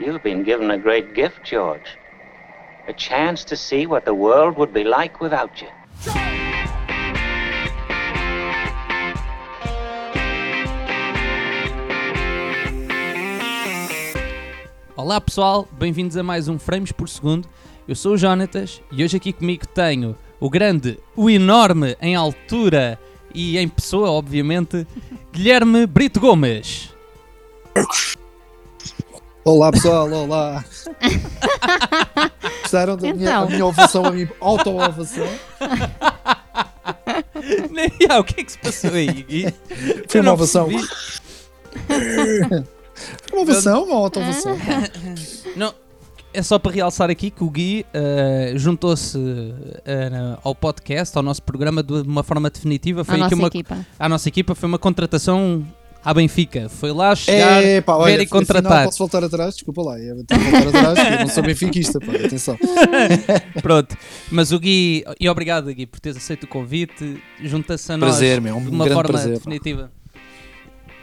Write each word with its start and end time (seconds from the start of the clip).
You've 0.00 0.22
been 0.22 0.44
given 0.44 0.70
a 0.70 0.78
great 0.78 1.12
gift, 1.12 1.44
George. 1.44 1.98
A 2.88 2.92
chance 2.94 3.44
to 3.44 3.54
see 3.54 3.86
what 3.86 4.06
the 4.06 4.14
world 4.14 4.56
would 4.56 4.72
be 4.72 4.82
like 4.82 5.20
without 5.20 5.60
you. 5.60 5.68
Olá 14.96 15.20
pessoal, 15.20 15.68
bem-vindos 15.72 16.16
a 16.16 16.22
mais 16.22 16.48
um 16.48 16.58
Frames 16.58 16.92
por 16.92 17.06
Segundo. 17.06 17.46
Eu 17.86 17.94
sou 17.94 18.14
o 18.14 18.16
Jonatas 18.16 18.80
e 18.90 19.04
hoje 19.04 19.18
aqui 19.18 19.34
comigo 19.34 19.66
tenho 19.66 20.16
o 20.40 20.48
grande, 20.48 20.98
o 21.14 21.28
enorme 21.28 21.94
em 22.00 22.14
altura 22.14 22.98
e 23.34 23.58
em 23.58 23.68
pessoa, 23.68 24.10
obviamente, 24.10 24.86
Guilherme 25.30 25.86
Brito 25.86 26.20
Gomes. 26.20 26.90
Olá 29.50 29.72
pessoal, 29.72 30.08
olá! 30.12 30.64
Gostaram 32.62 32.96
da 32.96 33.12
minha, 33.12 33.30
Então. 33.30 33.42
a 33.42 33.46
minha 33.46 33.66
ovação, 33.66 34.04
a 34.04 34.10
minha 34.12 34.30
auto-ovação? 34.40 35.26
Yeah, 38.00 38.20
o 38.20 38.24
que 38.24 38.40
é 38.42 38.44
que 38.44 38.52
se 38.52 38.58
passou 38.58 38.90
aí, 38.92 39.06
Gui? 39.08 39.52
Foi 40.06 40.20
Eu 40.20 40.22
uma 40.22 40.22
não 40.22 40.32
ovação. 40.34 40.68
percebi. 40.68 40.88
Uma 43.32 43.42
ovação, 43.42 43.84
uma 43.84 43.96
auto-ovação. 43.96 44.56
Não, 45.56 45.74
é 46.34 46.42
só 46.42 46.58
para 46.58 46.70
realçar 46.70 47.10
aqui 47.10 47.30
que 47.30 47.42
o 47.42 47.50
Gui 47.50 47.84
eh, 47.94 48.52
juntou-se 48.56 49.18
eh, 49.84 50.10
na- 50.10 50.38
ao 50.44 50.54
podcast, 50.54 51.16
ao 51.16 51.22
nosso 51.24 51.42
programa, 51.42 51.82
de 51.82 51.92
uma 51.94 52.22
forma 52.22 52.50
definitiva. 52.50 53.02
Foi 53.04 53.14
a 53.14 53.24
aqui 53.26 53.34
nossa 53.34 53.34
uma, 53.42 53.48
equipa. 53.48 53.78
à 53.98 54.08
nossa 54.08 54.28
equipa, 54.28 54.54
foi 54.54 54.68
uma 54.68 54.78
contratação 54.78 55.66
à 56.04 56.14
Benfica. 56.14 56.68
Foi 56.68 56.92
lá 56.92 57.14
chegar, 57.14 57.62
É, 57.62 57.80
pá, 57.80 57.94
olha, 57.96 58.16
ver 58.16 58.22
e 58.22 58.24
afinal 58.24 58.40
contratar. 58.40 58.84
posso 58.84 58.98
voltar 58.98 59.24
atrás? 59.24 59.54
Desculpa 59.54 59.82
lá, 59.82 59.98
eu 59.98 60.16
voltar 60.16 60.36
atrás, 60.68 61.12
eu 61.12 61.18
não 61.20 61.28
sou 61.28 61.42
benfiquista, 61.42 61.98
pá, 62.00 62.12
atenção. 62.12 62.58
Pronto, 63.62 63.96
mas 64.30 64.52
o 64.52 64.58
Gui, 64.58 65.04
e 65.18 65.28
obrigado 65.28 65.72
Gui 65.74 65.86
por 65.86 66.00
teres 66.00 66.16
aceito 66.18 66.44
o 66.44 66.48
convite, 66.48 67.22
junta-se 67.42 67.92
a 67.92 67.96
nós 67.96 68.10
Prazer, 68.10 68.40
meu, 68.40 68.56
um 68.56 68.62
de 68.64 68.70
uma 68.70 68.84
grande 68.84 68.94
forma 68.94 69.08
prazer. 69.10 69.32
pá. 69.32 69.38
definitiva. 69.38 69.92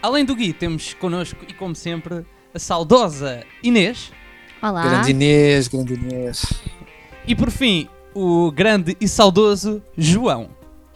Além 0.01 0.23
do 0.25 0.35
Gui, 0.35 0.53
temos 0.53 0.93
connosco, 0.93 1.39
e 1.47 1.53
como 1.53 1.75
sempre, 1.75 2.25
a 2.53 2.59
saudosa 2.59 3.43
Inês, 3.63 4.11
Olá. 4.61 4.83
Grande 4.87 5.11
Inês, 5.11 5.67
grande 5.67 5.93
Inês. 5.93 6.45
e 7.27 7.35
por 7.35 7.51
fim, 7.51 7.87
o 8.15 8.51
grande 8.51 8.97
e 8.99 9.07
saudoso 9.07 9.81
João. 9.97 10.49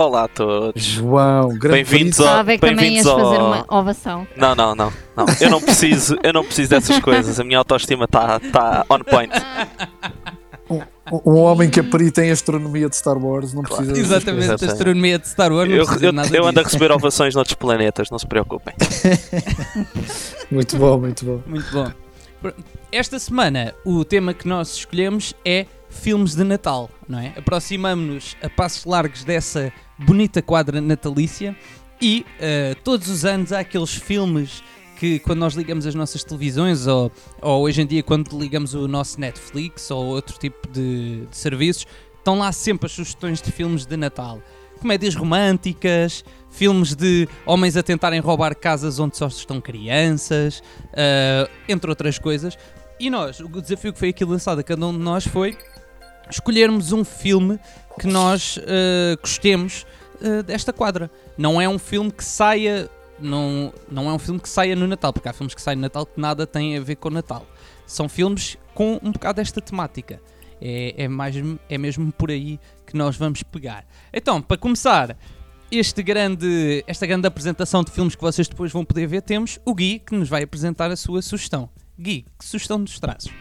Olá 0.04 0.24
a 0.24 0.28
todos. 0.28 0.82
João, 0.84 1.50
grande 1.50 1.84
Bem-vindos 1.84 2.20
ao- 2.20 2.26
Estava 2.26 2.40
a 2.40 2.44
ver 2.44 2.54
que 2.58 2.68
também 2.68 2.96
ias 2.96 3.06
bem-vindos 3.06 3.24
fazer 3.30 3.40
ao- 3.40 3.48
uma 3.48 3.66
ovação. 3.70 4.28
Não, 4.36 4.56
não, 4.56 4.74
não, 4.76 4.92
não. 5.16 5.26
Eu 5.40 5.50
não 5.52 5.62
preciso, 5.62 6.18
eu 6.24 6.34
não 6.34 6.44
preciso 6.44 6.70
dessas 6.72 7.00
coisas. 7.00 7.40
A 7.40 7.44
minha 7.44 7.60
autoestima 7.60 8.06
está 8.06 8.40
tá 8.40 8.84
on 8.90 9.00
point. 9.04 9.32
Um 11.12 11.36
homem 11.36 11.70
que 11.70 11.80
perito 11.84 12.20
em 12.22 12.32
astronomia 12.32 12.90
de 12.90 12.96
Star 12.96 13.16
Wars, 13.18 13.54
não 13.54 13.62
precisa 13.62 13.92
dessas 13.92 14.06
Exatamente, 14.06 14.42
a 14.42 14.46
Exatamente. 14.46 14.72
astronomia 14.74 15.20
de 15.20 15.28
Star 15.30 15.52
Wars, 15.54 15.70
não 15.70 15.76
Eu, 15.76 15.84
precisa 15.86 16.06
eu, 16.08 16.12
de 16.12 16.16
nada 16.16 16.36
eu 16.36 16.48
ando 16.48 16.60
a 16.60 16.64
receber 16.64 16.92
ovações 16.92 17.36
noutros 17.36 17.56
planetas, 17.56 18.10
não 18.10 18.18
se 18.18 18.26
preocupem. 18.26 18.74
coisas. 18.78 20.34
Muito 20.50 20.78
bom, 20.78 20.98
muito 20.98 21.26
bom. 21.26 21.42
Muito 21.46 21.72
bom. 21.72 21.92
Esta 22.92 23.20
semana, 23.20 23.74
o 23.86 24.04
tema 24.04 24.34
que 24.34 24.48
nós 24.48 24.74
escolhemos 24.78 25.36
é 25.46 25.66
filmes 25.90 26.34
de 26.36 26.44
Natal, 26.44 26.90
não 27.12 27.20
é? 27.20 27.34
Aproximamos-nos 27.36 28.38
a 28.42 28.50
passos 28.50 28.86
largos 28.86 29.26
dessa 29.26 29.72
bonita 30.00 30.42
quadra 30.42 30.80
natalícia 30.80 31.56
e 32.02 32.26
eh, 32.40 32.74
todos 32.86 33.10
os 33.10 33.26
anos 33.26 33.52
há 33.52 33.60
aqueles 33.60 33.94
filmes 33.94 34.64
que 34.98 35.20
quando 35.20 35.40
nós 35.40 35.54
ligamos 35.54 35.86
as 35.86 35.94
nossas 35.94 36.24
televisões 36.24 36.88
ou, 36.88 37.12
ou 37.42 37.64
hoje 37.64 37.82
em 37.82 37.86
dia 37.86 38.02
quando 38.02 38.40
ligamos 38.40 38.74
o 38.74 38.88
nosso 38.88 39.20
Netflix 39.20 39.92
ou 39.92 40.06
outro 40.06 40.40
tipo 40.40 40.68
de, 40.70 41.26
de 41.26 41.38
serviços, 41.38 41.86
estão 42.18 42.40
lá 42.40 42.52
sempre 42.54 42.86
as 42.86 42.94
sugestões 42.94 43.42
de 43.42 43.52
filmes 43.52 43.86
de 43.86 43.98
Natal. 43.98 44.42
Comédias 44.80 45.14
românticas, 45.14 46.24
filmes 46.50 46.96
de 46.96 47.28
homens 47.46 47.76
a 47.76 47.84
tentarem 47.84 48.20
roubar 48.20 48.56
casas 48.56 49.00
onde 49.00 49.18
só 49.18 49.28
estão 49.28 49.60
crianças, 49.60 50.64
eh, 50.94 51.50
entre 51.68 51.90
outras 51.90 52.18
coisas. 52.18 52.58
E 53.02 53.10
nós, 53.10 53.40
o 53.40 53.50
desafio 53.60 53.92
que 53.92 53.98
foi 53.98 54.10
aqui 54.10 54.24
lançado 54.24 54.60
a 54.60 54.64
cada 54.64 54.86
um 54.86 54.94
de 54.94 55.00
nós 55.00 55.26
foi 55.26 55.58
escolhermos 56.32 56.92
um 56.92 57.04
filme 57.04 57.60
que 58.00 58.08
nós 58.08 58.60
eh, 58.64 59.18
gostemos 59.22 59.86
eh, 60.22 60.44
desta 60.44 60.72
quadra. 60.72 61.12
Não 61.38 61.62
é 61.62 61.68
um 61.68 61.78
filme 61.78 62.12
que 62.12 62.24
saia. 62.24 62.90
Não, 63.20 63.72
não 63.92 64.10
é 64.10 64.14
um 64.14 64.20
filme 64.20 64.40
que 64.40 64.50
saia 64.50 64.76
no 64.76 64.88
Natal, 64.88 65.14
porque 65.14 65.30
há 65.30 65.34
filmes 65.34 65.54
que 65.54 65.62
saem 65.62 65.76
no 65.76 65.84
Natal 65.84 66.06
que 66.06 66.20
nada 66.20 66.48
têm 66.48 66.78
a 66.78 66.82
ver 66.82 66.96
com 66.96 67.10
o 67.10 67.12
Natal. 67.12 67.46
São 67.86 68.10
filmes 68.10 68.58
com 68.74 69.00
um 69.04 69.12
bocado 69.12 69.38
desta 69.38 69.62
temática. 69.62 70.22
É, 70.60 71.04
é, 71.04 71.08
mais, 71.08 71.36
é 71.70 71.78
mesmo 71.78 72.12
por 72.12 72.30
aí 72.30 72.60
que 72.86 72.96
nós 72.96 73.16
vamos 73.18 73.44
pegar. 73.44 73.86
Então, 74.14 74.42
para 74.42 74.58
começar 74.58 75.18
este 75.72 76.04
grande, 76.04 76.84
esta 76.86 77.06
grande 77.06 77.28
apresentação 77.28 77.84
de 77.84 77.92
filmes 77.92 78.16
que 78.16 78.22
vocês 78.22 78.48
depois 78.48 78.72
vão 78.72 78.86
poder 78.86 79.08
ver, 79.08 79.22
temos 79.22 79.60
o 79.66 79.74
Gui 79.74 80.00
que 80.00 80.16
nos 80.16 80.30
vai 80.30 80.44
apresentar 80.44 80.92
a 80.92 80.96
sua 80.96 81.22
sugestão. 81.22 81.70
Gui, 82.00 82.26
que 82.38 82.46
sugestão 82.46 82.78
nos 82.78 83.00
trazes? 83.00 83.32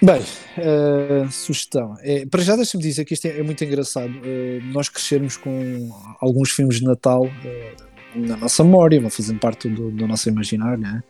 Bem, 0.00 0.22
eh, 0.56 1.26
sugestão. 1.28 1.96
É, 2.00 2.24
para 2.24 2.40
já 2.40 2.54
deixa-me 2.54 2.82
dizer 2.82 3.04
que 3.04 3.14
isto 3.14 3.26
é, 3.26 3.40
é 3.40 3.42
muito 3.42 3.64
engraçado. 3.64 4.12
eh, 4.24 4.60
nós 4.72 4.88
crescermos 4.88 5.36
com 5.36 5.90
alguns 6.20 6.52
filmes 6.52 6.76
de 6.78 6.84
Natal 6.84 7.28
eh, 7.44 7.74
na 8.14 8.36
nossa 8.36 8.62
memória, 8.62 9.00
vão 9.00 9.10
fazendo 9.10 9.40
parte 9.40 9.68
do, 9.68 9.90
do 9.90 10.06
nosso 10.06 10.28
imaginário, 10.28 10.78
né? 10.78 11.02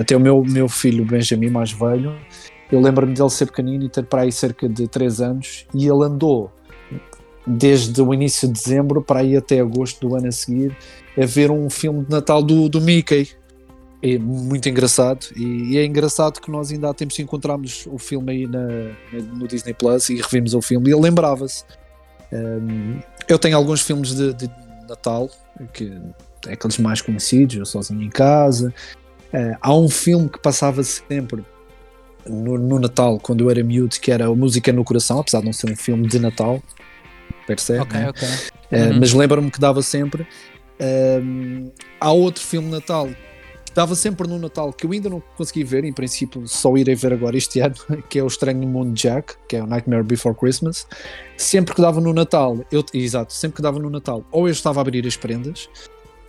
Até 0.00 0.16
o 0.16 0.20
meu, 0.20 0.44
meu 0.44 0.68
filho 0.68 1.04
Benjamin, 1.04 1.50
mais 1.50 1.72
velho, 1.72 2.16
eu 2.70 2.80
lembro-me 2.80 3.14
dele 3.14 3.30
ser 3.30 3.46
pequenino 3.46 3.84
e 3.84 3.88
ter 3.88 4.04
para 4.04 4.22
aí 4.22 4.30
cerca 4.32 4.68
de 4.68 4.86
3 4.86 5.20
anos, 5.20 5.66
e 5.74 5.86
ele 5.86 6.04
andou 6.04 6.52
desde 7.46 8.00
o 8.00 8.14
início 8.14 8.46
de 8.46 8.54
dezembro 8.54 9.02
para 9.02 9.20
aí 9.20 9.36
até 9.36 9.60
agosto 9.60 10.06
do 10.06 10.16
ano 10.16 10.28
a 10.28 10.32
seguir 10.32 10.76
a 11.16 11.26
ver 11.26 11.50
um 11.50 11.68
filme 11.68 12.04
de 12.04 12.10
Natal 12.10 12.42
do, 12.42 12.68
do 12.68 12.80
Mickey 12.80 13.28
é 14.04 14.18
muito 14.18 14.68
engraçado 14.68 15.26
e, 15.34 15.78
é 15.78 15.84
engraçado 15.84 16.38
que 16.38 16.50
nós 16.50 16.70
ainda 16.70 16.90
há 16.90 16.94
tempos 16.94 17.18
encontramos 17.18 17.86
o 17.90 17.98
filme 17.98 18.32
aí 18.32 18.46
na, 18.46 18.68
no 19.32 19.48
Disney 19.48 19.72
Plus 19.72 20.10
e 20.10 20.16
revimos 20.16 20.52
o 20.52 20.60
filme 20.60 20.90
e 20.90 20.92
ele 20.92 21.00
lembrava-se. 21.00 21.64
Um, 22.30 23.00
eu 23.26 23.38
tenho 23.38 23.56
alguns 23.56 23.80
filmes 23.80 24.14
de, 24.14 24.34
de 24.34 24.50
Natal 24.86 25.30
que 25.72 25.98
é 26.46 26.52
aqueles 26.52 26.76
mais 26.76 27.00
conhecidos, 27.00 27.56
Eu 27.56 27.64
Sozinho 27.64 28.02
em 28.02 28.10
Casa. 28.10 28.74
Uh, 29.32 29.56
há 29.60 29.74
um 29.74 29.88
filme 29.88 30.28
que 30.28 30.38
passava 30.38 30.82
sempre 30.82 31.42
no, 32.28 32.58
no 32.58 32.78
Natal 32.78 33.18
quando 33.18 33.44
eu 33.44 33.50
era 33.50 33.64
miúdo 33.64 33.96
que 33.98 34.12
era 34.12 34.26
a 34.26 34.34
Música 34.34 34.70
no 34.70 34.84
Coração, 34.84 35.20
apesar 35.20 35.40
de 35.40 35.46
não 35.46 35.52
ser 35.52 35.70
um 35.70 35.76
filme 35.76 36.06
de 36.06 36.18
Natal, 36.18 36.62
percebe? 37.46 37.80
ok, 37.80 38.00
né? 38.00 38.08
ok. 38.10 38.28
Uh, 38.28 38.54
Uhum. 38.74 38.98
mas 38.98 39.12
lembro-me 39.12 39.50
que 39.50 39.60
dava 39.60 39.82
sempre. 39.82 40.26
Um, 40.80 41.70
há 42.00 42.10
outro 42.10 42.42
filme 42.42 42.68
de 42.68 42.74
Natal 42.74 43.08
dava 43.74 43.94
sempre 43.94 44.28
no 44.28 44.38
Natal 44.38 44.72
que 44.72 44.86
eu 44.86 44.92
ainda 44.92 45.08
não 45.10 45.22
consegui 45.36 45.64
ver, 45.64 45.84
em 45.84 45.92
princípio 45.92 46.46
só 46.46 46.76
irei 46.76 46.94
ver 46.94 47.12
agora 47.12 47.36
este 47.36 47.60
ano, 47.60 47.74
que 48.08 48.18
é 48.18 48.22
o 48.22 48.26
Estranho 48.26 48.66
Mundo 48.66 48.92
de 48.92 49.02
Jack, 49.02 49.34
que 49.48 49.56
é 49.56 49.62
o 49.62 49.66
Nightmare 49.66 50.04
Before 50.04 50.34
Christmas. 50.34 50.86
Sempre 51.36 51.74
que 51.74 51.82
dava 51.82 52.00
no 52.00 52.12
Natal, 52.12 52.64
eu, 52.70 52.84
exato, 52.94 53.32
sempre 53.32 53.56
que 53.56 53.62
dava 53.62 53.78
no 53.78 53.90
Natal, 53.90 54.24
ou 54.30 54.46
eu 54.48 54.52
estava 54.52 54.80
a 54.80 54.82
abrir 54.82 55.06
as 55.06 55.16
prendas, 55.16 55.68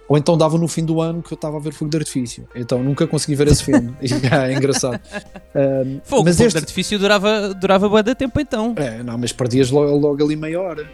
ou 0.07 0.17
então 0.17 0.38
dava 0.38 0.57
no 0.57 0.67
fim 0.67 0.85
do 0.85 1.01
ano 1.01 1.22
que 1.22 1.33
eu 1.33 1.35
estava 1.35 1.57
a 1.57 1.59
ver 1.59 1.73
fogo 1.73 1.89
de 1.89 1.97
artifício. 1.97 2.47
Então 2.56 2.83
nunca 2.83 3.07
consegui 3.07 3.35
ver 3.35 3.47
esse 3.47 3.63
filme. 3.63 3.94
É 4.31 4.53
engraçado. 4.53 5.00
Um, 5.56 6.00
Fogo, 6.03 6.25
mas 6.25 6.35
fogo 6.35 6.41
de 6.41 6.44
este, 6.44 6.57
artifício 6.57 7.00
durava, 7.00 7.53
durava 7.53 7.89
bué 7.89 8.03
de 8.03 8.13
tempo 8.13 8.39
então. 8.39 8.75
é, 8.77 9.01
não, 9.01 9.17
mas 9.17 9.31
perdias 9.31 9.72
logo, 9.72 9.95
logo 9.95 10.23
ali 10.23 10.35
meia 10.35 10.62
hora. 10.62 10.89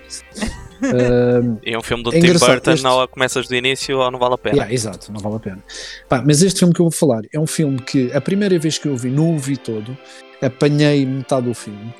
E 1.64 1.72
é 1.74 1.78
um 1.78 1.82
filme 1.82 2.04
do 2.04 2.14
É 2.14 2.20
Tim 2.20 2.34
Burton, 2.34 2.72
este- 2.72 2.84
não 2.84 3.08
começas 3.08 3.48
do 3.48 3.56
início 3.56 3.98
ou 3.98 4.12
não 4.12 4.20
vale 4.20 4.34
a 4.34 4.38
pena. 4.38 4.56
Yeah, 4.56 4.74
exato, 4.74 5.12
não 5.12 5.20
vale 5.20 5.36
a 5.36 5.40
pena. 5.40 5.64
Pá, 6.10 6.24
mas 6.26 6.42
este 6.42 6.60
filme 6.60 6.74
que 6.74 6.80
eu 6.82 6.86
vou 6.86 6.92
falar 6.92 7.22
é 7.32 7.40
um 7.40 7.48
filme 7.48 7.80
que 7.80 8.12
a 8.14 8.22
primeira 8.22 8.58
vez 8.58 8.78
que 8.78 8.88
eu 8.88 8.96
vi, 8.96 9.10
não 9.10 9.36
o 9.36 9.40
vi 9.40 9.58
todo, 9.58 9.98
apanhei 10.42 11.06
metade 11.06 11.48
do 11.48 11.54
filme 11.54 11.94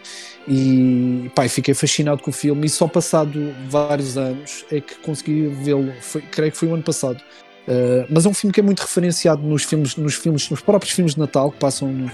e 0.48 1.30
pá, 1.36 1.48
fiquei 1.48 1.74
fascinado 1.74 2.22
com 2.22 2.32
o 2.32 2.34
filme 2.34 2.66
e 2.66 2.70
só 2.70 2.88
passado 2.88 3.54
vários 3.70 4.18
anos 4.18 4.66
é 4.72 4.82
que 4.82 4.96
consegui 4.96 5.48
vê-lo, 5.48 5.94
creio 6.32 6.52
que 6.52 6.58
foi 6.58 6.68
o 6.68 6.74
ano 6.74 6.84
passado. 6.84 7.22
Uh, 7.68 8.06
mas 8.10 8.26
é 8.26 8.30
um 8.30 8.34
filme 8.34 8.52
que 8.52 8.60
é 8.60 8.64
muito 8.64 8.80
referenciado 8.80 9.44
nos 9.44 9.64
filmes, 9.64 9.96
nos 9.96 10.16
filmes, 10.16 10.50
nos 10.50 10.62
próprios 10.62 10.94
filmes 10.94 11.14
de 11.14 11.20
Natal 11.20 11.52
que 11.52 11.60
passam 11.60 12.10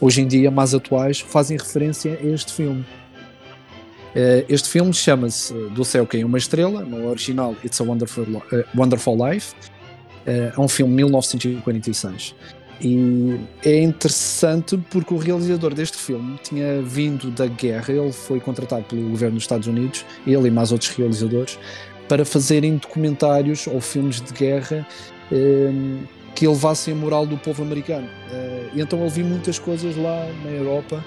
hoje 0.00 0.20
em 0.20 0.28
dia 0.28 0.48
mais 0.48 0.74
atuais, 0.74 1.18
fazem 1.18 1.58
referência 1.58 2.18
a 2.22 2.26
este 2.26 2.52
filme. 2.52 2.84
Uh, 4.12 4.44
este 4.46 4.68
filme 4.68 4.92
chama-se 4.92 5.54
uh, 5.54 5.70
Do 5.70 5.84
Céu 5.84 6.06
Caiu 6.06 6.26
uma 6.26 6.36
Estrela, 6.36 6.82
no 6.82 7.08
original 7.08 7.56
It's 7.64 7.80
a 7.80 7.84
Wonderful, 7.84 8.24
uh, 8.24 8.42
Wonderful 8.74 9.16
Life. 9.26 9.54
É 10.24 10.52
um 10.56 10.68
filme 10.68 10.92
de 10.92 10.96
1946. 10.98 12.34
E 12.80 13.40
é 13.64 13.80
interessante 13.82 14.76
porque 14.90 15.12
o 15.12 15.16
realizador 15.16 15.74
deste 15.74 15.96
filme 15.96 16.38
tinha 16.42 16.80
vindo 16.82 17.28
da 17.30 17.46
guerra, 17.46 17.92
ele 17.92 18.12
foi 18.12 18.38
contratado 18.38 18.84
pelo 18.84 19.10
governo 19.10 19.34
dos 19.34 19.44
Estados 19.44 19.66
Unidos, 19.66 20.04
ele 20.24 20.46
e 20.46 20.50
mais 20.50 20.70
outros 20.70 20.90
realizadores, 20.90 21.58
para 22.08 22.24
fazerem 22.24 22.76
documentários 22.76 23.66
ou 23.66 23.80
filmes 23.80 24.20
de 24.20 24.32
guerra 24.32 24.86
que 26.36 26.44
elevassem 26.44 26.94
a 26.94 26.96
moral 26.96 27.26
do 27.26 27.36
povo 27.36 27.64
americano. 27.64 28.08
E 28.74 28.80
então 28.80 29.00
ele 29.00 29.10
viu 29.10 29.26
muitas 29.26 29.58
coisas 29.58 29.96
lá 29.96 30.28
na 30.44 30.50
Europa 30.50 31.04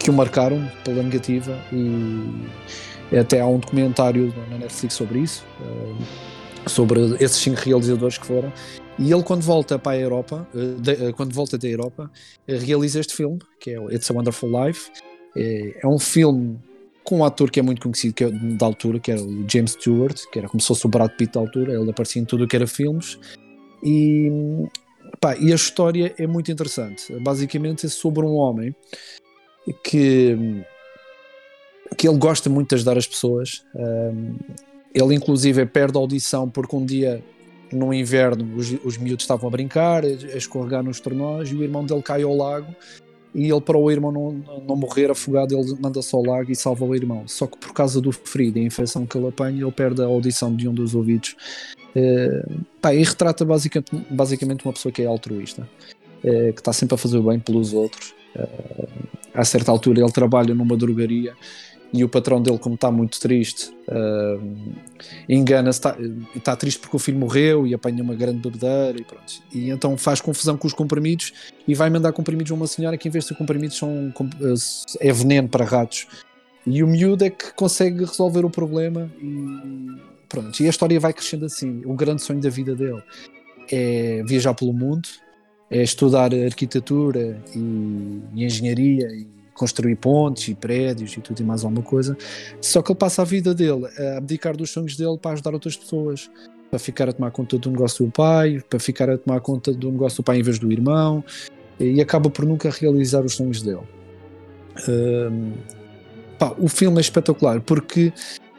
que 0.00 0.10
o 0.10 0.12
marcaram 0.12 0.66
pela 0.82 1.02
negativa 1.02 1.56
e 1.70 3.16
até 3.16 3.40
há 3.40 3.46
um 3.46 3.58
documentário 3.58 4.34
na 4.50 4.58
Netflix 4.58 4.94
sobre 4.94 5.20
isso, 5.20 5.44
uh, 5.60 6.68
sobre 6.68 7.00
esses 7.22 7.36
cinco 7.36 7.60
realizadores 7.60 8.16
que 8.16 8.26
foram. 8.26 8.52
E 8.98 9.12
ele 9.12 9.22
quando 9.22 9.42
volta 9.42 9.78
para 9.78 9.92
a 9.92 10.00
Europa, 10.00 10.48
de, 10.52 11.12
quando 11.12 11.32
volta 11.32 11.56
da 11.56 11.68
Europa, 11.68 12.10
realiza 12.46 13.00
este 13.00 13.14
filme, 13.14 13.38
que 13.58 13.70
é 13.70 13.94
It's 13.94 14.10
a 14.10 14.14
Wonderful 14.14 14.50
Life. 14.50 14.90
É 15.36 15.86
um 15.86 15.98
filme 15.98 16.58
com 17.02 17.18
um 17.18 17.24
ator 17.24 17.50
que 17.50 17.58
é 17.58 17.62
muito 17.62 17.80
conhecido 17.80 18.14
que 18.14 18.24
é, 18.24 18.30
da 18.30 18.66
altura, 18.66 18.98
que 19.00 19.10
era 19.10 19.22
o 19.22 19.44
James 19.48 19.72
Stewart, 19.72 20.16
que 20.30 20.38
era 20.38 20.48
como 20.48 20.60
se 20.60 20.68
fosse 20.68 20.86
o 20.86 20.88
Brad 20.88 21.10
Pitt 21.12 21.32
da 21.32 21.40
altura, 21.40 21.72
ele 21.72 21.90
aparecia 21.90 22.20
em 22.20 22.24
tudo 22.24 22.44
o 22.44 22.48
que 22.48 22.56
era 22.56 22.66
filmes. 22.66 23.18
E, 23.82 24.30
pá, 25.18 25.34
e 25.36 25.50
a 25.50 25.54
história 25.54 26.14
é 26.18 26.26
muito 26.26 26.52
interessante. 26.52 27.12
Basicamente 27.20 27.86
é 27.86 27.88
sobre 27.88 28.24
um 28.24 28.34
homem 28.34 28.74
que, 29.72 30.64
que 31.96 32.08
ele 32.08 32.18
gosta 32.18 32.48
muito 32.50 32.70
de 32.70 32.74
ajudar 32.76 32.98
as 32.98 33.06
pessoas. 33.06 33.64
Um, 33.74 34.36
ele, 34.94 35.14
inclusive, 35.14 35.64
perde 35.66 35.96
a 35.96 36.00
audição 36.00 36.48
porque 36.48 36.74
um 36.74 36.84
dia, 36.84 37.22
no 37.72 37.94
inverno, 37.94 38.56
os, 38.56 38.72
os 38.84 38.98
miúdos 38.98 39.24
estavam 39.24 39.48
a 39.48 39.50
brincar, 39.50 40.04
a 40.04 40.08
escorregar 40.08 40.82
nos 40.82 41.00
tornós 41.00 41.50
e 41.50 41.54
o 41.54 41.62
irmão 41.62 41.84
dele 41.84 42.02
cai 42.02 42.22
ao 42.22 42.36
lago 42.36 42.74
e 43.34 43.48
ele 43.48 43.60
para 43.60 43.78
o 43.78 43.90
irmão 43.90 44.10
não, 44.10 44.60
não 44.66 44.76
morrer 44.76 45.10
afogado 45.10 45.56
ele 45.56 45.76
manda-se 45.80 46.14
ao 46.14 46.24
lago 46.24 46.50
e 46.50 46.56
salva 46.56 46.84
o 46.84 46.94
irmão. 46.94 47.26
Só 47.26 47.46
que 47.46 47.56
por 47.56 47.72
causa 47.72 48.00
do 48.00 48.10
ferido 48.10 48.58
e 48.58 48.62
a 48.62 48.64
infecção 48.64 49.06
que 49.06 49.16
ele 49.16 49.28
apanha 49.28 49.62
ele 49.62 49.72
perde 49.72 50.02
a 50.02 50.06
audição 50.06 50.54
de 50.54 50.68
um 50.68 50.74
dos 50.74 50.94
ouvidos. 50.94 51.36
Uh, 51.94 52.60
pá, 52.80 52.94
e 52.94 53.02
retrata 53.02 53.44
basicamente, 53.44 54.06
basicamente 54.10 54.64
uma 54.64 54.72
pessoa 54.72 54.92
que 54.92 55.02
é 55.02 55.06
altruísta 55.06 55.68
uh, 56.22 56.52
que 56.52 56.60
está 56.60 56.72
sempre 56.72 56.94
a 56.94 56.98
fazer 56.98 57.18
o 57.18 57.22
bem 57.24 57.40
pelos 57.40 57.72
outros 57.72 58.14
uh, 58.36 58.88
a 59.34 59.44
certa 59.44 59.70
altura 59.70 60.00
ele 60.00 60.12
trabalha 60.12 60.54
numa 60.54 60.76
drogaria 60.76 61.34
e 61.92 62.04
o 62.04 62.08
patrão 62.08 62.40
dele, 62.40 62.58
como 62.58 62.76
está 62.76 62.90
muito 62.90 63.18
triste, 63.18 63.72
uh, 63.88 64.40
engana-se, 65.28 65.80
está, 65.80 65.96
está, 66.36 66.56
triste 66.56 66.78
porque 66.78 66.94
o 66.94 66.98
filho 67.00 67.18
morreu 67.18 67.66
e 67.66 67.74
apanha 67.74 68.02
uma 68.02 68.14
grande 68.14 68.38
bebedeira 68.38 69.00
e 69.00 69.04
pronto. 69.04 69.42
E 69.52 69.70
então 69.70 69.96
faz 69.98 70.20
confusão 70.20 70.56
com 70.56 70.68
os 70.68 70.72
comprimidos 70.72 71.32
e 71.66 71.74
vai 71.74 71.90
mandar 71.90 72.12
comprimidos 72.12 72.52
a 72.52 72.54
uma 72.54 72.68
senhora 72.68 72.96
que, 72.96 73.08
em 73.08 73.10
vez 73.10 73.26
de 73.26 73.34
comprimidos, 73.34 73.76
são, 73.76 74.12
é 75.00 75.12
veneno 75.12 75.48
para 75.48 75.64
ratos. 75.64 76.06
E 76.64 76.82
o 76.82 76.86
miúdo 76.86 77.24
é 77.24 77.30
que 77.30 77.52
consegue 77.54 78.04
resolver 78.04 78.44
o 78.44 78.50
problema 78.50 79.10
e 79.20 80.00
pronto. 80.28 80.62
E 80.62 80.66
a 80.66 80.70
história 80.70 81.00
vai 81.00 81.12
crescendo 81.12 81.46
assim. 81.46 81.82
O 81.84 81.94
grande 81.94 82.22
sonho 82.22 82.40
da 82.40 82.50
vida 82.50 82.76
dele 82.76 83.02
é 83.72 84.22
viajar 84.24 84.54
pelo 84.54 84.72
mundo, 84.72 85.08
é 85.70 85.82
estudar 85.82 86.34
arquitetura 86.34 87.40
e, 87.54 88.20
e 88.34 88.44
engenharia 88.44 89.06
e 89.12 89.26
construir 89.54 89.96
pontes 89.96 90.48
e 90.48 90.54
prédios 90.54 91.16
e 91.16 91.20
tudo 91.20 91.40
e 91.40 91.44
mais 91.44 91.64
alguma 91.64 91.82
coisa. 91.82 92.16
Só 92.60 92.82
que 92.82 92.90
ele 92.90 92.98
passa 92.98 93.22
a 93.22 93.24
vida 93.24 93.54
dele 93.54 93.86
a 93.98 94.18
abdicar 94.18 94.56
dos 94.56 94.70
sonhos 94.70 94.96
dele 94.96 95.18
para 95.18 95.32
ajudar 95.32 95.52
outras 95.52 95.76
pessoas, 95.76 96.30
para 96.70 96.78
ficar 96.78 97.08
a 97.08 97.12
tomar 97.12 97.30
conta 97.30 97.58
do 97.58 97.70
negócio 97.70 98.06
do 98.06 98.10
pai, 98.10 98.62
para 98.68 98.78
ficar 98.78 99.10
a 99.10 99.18
tomar 99.18 99.40
conta 99.40 99.72
do 99.72 99.92
negócio 99.92 100.18
do 100.18 100.24
pai 100.24 100.38
em 100.38 100.42
vez 100.42 100.58
do 100.58 100.72
irmão, 100.72 101.22
e 101.78 102.00
acaba 102.00 102.30
por 102.30 102.44
nunca 102.46 102.70
realizar 102.70 103.24
os 103.24 103.34
sonhos 103.34 103.62
dele. 103.62 103.82
Um, 104.88 105.52
pá, 106.38 106.54
o 106.58 106.68
filme 106.68 106.98
é 106.98 107.00
espetacular 107.00 107.60
porque 107.60 108.12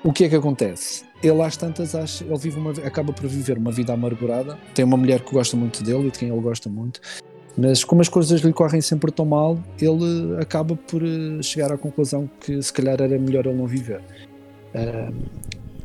o 0.04 0.14
que 0.14 0.26
é 0.26 0.30
que 0.30 0.36
acontece? 0.36 1.04
Ele 1.24 1.42
às 1.42 1.56
tantas 1.56 1.94
acha, 1.94 2.24
ele 2.24 2.38
vive 2.38 2.58
uma, 2.58 2.72
acaba 2.72 3.14
por 3.14 3.28
viver 3.28 3.58
uma 3.58 3.72
vida 3.72 3.94
amargurada. 3.94 4.58
Tem 4.74 4.84
uma 4.84 4.98
mulher 4.98 5.22
que 5.22 5.32
gosta 5.32 5.56
muito 5.56 5.84
dele 5.84 6.08
e 6.08 6.12
de 6.12 6.18
quem 6.18 6.30
ele 6.30 6.42
gosta 6.42 6.68
muito, 6.68 7.00
mas 7.58 7.84
como 7.84 8.02
as 8.02 8.10
coisas 8.10 8.42
lhe 8.42 8.54
correm 8.54 8.82
sempre 8.82 9.12
tão 9.12 9.26
mal, 9.26 9.60
ele 9.80 10.38
acaba 10.40 10.76
por 10.76 11.04
eh, 11.04 11.42
chegar 11.42 11.72
à 11.72 11.78
conclusão 11.78 12.30
que 12.40 12.62
se 12.62 12.72
calhar 12.72 13.02
era 13.02 13.18
melhor 13.20 13.46
ele 13.46 13.56
não 13.56 13.68
viver. 13.68 14.02
Uh, 14.74 15.14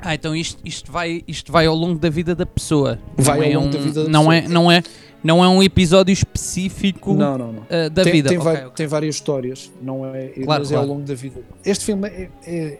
ah, 0.00 0.15
então 0.15 0.37
isto, 0.37 0.61
isto, 0.65 0.93
vai, 0.93 1.25
isto 1.27 1.50
vai 1.50 1.67
ao 1.67 1.75
longo 1.75 1.99
da 1.99 2.09
vida 2.09 2.35
da 2.35 2.47
pessoa. 2.47 2.99
Vai 3.17 3.38
não 3.38 3.44
ao 3.44 3.50
é 3.50 3.56
longo 3.56 3.67
um, 3.67 3.71
da 3.71 3.79
vida 3.79 4.05
da 4.05 4.09
não 4.09 4.27
pessoa. 4.27 4.37
É, 4.37 4.49
não, 4.49 4.73
é, 4.73 4.83
não 5.25 5.44
é 5.44 5.49
um 5.49 5.62
episódio 5.62 6.12
específico 6.12 7.15
não, 7.15 7.37
não, 7.37 7.53
não. 7.53 7.62
Uh, 7.62 7.91
da 7.91 8.05
tem, 8.05 8.12
vida. 8.12 8.29
Tem, 8.29 8.38
okay, 8.38 8.53
vai, 8.53 8.62
okay. 8.62 8.77
tem, 8.77 8.87
várias 8.87 9.15
histórias, 9.17 9.73
não 9.83 10.06
é, 10.06 10.29
claro, 10.29 10.61
mas 10.61 10.69
claro. 10.69 10.75
é 10.75 10.77
ao 10.77 10.87
longo 10.87 11.03
da 11.03 11.15
vida. 11.15 11.41
Este 11.65 11.85
filme 11.85 12.09
é, 12.09 12.31
é, 12.47 12.79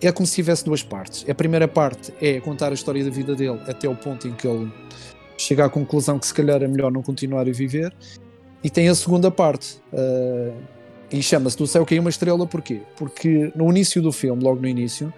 é 0.00 0.12
como 0.12 0.26
se 0.26 0.34
tivesse 0.34 0.64
duas 0.64 0.82
partes. 0.82 1.28
A 1.28 1.34
primeira 1.34 1.68
parte 1.68 2.12
é 2.20 2.40
contar 2.40 2.70
a 2.70 2.74
história 2.74 3.04
da 3.04 3.10
vida 3.10 3.34
dele 3.34 3.60
até 3.66 3.88
o 3.88 3.94
ponto 3.94 4.26
em 4.26 4.32
que 4.32 4.46
ele 4.46 4.72
chega 5.36 5.64
à 5.64 5.68
conclusão 5.68 6.18
que 6.18 6.26
se 6.26 6.34
calhar 6.34 6.62
é 6.62 6.68
melhor 6.68 6.90
não 6.90 7.02
continuar 7.02 7.42
a 7.42 7.52
viver 7.52 7.94
e 8.62 8.70
tem 8.70 8.88
a 8.88 8.94
segunda 8.94 9.30
parte. 9.30 9.80
Uh, 9.92 10.54
e 11.10 11.22
chama-se 11.22 11.56
Do 11.56 11.66
Céu 11.66 11.84
Caiu 11.84 12.02
uma 12.02 12.10
Estrela, 12.10 12.46
porquê? 12.46 12.82
Porque 12.96 13.52
no 13.56 13.68
início 13.68 14.00
do 14.00 14.12
filme, 14.12 14.42
logo 14.42 14.60
no 14.60 14.68
início, 14.68 15.12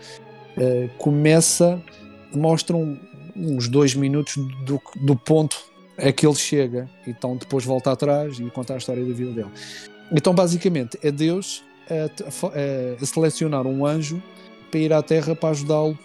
uh, 0.57 0.89
começa, 0.97 1.81
mostram 2.35 2.99
uns 3.37 3.69
dois 3.69 3.95
minutos 3.95 4.37
do, 4.65 4.81
do 4.97 5.17
ponto 5.17 5.57
a 5.99 6.11
que 6.11 6.27
ele 6.27 6.35
chega, 6.35 6.89
então 7.07 7.37
depois 7.37 7.65
volta 7.65 7.93
atrás 7.93 8.39
e 8.39 8.45
conta 8.51 8.75
a 8.75 8.77
história 8.79 9.05
da 9.05 9.13
vida 9.13 9.33
dele. 9.33 9.51
Então, 10.11 10.35
basicamente, 10.35 10.99
é 11.03 11.11
Deus 11.11 11.63
a, 11.91 12.05
a, 12.05 13.03
a 13.03 13.07
selecionar 13.07 13.67
um 13.67 13.85
anjo 13.85 14.23
para 14.73 14.81
ir 14.81 14.93
à 14.93 15.03
Terra 15.03 15.37
para 15.37 15.51
ajudá-lo 15.51 15.97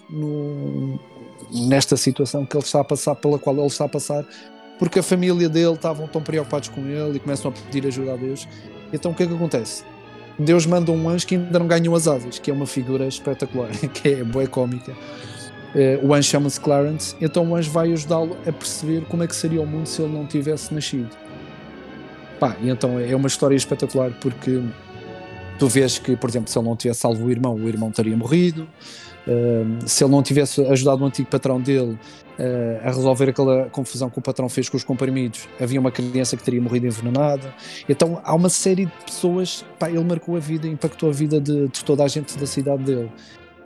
nesta 1.52 1.96
situação 1.96 2.46
que 2.46 2.56
ele 2.56 2.64
está 2.64 2.82
a 2.82 2.84
passar, 2.84 3.16
pela 3.16 3.40
qual 3.40 3.56
ele 3.56 3.66
está 3.66 3.86
a 3.86 3.90
passar 3.90 4.26
porque 4.78 5.00
a 5.00 5.04
família 5.04 5.50
dele 5.50 5.74
estavam 5.74 6.08
tão 6.08 6.22
preocupados 6.22 6.70
com 6.70 6.82
ele 6.82 7.18
e 7.18 7.20
começam 7.20 7.52
a 7.52 7.54
pedir 7.54 7.88
ajuda 7.88 8.14
a 8.14 8.16
Deus. 8.16 8.48
Então 8.94 9.12
o 9.12 9.16
que 9.16 9.24
é 9.24 9.28
que 9.28 9.34
acontece? 9.34 9.84
Deus 10.38 10.66
manda 10.66 10.92
um 10.92 11.10
anjo 11.10 11.26
que 11.26 11.36
ainda 11.36 11.58
não 11.58 11.68
ganhou 11.68 11.96
as 11.96 12.08
asas, 12.08 12.38
que 12.38 12.52
é 12.52 12.54
uma 12.54 12.68
figura 12.68 13.08
espetacular, 13.08 13.72
que 13.94 14.10
é 14.10 14.24
boa 14.24 14.46
cómica. 14.48 14.92
Uh, 15.74 16.08
o 16.08 16.14
anjo 16.14 16.30
chama-se 16.30 16.60
Clarence, 16.60 17.16
então 17.20 17.50
o 17.50 17.56
anjo 17.56 17.72
vai 17.72 17.92
ajudá-lo 17.92 18.38
a 18.48 18.52
perceber 18.52 19.04
como 19.06 19.24
é 19.24 19.28
que 19.28 19.36
seria 19.36 19.62
o 19.62 19.66
mundo 19.66 19.88
se 19.88 20.02
ele 20.02 20.14
não 20.14 20.26
tivesse 20.26 20.74
nascido. 20.74 21.10
Pá, 22.40 22.56
e 22.62 22.70
então 22.70 23.00
é 23.00 23.16
uma 23.16 23.28
história 23.28 23.56
espetacular 23.56 24.12
porque 24.22 24.62
tu 25.58 25.68
vês 25.68 25.98
que, 25.98 26.16
por 26.16 26.30
exemplo, 26.30 26.50
se 26.50 26.58
ele 26.58 26.68
não 26.68 26.76
tivesse 26.76 27.02
salvo 27.02 27.26
o 27.26 27.32
irmão, 27.32 27.56
o 27.56 27.68
irmão 27.68 27.92
teria 27.92 28.16
morrido. 28.16 28.68
Uh, 29.28 29.86
se 29.86 30.04
ele 30.04 30.12
não 30.12 30.24
tivesse 30.24 30.62
ajudado 30.62 31.04
o 31.04 31.08
antigo 31.08 31.30
patrão 31.30 31.60
dele, 31.60 31.98
Uh, 32.38 32.78
a 32.84 32.92
resolver 32.92 33.30
aquela 33.30 33.66
confusão 33.72 34.12
que 34.12 34.20
o 34.20 34.22
patrão 34.22 34.48
fez 34.48 34.70
com 34.70 34.78
os 34.78 34.84
comprimidos, 34.84 35.50
havia 35.60 35.80
uma 35.80 35.90
criança 35.90 36.38
que 36.38 36.44
teria 36.44 36.62
morrido 36.62 36.86
envenenada. 36.86 37.52
Então 37.90 38.22
há 38.24 38.36
uma 38.36 38.48
série 38.48 38.86
de 38.86 38.92
pessoas. 39.04 39.66
Pá, 39.80 39.90
ele 39.90 40.04
marcou 40.04 40.36
a 40.36 40.40
vida, 40.40 40.68
impactou 40.68 41.10
a 41.10 41.12
vida 41.12 41.42
de, 41.42 41.68
de 41.68 41.84
toda 41.84 42.04
a 42.04 42.08
gente 42.08 42.38
da 42.38 42.46
cidade 42.46 42.84
dele. 42.84 43.12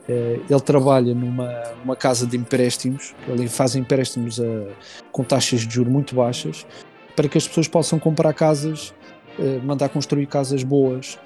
Uh, 0.08 0.42
ele 0.50 0.62
trabalha 0.62 1.13
numa, 1.13 1.51
numa 1.84 1.98
casa 1.98 2.25
de 2.25 2.38
empréstimos, 2.38 3.13
ele 3.27 3.50
faz 3.50 3.75
empréstimos 3.75 4.39
a, 4.39 4.44
com 5.12 5.22
taxas 5.22 5.68
de 5.68 5.74
juros 5.74 5.92
muito 5.92 6.15
baixas 6.15 6.65
para 7.13 7.27
que 7.27 7.38
as 7.38 7.46
pessoas 7.46 7.68
possam 7.68 8.00
comprar 8.00 8.34
casas, 8.34 8.94
uh, 9.38 9.62
mandar 9.65 9.89
construir 9.89 10.27
casas 10.27 10.63
boas. 10.63 11.20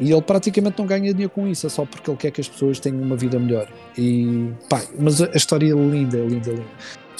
E 0.00 0.10
ele 0.10 0.22
praticamente 0.22 0.78
não 0.78 0.86
ganha 0.86 1.12
dinheiro 1.12 1.30
com 1.30 1.46
isso, 1.46 1.66
é 1.66 1.70
só 1.70 1.84
porque 1.84 2.10
ele 2.10 2.16
quer 2.16 2.30
que 2.30 2.40
as 2.40 2.48
pessoas 2.48 2.80
tenham 2.80 3.02
uma 3.02 3.16
vida 3.16 3.38
melhor. 3.38 3.68
E 3.98 4.50
pá, 4.68 4.82
mas 4.98 5.20
a 5.20 5.30
história 5.34 5.66
é 5.66 5.74
linda, 5.74 6.16
linda, 6.18 6.50
linda. 6.50 6.66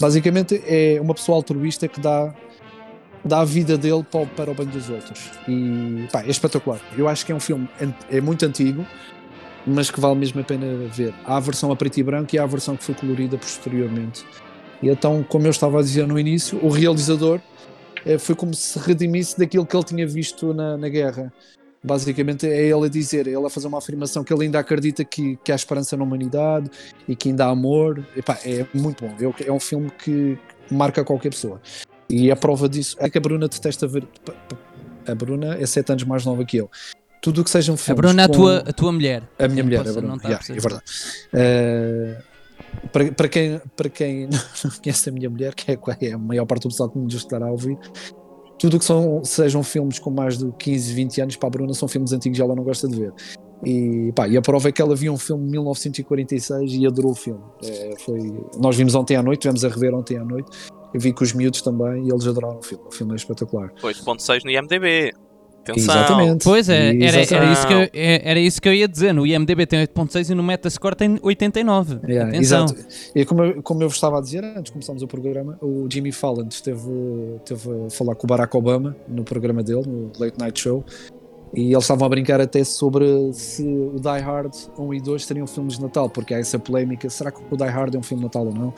Basicamente 0.00 0.62
é 0.66 0.98
uma 0.98 1.12
pessoa 1.12 1.36
altruísta 1.36 1.86
que 1.86 2.00
dá, 2.00 2.34
dá 3.22 3.40
a 3.40 3.44
vida 3.44 3.76
dele 3.76 4.02
para, 4.10 4.24
para 4.24 4.50
o 4.50 4.54
bem 4.54 4.66
dos 4.66 4.88
outros. 4.88 5.30
E 5.46 6.08
pá, 6.10 6.22
é 6.22 6.30
espetacular. 6.30 6.80
Eu 6.96 7.06
acho 7.06 7.26
que 7.26 7.32
é 7.32 7.34
um 7.34 7.40
filme 7.40 7.68
é 8.10 8.18
muito 8.18 8.46
antigo, 8.46 8.86
mas 9.66 9.90
que 9.90 10.00
vale 10.00 10.18
mesmo 10.18 10.40
a 10.40 10.44
pena 10.44 10.66
ver. 10.88 11.12
Há 11.26 11.36
a 11.36 11.40
versão 11.40 11.70
a 11.70 11.76
preto 11.76 11.98
e 11.98 12.02
branco 12.02 12.34
e 12.34 12.38
há 12.38 12.44
a 12.44 12.46
versão 12.46 12.78
que 12.78 12.84
foi 12.84 12.94
colorida 12.94 13.36
posteriormente. 13.36 14.24
E 14.82 14.88
então, 14.88 15.22
como 15.22 15.46
eu 15.46 15.50
estava 15.50 15.80
a 15.80 15.82
dizer 15.82 16.06
no 16.06 16.18
início, 16.18 16.58
o 16.64 16.70
realizador 16.70 17.40
eh, 18.06 18.16
foi 18.16 18.34
como 18.34 18.54
se 18.54 18.78
redimisse 18.78 19.38
daquilo 19.38 19.66
que 19.66 19.76
ele 19.76 19.84
tinha 19.84 20.06
visto 20.06 20.54
na, 20.54 20.78
na 20.78 20.88
guerra. 20.88 21.30
Basicamente 21.82 22.46
é 22.46 22.66
ele 22.66 22.86
a 22.86 22.88
dizer, 22.88 23.26
é 23.26 23.30
ele 23.30 23.46
a 23.46 23.50
fazer 23.50 23.66
uma 23.66 23.78
afirmação 23.78 24.22
que 24.22 24.32
ele 24.32 24.44
ainda 24.44 24.58
acredita 24.58 25.02
que, 25.02 25.38
que 25.42 25.50
há 25.50 25.54
esperança 25.54 25.96
na 25.96 26.04
humanidade 26.04 26.70
e 27.08 27.16
que 27.16 27.30
ainda 27.30 27.46
há 27.46 27.48
amor. 27.48 28.06
Epá, 28.14 28.38
é 28.44 28.66
muito 28.74 29.06
bom. 29.06 29.14
É 29.44 29.50
um 29.50 29.60
filme 29.60 29.90
que 29.90 30.38
marca 30.70 31.02
qualquer 31.02 31.30
pessoa. 31.30 31.60
E 32.08 32.30
a 32.30 32.36
prova 32.36 32.68
disso 32.68 32.96
é 32.98 33.08
que 33.08 33.16
a 33.16 33.20
Bruna 33.20 33.48
detesta 33.48 33.86
ver. 33.86 34.06
A 35.06 35.14
Bruna 35.14 35.54
é 35.54 35.64
7 35.64 35.92
anos 35.92 36.04
mais 36.04 36.26
nova 36.26 36.44
que 36.44 36.58
eu. 36.58 36.70
Tudo 37.22 37.40
o 37.40 37.44
que 37.44 37.50
sejam 37.50 37.76
filmes. 37.76 37.98
A 37.98 38.02
Bruna 38.02 38.22
é 38.22 38.26
com... 38.26 38.32
a, 38.32 38.36
tua, 38.36 38.58
a 38.58 38.72
tua 38.72 38.92
mulher. 38.92 39.22
A 39.38 39.48
minha 39.48 39.64
mulher, 39.64 39.84
Posso, 39.84 39.98
a 39.98 40.02
Bruna. 40.02 40.18
Tá 40.18 40.28
Yeah, 40.28 40.44
é 40.50 40.60
verdade. 40.60 40.84
Uh, 41.32 42.88
para, 42.92 43.12
para, 43.12 43.28
quem, 43.28 43.60
para 43.76 43.88
quem 43.88 44.28
não 44.64 44.70
conhece 44.82 45.08
a 45.08 45.12
minha 45.12 45.30
mulher, 45.30 45.54
que 45.54 45.70
é, 45.70 45.78
é 46.00 46.12
a 46.12 46.18
maior 46.18 46.46
parte 46.46 46.62
do 46.62 46.68
pessoal 46.68 46.90
que 46.90 46.98
me 46.98 47.06
estará 47.08 47.46
a 47.46 47.50
ouvir, 47.50 47.78
tudo 48.60 48.78
que 48.78 48.84
são, 48.84 49.24
sejam 49.24 49.62
filmes 49.62 49.98
com 49.98 50.10
mais 50.10 50.36
de 50.36 50.52
15, 50.52 50.92
20 50.92 51.20
anos 51.22 51.36
para 51.36 51.46
a 51.46 51.50
Bruna 51.50 51.72
são 51.72 51.88
filmes 51.88 52.12
antigos 52.12 52.38
e 52.38 52.42
ela 52.42 52.54
não 52.54 52.62
gosta 52.62 52.86
de 52.86 52.94
ver. 52.94 53.12
E, 53.64 54.12
pá, 54.14 54.28
e 54.28 54.36
a 54.36 54.42
prova 54.42 54.68
é 54.68 54.72
que 54.72 54.82
ela 54.82 54.94
viu 54.94 55.12
um 55.12 55.18
filme 55.18 55.46
de 55.46 55.52
1946 55.52 56.74
e 56.74 56.86
adorou 56.86 57.12
o 57.12 57.14
filme. 57.14 57.40
É, 57.64 57.94
foi, 57.98 58.18
nós 58.58 58.76
vimos 58.76 58.94
ontem 58.94 59.16
à 59.16 59.22
noite, 59.22 59.40
tivemos 59.40 59.64
a 59.64 59.68
rever 59.68 59.94
ontem 59.94 60.16
à 60.16 60.24
noite 60.24 60.50
Eu 60.92 61.00
vi 61.00 61.12
com 61.12 61.24
os 61.24 61.32
miúdos 61.32 61.62
também 61.62 62.06
e 62.06 62.10
eles 62.10 62.26
adoraram 62.26 62.58
o 62.58 62.62
filme. 62.62 62.84
O 62.86 62.90
filme 62.90 63.12
é 63.14 63.16
espetacular. 63.16 63.72
8.6 63.82 64.44
no 64.44 64.50
IMDB. 64.50 65.14
Atenção. 65.62 65.94
Exatamente. 65.94 66.44
Pois 66.44 66.68
é, 66.68 66.88
era, 67.02 67.18
era, 67.34 67.52
isso 67.52 67.66
que 67.66 67.72
eu, 67.72 67.80
é- 67.92 68.22
era 68.30 68.40
isso 68.40 68.60
que 68.62 68.68
eu 68.68 68.74
ia 68.74 68.88
dizer. 68.88 69.12
No 69.12 69.26
IMDB 69.26 69.66
tem 69.66 69.80
8.6 69.86 70.30
e 70.30 70.34
no 70.34 70.42
Metascore 70.42 70.96
tem 70.96 71.18
89. 71.22 72.00
Yeah, 72.08 72.28
Atenção. 72.30 72.64
exato. 72.64 72.84
E 73.14 73.24
como 73.24 73.44
eu, 73.44 73.62
como 73.62 73.82
eu 73.82 73.88
vos 73.88 73.96
estava 73.96 74.18
a 74.18 74.20
dizer 74.20 74.42
antes 74.44 74.64
de 74.64 74.72
começarmos 74.72 75.02
o 75.02 75.06
programa, 75.06 75.58
o 75.60 75.86
Jimmy 75.92 76.12
Fallon 76.12 76.46
esteve, 76.48 76.80
esteve 77.38 77.68
a 77.86 77.90
falar 77.90 78.14
com 78.14 78.26
o 78.26 78.28
Barack 78.28 78.56
Obama 78.56 78.96
no 79.06 79.22
programa 79.22 79.62
dele, 79.62 79.82
no 79.86 80.10
Late 80.18 80.38
Night 80.38 80.60
Show, 80.60 80.84
e 81.54 81.72
eles 81.72 81.84
estavam 81.84 82.06
a 82.06 82.08
brincar 82.08 82.40
até 82.40 82.64
sobre 82.64 83.04
se 83.32 83.62
o 83.62 83.96
Die 84.00 84.20
Hard 84.24 84.54
1 84.78 84.94
e 84.94 85.00
2 85.00 85.24
seriam 85.26 85.46
filmes 85.46 85.74
de 85.76 85.82
Natal, 85.82 86.08
porque 86.08 86.32
há 86.32 86.38
essa 86.38 86.58
polémica, 86.58 87.08
será 87.10 87.30
que 87.30 87.40
o 87.50 87.56
Die 87.56 87.64
Hard 87.64 87.94
é 87.94 87.98
um 87.98 88.02
filme 88.02 88.20
de 88.22 88.24
Natal 88.26 88.46
ou 88.46 88.54
não? 88.54 88.72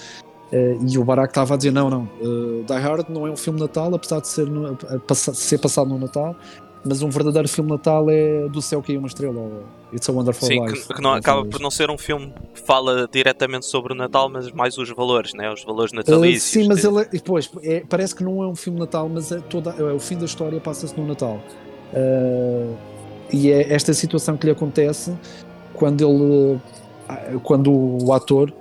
Eh, 0.50 0.76
e 0.90 0.98
o 0.98 1.04
Barack 1.04 1.30
estava 1.30 1.54
a 1.54 1.56
dizer, 1.56 1.70
não, 1.70 1.88
não, 1.88 2.08
eh, 2.20 2.64
Die 2.66 2.78
Hard 2.80 3.08
não 3.08 3.26
é 3.26 3.30
um 3.30 3.36
filme 3.36 3.58
de 3.58 3.64
Natal, 3.66 3.94
apesar 3.94 4.20
de 4.20 4.28
ser, 4.28 4.46
no- 4.46 4.76
ser 5.34 5.58
passado 5.58 5.88
no 5.88 5.98
Natal, 5.98 6.34
mas 6.84 7.02
um 7.02 7.08
verdadeiro 7.10 7.48
filme 7.48 7.70
Natal 7.70 8.08
é 8.10 8.48
Do 8.48 8.60
Céu 8.60 8.82
Caiu 8.82 8.98
uma 8.98 9.06
Estrela, 9.08 9.38
ou 9.38 9.62
It's 9.92 10.08
a 10.08 10.12
Wonderful 10.12 10.48
Sim, 10.48 10.64
Life. 10.66 10.88
que, 10.88 10.94
que 10.94 11.00
não, 11.02 11.12
acaba 11.12 11.44
por 11.44 11.60
não 11.60 11.70
ser 11.70 11.90
um 11.90 11.98
filme 11.98 12.32
que 12.54 12.60
fala 12.60 13.08
diretamente 13.12 13.66
sobre 13.66 13.92
o 13.92 13.96
Natal, 13.96 14.28
mas 14.28 14.50
mais 14.52 14.76
os 14.78 14.88
valores, 14.90 15.32
né? 15.34 15.52
Os 15.52 15.62
valores 15.64 15.92
Uh, 15.92 15.96
natalícios. 15.96 16.42
sim, 16.42 16.66
mas 16.66 16.84
ele, 16.84 17.00
é- 17.00 17.08
pois, 17.24 17.50
é- 17.62 17.84
parece 17.88 18.14
que 18.14 18.24
não 18.24 18.42
é 18.42 18.46
um 18.46 18.56
filme 18.56 18.78
Natal, 18.80 19.08
mas 19.08 19.30
é 19.30 19.38
toda, 19.40 19.70
é, 19.70 19.82
o 19.92 20.00
fim 20.00 20.16
da 20.16 20.24
história 20.24 20.58
passa-se 20.60 20.98
no 20.98 21.06
Natal. 21.06 21.40
Uh, 21.92 22.74
e 23.32 23.50
é 23.50 23.72
esta 23.72 23.92
situação 23.94 24.36
que 24.36 24.46
lhe 24.46 24.52
acontece 24.52 25.12
quando 25.74 26.02
ele, 26.06 26.60
ah, 27.08 27.38
quando 27.42 27.70
o 27.72 28.12
ator, 28.12 28.52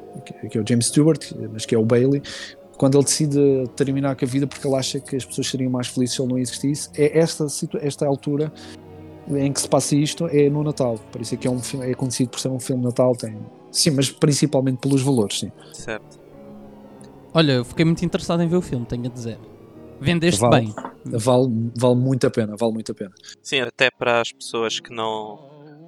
que 0.50 0.58
é 0.58 0.62
o 0.62 0.68
James 0.68 0.88
Stewart, 0.88 1.32
mas 1.52 1.66
que 1.66 1.74
é 1.76 1.78
o 1.78 1.84
Bailey, 1.86 2.22
quando 2.82 2.98
ele 2.98 3.04
decide 3.04 3.70
terminar 3.76 4.16
com 4.16 4.26
a 4.26 4.28
vida 4.28 4.48
porque 4.48 4.66
ele 4.66 4.76
acha 4.76 5.00
que 5.00 5.16
as 5.16 5.24
pessoas 5.24 5.46
seriam 5.46 5.70
mais 5.70 5.86
felizes 5.86 6.16
se 6.16 6.22
ele 6.24 6.30
não 6.30 6.40
existisse, 6.40 6.90
é 6.96 7.20
esta, 7.20 7.46
esta 7.80 8.08
altura 8.08 8.52
em 9.30 9.54
que 9.54 9.62
se 9.62 9.70
passa 9.70 9.96
isto 9.96 10.26
é 10.26 10.50
no 10.50 10.64
Natal. 10.64 10.98
Por 11.12 11.22
isso 11.22 11.36
é 11.36 11.38
que 11.38 11.48
é, 11.48 11.52
um 11.52 11.60
filme, 11.60 11.92
é 11.92 11.94
conhecido 11.94 12.32
por 12.32 12.40
ser 12.40 12.48
um 12.48 12.60
filme 12.60 12.82
de 12.82 12.88
Natal, 12.88 13.16
tem, 13.16 13.38
sim, 13.72 13.92
mas 13.92 14.10
principalmente 14.10 14.80
pelos 14.80 15.04
valores, 15.04 15.42
sim. 15.42 15.52
Certo. 15.74 16.20
Olha, 17.36 17.52
eu 17.52 17.66
fiquei 17.66 17.86
muito 17.86 18.04
interessado 18.04 18.42
em 18.42 18.48
ver 18.48 18.56
o 18.56 18.64
filme, 18.64 18.84
tenho 18.84 19.06
a 19.06 19.10
dizer. 19.10 19.38
Vendeste 20.00 20.42
Vale. 20.42 20.66
bem. 20.66 20.76
Vale, 21.06 21.72
vale 21.78 21.96
muito 21.96 22.26
a 22.26 22.32
pena, 22.32 22.56
vale 22.58 22.74
muito 22.74 22.92
a 22.94 22.96
pena. 22.96 23.12
Sim, 23.44 23.60
até 23.60 23.92
para 23.92 24.22
as 24.22 24.32
pessoas 24.32 24.80
que 24.80 24.92
não 24.92 25.38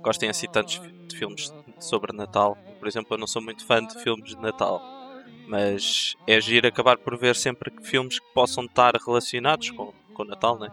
gostem 0.04 0.30
assim 0.30 0.46
tantos 0.48 0.80
de 1.08 1.18
filmes 1.18 1.52
sobre 1.80 2.16
Natal. 2.16 2.56
Por 2.78 2.88
exemplo, 2.88 3.16
eu 3.16 3.18
não 3.18 3.26
sou 3.26 3.42
muito 3.42 3.66
fã 3.66 3.84
de 3.84 3.98
filmes 4.04 4.36
de 4.36 4.40
Natal. 4.40 5.03
Mas 5.48 6.16
é 6.26 6.40
giro 6.40 6.68
acabar 6.68 6.98
por 6.98 7.18
ver 7.18 7.36
sempre 7.36 7.72
filmes 7.82 8.20
que 8.20 8.34
possam 8.34 8.66
estar 8.66 8.96
relacionados 8.96 9.70
com, 9.72 9.94
com 10.14 10.24
o 10.24 10.26
Natal, 10.26 10.58
né? 10.58 10.70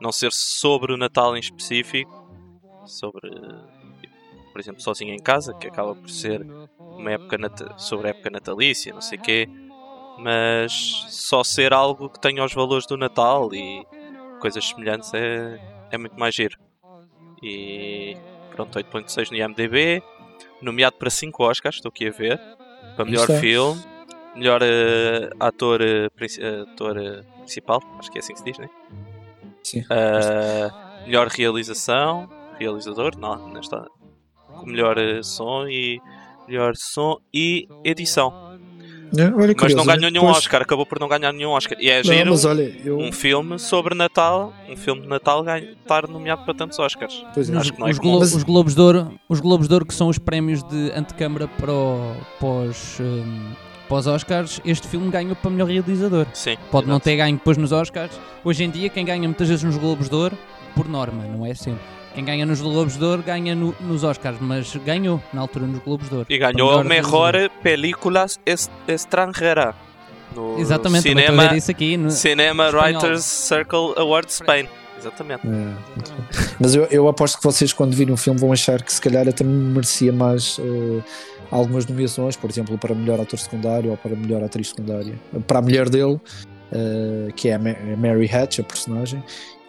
Não 0.00 0.12
ser 0.12 0.32
sobre 0.32 0.92
o 0.92 0.96
Natal 0.96 1.36
em 1.36 1.40
específico, 1.40 2.28
sobre, 2.86 3.30
por 4.52 4.60
exemplo, 4.60 4.80
Sozinho 4.80 5.14
em 5.14 5.18
Casa, 5.18 5.54
que 5.54 5.68
acaba 5.68 5.94
por 5.94 6.10
ser 6.10 6.46
uma 6.78 7.12
época 7.12 7.38
sobre 7.78 8.08
a 8.08 8.10
época 8.10 8.30
natalícia, 8.30 8.92
não 8.92 9.00
sei 9.00 9.18
o 9.18 9.22
quê, 9.22 9.48
mas 10.18 10.72
só 11.08 11.42
ser 11.42 11.72
algo 11.72 12.08
que 12.08 12.20
tenha 12.20 12.44
os 12.44 12.52
valores 12.52 12.86
do 12.86 12.96
Natal 12.96 13.52
e 13.54 13.86
coisas 14.38 14.64
semelhantes 14.66 15.12
é, 15.14 15.58
é 15.90 15.98
muito 15.98 16.18
mais 16.18 16.34
giro. 16.34 16.58
E 17.42 18.16
pronto, 18.54 18.78
8.6 18.78 19.30
no 19.30 19.36
IMDB, 19.36 20.02
nomeado 20.60 20.96
para 20.96 21.08
5 21.08 21.42
Oscars, 21.42 21.76
estou 21.76 21.88
aqui 21.88 22.08
a 22.08 22.10
ver, 22.10 22.38
para 22.96 23.04
melhor 23.04 23.22
Está. 23.22 23.40
filme, 23.40 23.82
melhor 24.34 24.60
eh, 24.62 25.30
ator, 25.40 25.80
eh, 25.82 26.08
ator 26.72 26.96
eh, 26.98 27.22
principal, 27.38 27.82
acho 27.98 28.10
que 28.10 28.18
é 28.18 28.20
assim 28.20 28.32
que 28.32 28.38
se 28.38 28.44
diz, 28.44 28.58
né? 28.58 28.68
Sim. 29.62 29.80
Uh, 29.82 31.04
melhor 31.06 31.28
realização, 31.28 32.28
realizador, 32.58 33.12
não, 33.18 33.48
não 33.48 33.60
está. 33.60 33.86
Melhor 34.64 34.96
som 35.22 35.66
e 35.68 36.00
melhor 36.48 36.74
som 36.76 37.18
e 37.32 37.68
edição. 37.84 38.50
É, 39.16 39.24
olha, 39.24 39.34
Mas 39.48 39.54
curioso, 39.54 39.76
não 39.76 39.84
ganhou 39.84 40.10
nenhum 40.10 40.24
Pois, 40.26 40.36
Oscar, 40.38 40.62
acabou 40.62 40.86
por 40.86 41.00
não 41.00 41.08
ganhar 41.08 41.32
nenhum 41.32 41.50
Oscar. 41.50 41.76
E 41.80 41.90
é 41.90 41.96
Não, 41.96 42.04
giro 42.04 42.30
mas 42.30 42.44
olha, 42.44 42.62
eu, 42.84 42.96
um 42.98 43.10
filme 43.10 43.58
sobre 43.58 43.92
Natal, 43.94 44.52
um 44.68 44.76
filme 44.76 45.02
de 45.02 45.08
Natal 45.08 45.42
ganha, 45.42 45.72
estar 45.72 46.06
nomeado 46.06 46.44
para 46.44 46.54
tantos 46.54 46.78
Oscars. 46.78 47.24
pois 47.34 47.50
é. 47.50 47.56
Acho 47.56 47.72
que 47.72 47.80
não 47.80 47.88
é 47.88 47.90
os. 47.90 47.98
Glo- 47.98 48.18
Mas- 48.20 48.34
os 48.34 48.42
Globos 48.44 48.74
de 48.74 48.80
Ouro, 48.80 49.20
os 49.28 49.40
Globos 49.40 49.66
de 49.66 49.74
Ouro 49.74 49.84
que 49.86 49.94
são 49.94 50.06
os 50.08 50.16
prémios 50.18 50.62
de 50.62 50.92
antecâmara 50.92 51.48
para, 51.48 51.72
o- 51.72 52.14
para, 52.38 52.48
os, 52.70 53.00
hum, 53.00 53.50
para 53.90 53.98
os 53.98 54.06
Oscars, 54.06 54.60
este 54.64 54.86
filme 54.86 55.10
ganhou 55.10 55.34
para 55.34 55.50
melhor 55.50 55.68
realizador. 55.68 56.24
Sim. 56.32 56.56
Pode 56.70 56.86
não 56.86 57.00
ter 57.00 57.16
ganho 57.16 57.36
depois 57.36 57.56
nos 57.56 57.72
Oscars. 57.72 58.12
Hoje 58.44 58.62
em 58.62 58.70
dia, 58.70 58.88
quem 58.88 59.04
ganha 59.04 59.26
muitas 59.26 59.48
vezes 59.48 59.64
nos 59.64 59.76
Globos 59.76 60.08
de 60.08 60.14
Ouro, 60.14 60.38
por 60.76 60.88
norma, 60.88 61.24
não 61.24 61.44
é 61.44 61.52
sempre. 61.54 61.80
Quem 62.14 62.24
ganha 62.24 62.46
nos 62.46 62.60
Globos 62.60 62.96
de 62.96 63.04
Ouro 63.04 63.20
ganha 63.20 63.52
no- 63.52 63.74
nos 63.80 64.04
Oscars, 64.04 64.36
mas 64.40 64.76
ganhou 64.76 65.20
na 65.32 65.40
altura 65.40 65.66
nos 65.66 65.80
Globos 65.80 66.08
de 66.08 66.14
Ouro. 66.14 66.26
E 66.30 66.38
ganhou 66.38 66.70
a 66.70 66.84
melhor 66.84 67.34
est 68.46 68.70
estrangeira. 68.86 69.74
No 70.36 70.60
Exatamente, 70.60 71.02
Cinema, 71.02 71.48
ver 71.48 71.56
isso 71.56 71.70
aqui. 71.72 71.96
No... 71.96 72.12
Cinema 72.12 72.66
espanhol. 72.66 72.92
Writers 73.00 73.24
Circle 73.24 73.94
Award 73.96 74.32
Spain. 74.32 74.68
Exatamente. 74.96 75.40
É. 75.46 75.74
Mas 76.60 76.74
eu, 76.74 76.84
eu 76.84 77.08
aposto 77.08 77.38
que 77.38 77.42
vocês, 77.44 77.72
quando 77.72 77.96
virem 77.96 78.14
o 78.14 78.16
filme, 78.16 78.38
vão 78.38 78.52
achar 78.52 78.80
que 78.82 78.92
se 78.92 79.00
calhar 79.00 79.26
até 79.28 79.42
merecia 79.42 80.12
mais 80.12 80.60
eh, 80.60 81.00
algumas 81.50 81.86
nomeações, 81.86 82.36
por 82.36 82.48
exemplo, 82.50 82.76
para 82.78 82.94
melhor 82.94 83.20
ator 83.20 83.38
secundário 83.38 83.90
ou 83.90 83.96
para 83.96 84.14
melhor 84.14 84.42
atriz 84.42 84.68
secundária. 84.68 85.14
Para 85.46 85.58
a 85.58 85.62
mulher 85.62 85.88
dele, 85.88 86.20
eh, 86.72 87.32
que 87.34 87.48
é 87.48 87.54
a 87.54 87.58
Ma- 87.58 87.70
a 87.70 87.96
Mary 87.96 88.30
Hatch, 88.32 88.60
a 88.60 88.62
personagem, 88.62 89.22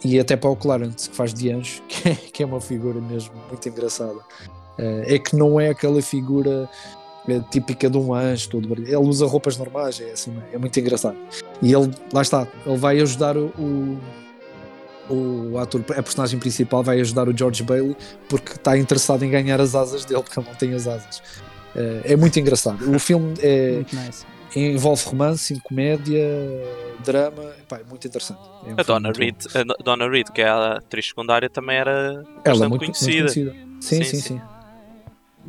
e 0.04 0.18
até 0.18 0.36
para 0.36 0.50
o 0.50 0.56
Clarence, 0.56 1.10
que 1.10 1.16
faz 1.16 1.32
de 1.34 1.50
anjo, 1.50 1.82
que 1.88 2.08
é, 2.08 2.14
que 2.14 2.42
é 2.42 2.46
uma 2.46 2.60
figura 2.60 3.00
mesmo 3.00 3.32
muito 3.48 3.68
engraçada. 3.68 4.18
Eh, 4.78 5.14
é 5.14 5.18
que 5.18 5.34
não 5.36 5.60
é 5.60 5.70
aquela 5.70 6.00
figura 6.00 6.68
eh, 7.28 7.40
típica 7.50 7.90
de 7.90 7.98
um 7.98 8.14
anjo, 8.14 8.48
brilhante. 8.60 8.90
ele 8.90 8.96
usa 9.08 9.26
roupas 9.26 9.56
normais, 9.56 10.00
é, 10.00 10.12
assim, 10.12 10.32
é 10.52 10.58
muito 10.58 10.78
engraçado. 10.78 11.16
E 11.60 11.72
ele, 11.74 11.90
lá 12.12 12.22
está, 12.22 12.46
ele 12.64 12.76
vai 12.76 13.00
ajudar 13.00 13.36
o, 13.36 13.50
o, 13.58 13.98
o 15.52 15.58
ator, 15.58 15.84
a 15.90 16.02
personagem 16.02 16.38
principal, 16.38 16.82
vai 16.82 17.00
ajudar 17.00 17.28
o 17.28 17.36
George 17.36 17.62
Bailey 17.62 17.96
porque 18.28 18.52
está 18.52 18.76
interessado 18.78 19.24
em 19.24 19.30
ganhar 19.30 19.60
as 19.60 19.74
asas 19.74 20.04
dele, 20.04 20.22
porque 20.22 20.38
ele 20.38 20.48
não 20.48 20.54
tem 20.54 20.74
as 20.74 20.86
asas. 20.86 21.22
Eh, 21.74 22.02
é 22.12 22.16
muito 22.16 22.38
engraçado. 22.38 22.94
O 22.94 22.98
filme 22.98 23.34
é, 23.40 23.84
nice. 23.92 24.24
envolve 24.54 25.02
romance, 25.06 25.58
comédia, 25.64 26.26
drama, 27.04 27.42
epá, 27.58 27.78
é 27.78 27.84
muito 27.88 28.06
interessante. 28.06 28.40
É 28.66 28.70
um 28.72 28.74
A 28.78 28.82
Donna. 28.82 29.12
Reed, 29.16 29.36
a 29.54 29.62
Do- 29.62 29.76
Donna 29.82 30.08
Reed, 30.08 30.28
que 30.28 30.42
é 30.42 30.48
a 30.48 30.72
atriz 30.74 31.06
secundária, 31.08 31.48
também 31.48 31.76
era 31.76 31.90
Ela 31.92 32.16
é 32.16 32.24
bastante 32.44 32.68
muito, 32.68 32.82
muito 32.84 32.98
conhecida. 32.98 33.32
conhecida. 33.32 33.52
Sim, 33.80 33.96
Sim, 33.96 34.04
sim, 34.04 34.16
sim. 34.16 34.20
sim. 34.38 34.40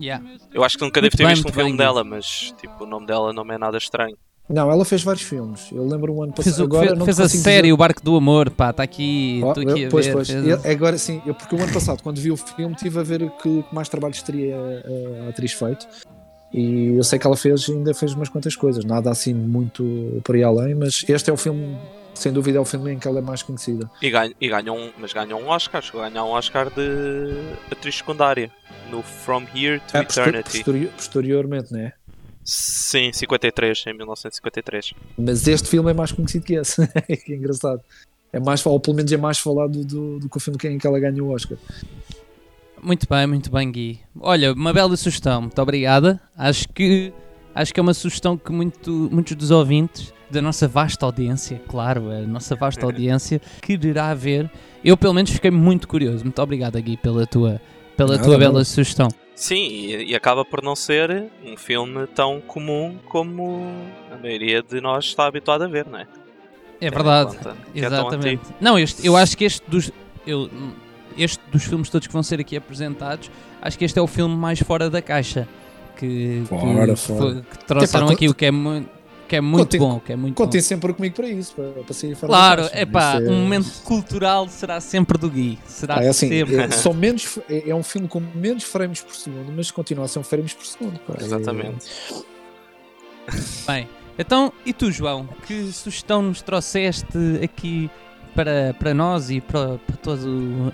Yeah. 0.02 0.26
Eu 0.52 0.64
acho 0.64 0.78
que 0.78 0.84
nunca 0.84 1.00
devo 1.00 1.16
ter 1.16 1.24
bem, 1.24 1.36
visto 1.36 1.48
um 1.50 1.54
filme 1.54 1.70
bem, 1.72 1.78
dela, 1.78 2.04
mas 2.04 2.52
tipo, 2.60 2.84
o 2.84 2.88
nome 2.88 3.06
dela 3.06 3.32
não 3.32 3.44
me 3.46 3.54
é 3.54 3.58
nada 3.60 3.78
estranho. 3.78 4.18
Não, 4.50 4.70
ela 4.72 4.84
fez 4.84 5.04
vários 5.04 5.24
filmes. 5.24 5.72
Eu 5.72 5.88
lembro 5.88 6.14
um 6.14 6.24
ano 6.24 6.34
Fez, 6.36 6.48
passado. 6.48 6.62
o- 6.64 6.66
Agora 6.66 6.88
fez- 6.88 6.98
não 7.00 7.06
fez 7.06 7.20
a 7.20 7.30
série 7.30 7.62
dizer- 7.62 7.74
O 7.74 7.78
Barco 7.78 8.04
do 8.04 8.16
Amor, 8.18 8.50
pá, 8.50 8.72
está 8.72 8.84
aqui, 8.84 9.40
Oh, 9.44 9.52
aqui 9.52 9.62
eu- 9.84 9.88
a 9.88 9.90
pois, 9.92 10.06
ver. 10.08 10.14
pois. 10.14 10.28
fez- 10.30 10.46
Eu- 10.48 10.72
agora 10.72 10.98
sim, 10.98 11.22
eu, 11.26 11.34
porque 11.36 11.56
o 11.56 11.62
ano 11.62 11.72
passado, 11.72 12.02
quando 12.02 12.20
vi 12.20 12.30
o 12.32 12.36
filme, 12.36 12.74
estive 12.76 13.00
a 13.00 13.04
ver 13.04 13.30
que, 13.42 13.64
que 13.64 13.66
mais 13.76 13.88
trabalhos 13.88 14.22
teria 14.24 14.56
a, 14.58 15.26
a 15.28 15.30
atriz 15.30 15.54
feito. 15.54 15.88
E 16.54 16.96
eu 16.96 17.04
sei 17.04 17.18
que 17.18 17.26
ela 17.26 17.36
fez, 17.36 17.68
ainda 17.70 17.94
fez 17.94 18.14
umas 18.14 18.30
quantas 18.30 18.56
coisas, 18.56 18.86
nada 18.86 19.10
assim 19.10 19.34
muito 19.34 20.22
por 20.24 20.36
aí 20.36 20.44
além, 20.44 20.76
mas 20.76 21.04
este 21.08 21.30
é 21.30 21.34
o 21.34 21.38
filme, 21.38 21.76
sem 22.14 22.32
dúvida, 22.32 22.60
é 22.60 22.62
o 22.62 22.66
filme 22.66 22.92
em 22.94 23.00
que 23.00 23.08
ela 23.08 23.18
é 23.20 23.22
mais 23.24 23.42
conhecida. 23.42 23.90
E, 24.02 24.10
ganha, 24.12 24.34
e 24.40 24.48
ganhou 24.48 24.78
um, 24.78 24.92
mas 25.00 25.12
ganhou 25.14 25.42
um 25.42 25.48
Oscar, 25.48 25.82
chegou 25.82 26.02
a 26.04 26.10
ganhar 26.10 26.24
um 26.24 26.30
Oscar 26.30 26.70
de 26.70 27.34
atriz 27.72 27.96
secundária 27.98 28.52
no 28.92 29.02
From 29.02 29.44
Here 29.56 29.80
to 29.80 29.86
posterior- 30.04 30.28
Eternity. 30.30 30.52
posterior- 30.58 30.92
posteriormente, 30.96 31.74
né? 31.74 31.94
Sim, 32.46 33.12
53, 33.14 33.86
em 33.88 33.94
1953. 33.98 34.94
Mas 35.18 35.48
este 35.48 35.68
filme 35.70 35.90
é 35.90 35.94
mais 35.94 36.12
conhecido 36.12 36.46
que 36.46 36.54
esse, 36.54 36.86
que 37.26 37.34
é 37.34 37.36
engraçado. 37.36 37.82
É 38.32 38.40
mais, 38.40 38.64
ou 38.66 38.80
pelo 38.80 38.96
menos 38.98 39.12
é 39.12 39.18
mais 39.18 39.40
falado 39.40 39.84
do, 39.86 40.20
do 40.20 40.30
que 40.30 40.38
o 40.38 40.40
filme 40.40 40.60
em 40.66 40.78
que 40.78 40.86
ela 40.86 41.00
ganhou 41.00 41.30
o 41.30 41.34
Oscar. 41.34 41.58
Muito 42.84 43.08
bem, 43.10 43.26
muito 43.26 43.50
bem, 43.50 43.72
Gui. 43.72 44.00
Olha, 44.20 44.52
uma 44.52 44.74
bela 44.74 44.96
sugestão, 44.98 45.44
muito 45.44 45.62
obrigada. 45.62 46.20
Acho 46.38 46.68
que, 46.68 47.14
acho 47.56 47.74
que 47.74 47.80
é 47.80 47.84
uma 47.84 47.94
sugestão 47.94 48.38
que 48.38 48.52
muito, 48.52 49.10
muitos 49.10 49.36
dos 49.38 49.52
ouvintes, 49.52 50.14
da 50.30 50.42
nossa 50.42 50.68
vasta 50.68 51.06
audiência, 51.06 51.62
claro, 51.68 52.12
a 52.12 52.22
nossa 52.22 52.56
vasta 52.56 52.84
audiência, 52.86 53.42
quererá 53.62 54.14
ver. 54.14 54.52
Eu, 54.84 54.98
pelo 54.98 55.14
menos, 55.14 55.32
fiquei 55.32 55.50
muito 55.50 55.88
curioso. 55.88 56.26
Muito 56.26 56.42
obrigada, 56.42 56.80
Gui, 56.82 56.98
pela 56.98 57.26
tua, 57.26 57.62
pela 57.96 58.18
Nada, 58.18 58.24
tua 58.24 58.38
bela 58.38 58.66
sugestão. 58.66 59.08
Sim, 59.34 59.66
e, 59.66 60.12
e 60.12 60.16
acaba 60.16 60.44
por 60.44 60.62
não 60.62 60.76
ser 60.76 61.32
um 61.46 61.56
filme 61.56 62.06
tão 62.08 62.42
comum 62.42 62.98
como 63.08 63.66
a 64.12 64.18
maioria 64.18 64.62
de 64.62 64.82
nós 64.82 65.06
está 65.06 65.26
habituado 65.26 65.62
a 65.62 65.68
ver, 65.68 65.86
não 65.86 66.00
é? 66.00 66.08
É 66.82 66.92
verdade. 66.92 67.38
é 67.38 67.40
tão 67.40 67.56
Exatamente. 67.74 68.28
antigo. 68.28 68.44
Não, 68.60 68.78
este, 68.78 69.08
eu 69.08 69.16
acho 69.16 69.38
que 69.38 69.46
este 69.46 69.62
dos. 69.70 69.90
Eu, 70.28 70.50
este 71.18 71.40
dos 71.52 71.64
filmes 71.64 71.90
todos 71.90 72.08
que 72.08 72.14
vão 72.14 72.24
ser 72.24 72.40
aqui 72.40 72.56
apresentados, 72.58 73.30
acho 73.62 73.78
que 73.78 73.86
este 73.86 73.98
é 73.98 74.02
o 74.02 74.08
filme 74.08 74.36
mais 74.36 74.60
fora 74.60 74.90
da 74.90 75.02
caixa 75.02 75.48
que, 75.98 76.42
que, 76.42 76.46
Fora, 76.48 76.88
que 76.88 76.96
fora. 76.96 77.20
foi- 77.22 77.42
que 77.42 77.66
trouxeram 77.66 78.10
aqui, 78.10 78.28
o 78.28 78.34
que 78.34 78.46
é 78.46 78.52
muito. 78.52 78.90
que 79.28 79.36
é 79.38 79.42
muito 79.42 79.64
Contem- 79.64 79.80
bom, 79.80 80.00
que 80.00 80.14
é 80.14 80.16
muito 80.16 80.36
Contem 80.36 80.60
bom. 80.62 80.66
sempre 80.68 80.94
comigo 80.94 81.16
para 81.16 81.28
isso, 81.28 81.56
para, 81.56 81.70
para 81.84 81.94
sair 81.94 82.14
fora 82.16 82.28
Claro, 82.32 82.70
é 82.72 82.86
pá, 82.86 83.20
Isso 83.22 83.32
um 83.32 83.42
momento 83.42 83.82
cultural 83.84 84.48
será 84.48 84.80
sempre 84.82 85.18
do 85.18 85.30
Gui. 85.30 85.58
Será 85.66 86.00
Ah, 86.00 86.04
é 86.04 86.10
assim, 86.10 86.28
sempre. 86.30 86.56
é, 86.56 86.70
são 86.72 86.94
menos, 86.94 87.40
é, 87.50 87.70
é 87.70 87.74
um 87.76 87.82
filme 87.82 88.08
com 88.08 88.22
menos 88.36 88.64
frames 88.64 89.02
por 89.02 89.16
segundo, 89.16 89.52
mas 89.56 89.72
continua 89.72 90.06
a 90.06 90.08
ser 90.08 90.20
um 90.20 90.24
frames 90.24 90.54
por 90.54 90.66
segundo. 90.66 91.00
pá. 91.00 91.16
É- 91.20 91.24
Exatamente. 91.24 91.86
Bem, 93.66 93.88
então, 94.20 94.52
e 94.66 94.74
tu, 94.74 94.92
João? 94.92 95.28
Que 95.48 95.72
sugestão 95.72 96.22
nos 96.22 96.42
trouxeste 96.42 97.18
aqui 97.42 97.90
para, 98.36 98.74
para 98.74 98.94
nós 98.94 99.30
e 99.30 99.40
para, 99.42 99.78
para 99.80 99.98
toda 99.98 100.22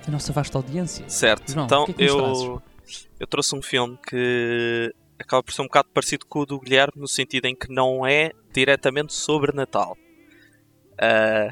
a 0.08 0.12
nossa 0.12 0.32
vasta 0.34 0.58
audiência? 0.58 1.08
Certo, 1.10 1.52
João, 1.52 1.66
então 1.66 1.86
que 1.86 1.92
é 1.92 1.94
que 1.96 2.04
eu, 2.06 2.62
eu 3.20 3.28
trouxe 3.28 3.56
um 3.56 3.62
filme 3.62 3.98
que 4.08 4.94
acaba 5.20 5.44
por 5.44 5.52
ser 5.54 5.62
um 5.62 5.66
bocado 5.66 5.90
parecido 5.94 6.26
com 6.26 6.40
o 6.40 6.46
do 6.46 6.60
Guilherme, 6.60 6.94
no 6.96 7.08
sentido 7.08 7.46
em 7.46 7.56
que 7.56 7.72
não 7.72 8.06
é 8.06 8.32
diretamente 8.54 9.14
sobre 9.14 9.52
Natal. 9.56 9.98
Ah, 10.98 11.50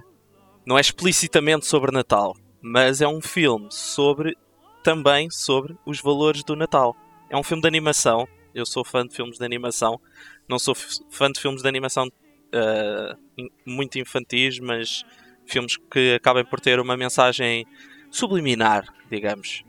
não 0.65 0.77
é 0.77 0.81
explicitamente 0.81 1.65
sobre 1.65 1.91
Natal, 1.91 2.35
mas 2.61 3.01
é 3.01 3.07
um 3.07 3.21
filme 3.21 3.67
sobre 3.69 4.35
também 4.83 5.29
sobre 5.29 5.77
os 5.85 6.01
valores 6.01 6.43
do 6.43 6.55
Natal. 6.55 6.95
É 7.29 7.37
um 7.37 7.43
filme 7.43 7.61
de 7.61 7.67
animação. 7.67 8.27
Eu 8.55 8.65
sou 8.65 8.83
fã 8.83 9.05
de 9.05 9.13
filmes 9.15 9.37
de 9.37 9.45
animação. 9.45 9.99
Não 10.47 10.57
sou 10.57 10.73
fã 11.09 11.29
de 11.31 11.39
filmes 11.39 11.61
de 11.61 11.67
animação 11.67 12.09
in- 13.37 13.49
muito 13.65 13.99
infantis, 13.99 14.59
mas 14.59 15.03
filmes 15.48 15.77
que 15.92 16.13
acabem 16.16 16.46
por 16.46 16.60
ter 16.60 16.80
uma 16.80 16.96
mensagem 16.98 17.66
subliminar, 18.12 18.86
digamos. 19.10 19.63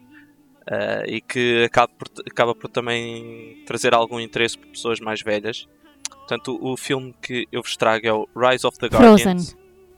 Ah, 0.71 1.03
e 1.07 1.21
que 1.21 1.65
acaba 1.65 1.89
por, 1.89 2.09
acaba 2.31 2.55
por 2.55 2.69
também 2.69 3.63
trazer 3.67 3.95
algum 3.95 4.21
interesse 4.21 4.59
por 4.59 4.69
pessoas 4.69 5.01
mais 5.01 5.23
velhas. 5.23 5.67
Portanto, 6.11 6.59
o, 6.61 6.73
o 6.73 6.77
filme 6.77 7.15
que 7.23 7.47
eu 7.51 7.63
vos 7.63 7.77
trago 7.77 8.07
é 8.07 8.13
o 8.13 8.29
Rise 8.37 8.67
of 8.67 8.79
the 8.79 8.89
Frozen. 8.89 9.09
Guardians. 9.09 9.57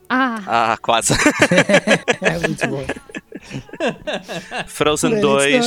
Ah, 0.09 0.73
Ah, 0.73 0.79
quase. 0.81 1.15
É 2.21 2.39
muito 2.39 2.67
bom. 2.69 2.85
Frozen 4.67 5.21
2. 5.21 5.65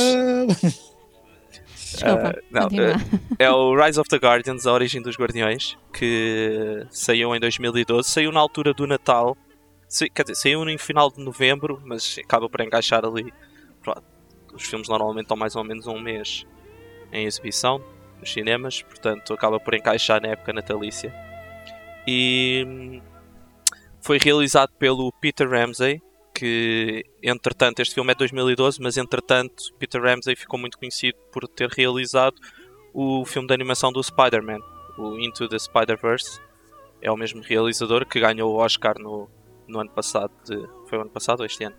desculpa. 1.92 2.34
Ah, 2.36 2.42
não, 2.50 2.62
continua. 2.62 2.94
É 3.38 3.50
o 3.50 3.74
Rise 3.74 4.00
of 4.00 4.08
the 4.08 4.16
Guardians, 4.16 4.66
a 4.66 4.72
origem 4.72 5.02
dos 5.02 5.16
Guardiões, 5.16 5.76
que 5.92 6.86
saiu 6.90 7.34
em 7.34 7.40
2012. 7.40 8.08
Saiu 8.08 8.32
na 8.32 8.40
altura 8.40 8.72
do 8.72 8.86
Natal. 8.86 9.36
Quer 10.12 10.22
dizer, 10.22 10.34
saiu 10.34 10.64
no 10.64 10.78
final 10.78 11.10
de 11.10 11.20
novembro, 11.20 11.80
mas 11.84 12.18
acaba 12.18 12.48
por 12.48 12.60
encaixar 12.60 13.04
ali. 13.04 13.32
Os 14.52 14.64
filmes 14.64 14.88
normalmente 14.88 15.24
estão 15.24 15.36
mais 15.36 15.54
ou 15.56 15.64
menos 15.64 15.86
um 15.86 16.00
mês 16.00 16.46
em 17.12 17.26
exibição 17.26 17.82
nos 18.18 18.32
cinemas, 18.32 18.82
portanto 18.82 19.32
acaba 19.32 19.60
por 19.60 19.74
encaixar 19.74 20.20
na 20.20 20.28
época 20.28 20.52
natalícia. 20.52 21.14
E 22.06 23.00
foi 24.00 24.18
realizado 24.18 24.72
pelo 24.78 25.12
Peter 25.12 25.48
Ramsey, 25.48 26.02
que 26.34 27.04
entretanto 27.22 27.80
este 27.80 27.94
filme 27.94 28.10
é 28.10 28.14
de 28.14 28.18
2012, 28.18 28.80
mas 28.80 28.96
entretanto 28.96 29.72
Peter 29.78 30.02
Ramsey 30.02 30.34
ficou 30.34 30.58
muito 30.58 30.76
conhecido 30.76 31.16
por 31.32 31.46
ter 31.46 31.68
realizado 31.70 32.34
o 32.92 33.24
filme 33.24 33.48
de 33.48 33.54
animação 33.54 33.92
do 33.92 34.02
Spider-Man, 34.02 34.58
o 34.98 35.18
Into 35.18 35.48
the 35.48 35.58
Spider-Verse. 35.58 36.40
É 37.00 37.10
o 37.10 37.16
mesmo 37.16 37.42
realizador 37.42 38.06
que 38.06 38.20
ganhou 38.20 38.52
o 38.52 38.56
Oscar 38.56 38.98
no, 38.98 39.28
no 39.68 39.80
ano 39.80 39.90
passado. 39.90 40.30
De, 40.44 40.56
foi 40.88 40.98
o 40.98 41.02
ano 41.02 41.10
passado 41.10 41.40
ou 41.40 41.46
este 41.46 41.64
ano? 41.64 41.76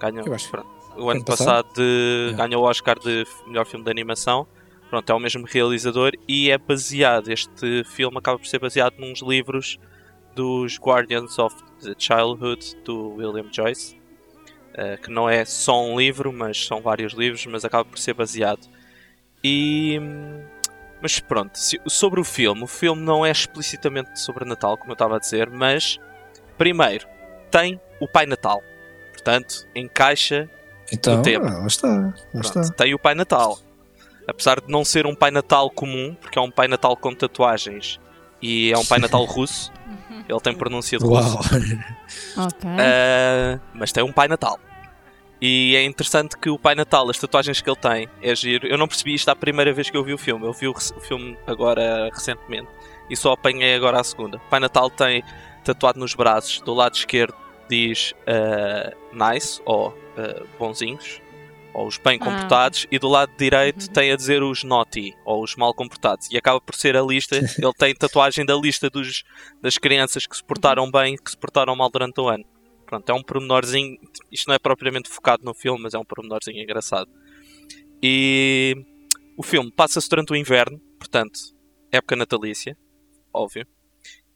Ganhou, 0.00 0.26
Eu 0.26 0.34
acho. 0.34 0.50
pronto. 0.50 0.68
O 0.96 1.02
ano 1.10 1.20
Ano 1.20 1.24
passado? 1.24 1.64
passado 1.66 1.74
de, 1.76 2.30
É. 2.32 2.36
ganhou 2.36 2.62
o 2.64 2.66
Oscar 2.68 2.98
de 2.98 3.24
melhor 3.46 3.64
filme 3.66 3.84
de 3.84 3.90
animação. 3.90 4.46
Pronto, 4.90 5.10
é 5.10 5.14
o 5.14 5.18
mesmo 5.20 5.46
realizador 5.46 6.12
e 6.26 6.50
é 6.50 6.56
baseado. 6.58 7.28
Este 7.30 7.84
filme 7.84 8.16
acaba 8.18 8.38
por 8.38 8.46
ser 8.46 8.58
baseado 8.58 8.98
nos 8.98 9.20
livros 9.20 9.78
dos 10.34 10.78
Guardians 10.78 11.38
of 11.38 11.54
the 11.82 11.94
Childhood 11.98 12.76
do 12.84 13.10
William 13.16 13.46
Joyce, 13.52 14.00
eh, 14.74 14.96
que 14.96 15.10
não 15.10 15.28
é 15.28 15.44
só 15.44 15.84
um 15.84 15.98
livro, 15.98 16.32
mas 16.32 16.64
são 16.66 16.80
vários 16.80 17.12
livros, 17.12 17.44
mas 17.46 17.64
acaba 17.64 17.84
por 17.84 17.98
ser 17.98 18.14
baseado. 18.14 18.66
E 19.44 20.00
mas 21.00 21.20
pronto, 21.20 21.56
sobre 21.86 22.18
o 22.20 22.24
filme, 22.24 22.64
o 22.64 22.66
filme 22.66 23.00
não 23.02 23.24
é 23.24 23.30
explicitamente 23.30 24.18
sobre 24.18 24.44
Natal, 24.44 24.76
como 24.76 24.90
eu 24.90 24.94
estava 24.94 25.16
a 25.16 25.18
dizer, 25.20 25.48
mas 25.48 25.98
primeiro 26.58 27.06
tem 27.50 27.80
o 28.00 28.06
Pai 28.08 28.26
Natal, 28.26 28.62
portanto 29.12 29.66
encaixa 29.74 30.48
Então, 30.92 31.22
tema. 31.22 31.48
ah, 31.48 31.58
lá 31.60 31.66
está. 31.66 31.88
Lá 31.88 32.12
Pronto, 32.32 32.60
está. 32.60 32.74
tem 32.74 32.92
o 32.94 32.98
Pai 32.98 33.14
Natal. 33.14 33.58
Apesar 34.26 34.60
de 34.60 34.70
não 34.70 34.84
ser 34.84 35.06
um 35.06 35.14
Pai 35.14 35.30
Natal 35.30 35.70
comum, 35.70 36.14
porque 36.20 36.38
é 36.38 36.42
um 36.42 36.50
Pai 36.50 36.68
Natal 36.68 36.94
com 36.96 37.14
tatuagens 37.14 37.98
e 38.42 38.70
é 38.70 38.76
um 38.76 38.84
Pai 38.84 38.98
Natal 38.98 39.24
russo, 39.24 39.72
ele 40.28 40.40
tem 40.40 40.54
pronúncia 40.54 40.98
de 40.98 41.04
russo. 41.06 41.34
Uau. 41.36 42.46
ok. 42.46 42.70
Ah, 42.78 43.58
mas 43.72 43.90
tem 43.92 44.02
um 44.04 44.12
Pai 44.12 44.28
Natal. 44.28 44.58
E 45.40 45.76
é 45.76 45.84
interessante 45.84 46.36
que 46.36 46.50
o 46.50 46.58
Pai 46.58 46.74
Natal, 46.74 47.08
as 47.08 47.16
tatuagens 47.16 47.60
que 47.60 47.70
ele 47.70 47.76
tem, 47.76 48.08
é 48.20 48.34
giro. 48.34 48.66
Eu 48.66 48.76
não 48.76 48.88
percebi 48.88 49.14
isto 49.14 49.28
à 49.28 49.36
primeira 49.36 49.72
vez 49.72 49.88
que 49.88 49.96
eu 49.96 50.02
vi 50.04 50.12
o 50.12 50.18
filme. 50.18 50.44
Eu 50.44 50.52
vi 50.52 50.66
o, 50.66 50.72
o 50.72 51.00
filme 51.00 51.38
agora 51.46 52.10
recentemente 52.12 52.66
e 53.08 53.16
só 53.16 53.32
apanhei 53.32 53.74
agora 53.76 54.00
a 54.00 54.04
segunda. 54.04 54.36
O 54.36 54.40
Pai 54.50 54.58
Natal 54.60 54.90
tem 54.90 55.22
tatuado 55.64 55.98
nos 55.98 56.14
braços, 56.14 56.60
do 56.60 56.74
lado 56.74 56.94
esquerdo 56.94 57.34
diz 57.68 58.14
ah, 58.26 58.94
nice 59.12 59.60
ou 59.64 59.96
ah, 60.16 60.44
bonzinhos, 60.58 61.20
ou 61.74 61.86
os 61.86 61.98
bem 61.98 62.18
Ah, 62.20 62.24
comportados, 62.24 62.86
e 62.90 62.98
do 62.98 63.08
lado 63.08 63.30
direito 63.38 63.82
Uhum. 63.86 63.92
tem 63.92 64.10
a 64.10 64.16
dizer 64.16 64.42
os 64.42 64.64
naughty 64.64 65.14
ou 65.24 65.42
os 65.42 65.54
mal 65.54 65.72
comportados. 65.74 66.28
E 66.30 66.36
acaba 66.36 66.60
por 66.60 66.74
ser 66.74 66.96
a 66.96 67.02
lista. 67.02 67.36
ele 67.58 67.72
tem 67.76 67.94
tatuagem 67.94 68.44
da 68.44 68.54
lista 68.54 68.88
dos, 68.90 69.22
das 69.62 69.78
crianças 69.78 70.26
que 70.26 70.36
se 70.36 70.42
portaram 70.42 70.90
bem 70.90 71.14
e 71.14 71.18
que 71.18 71.30
se 71.30 71.36
portaram 71.36 71.76
mal 71.76 71.90
durante 71.90 72.20
o 72.20 72.28
ano. 72.28 72.44
Pronto, 72.86 73.08
é 73.10 73.12
um 73.14 73.22
pormenorzinho. 73.22 73.98
Isto 74.32 74.48
não 74.48 74.54
é 74.54 74.58
propriamente 74.58 75.10
focado 75.10 75.44
no 75.44 75.52
filme, 75.54 75.82
mas 75.82 75.92
é 75.94 75.98
um 75.98 76.04
pormenorzinho 76.04 76.60
engraçado. 76.62 77.08
E 78.02 78.74
o 79.36 79.42
filme 79.42 79.70
passa-se 79.70 80.08
durante 80.08 80.32
o 80.32 80.36
inverno, 80.36 80.80
portanto, 80.98 81.38
época 81.92 82.16
natalícia, 82.16 82.76
óbvio. 83.32 83.66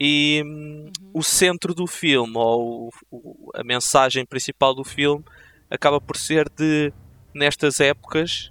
E 0.04 0.42
hum, 0.44 0.90
o 1.14 1.22
centro 1.22 1.72
do 1.72 1.86
filme, 1.86 2.32
ou 2.34 2.90
o- 3.08 3.50
a 3.54 3.62
mensagem 3.62 4.26
principal 4.26 4.74
do 4.74 4.82
filme, 4.82 5.24
acaba 5.70 6.00
por 6.00 6.16
ser 6.16 6.48
de, 6.48 6.92
nestas 7.32 7.78
épocas, 7.78 8.50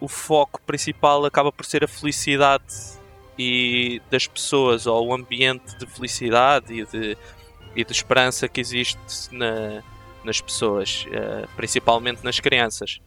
o 0.00 0.08
foco 0.08 0.60
principal 0.62 1.24
acaba 1.26 1.52
por 1.52 1.64
ser 1.66 1.84
a 1.84 1.88
felicidade 1.88 2.64
e 3.38 4.00
das 4.10 4.26
pessoas, 4.26 4.86
ou 4.86 5.08
o 5.08 5.14
ambiente 5.14 5.76
de 5.78 5.86
felicidade 5.86 6.72
e 6.72 6.86
de, 6.86 7.16
e 7.76 7.84
de 7.84 7.92
esperança 7.92 8.48
que 8.48 8.60
existe 8.62 8.98
na- 9.30 9.82
nas 10.24 10.40
pessoas, 10.40 11.04
eh, 11.10 11.46
principalmente 11.54 12.24
nas 12.24 12.40
crianças. 12.40 12.98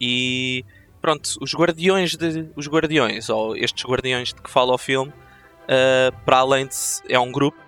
E 0.00 0.64
pronto, 1.00 1.30
os 1.40 1.54
guardiões 1.54 2.14
de, 2.14 2.50
os 2.54 2.66
guardiões, 2.68 3.28
ou 3.30 3.56
estes 3.56 3.84
guardiões 3.84 4.28
de 4.34 4.40
que 4.42 4.50
fala 4.50 4.74
o 4.74 4.78
filme, 4.78 5.12
eh, 5.68 6.10
para 6.24 6.38
além 6.38 6.66
de 6.66 6.74
é 7.08 7.18
um 7.18 7.30
grupo 7.30 7.58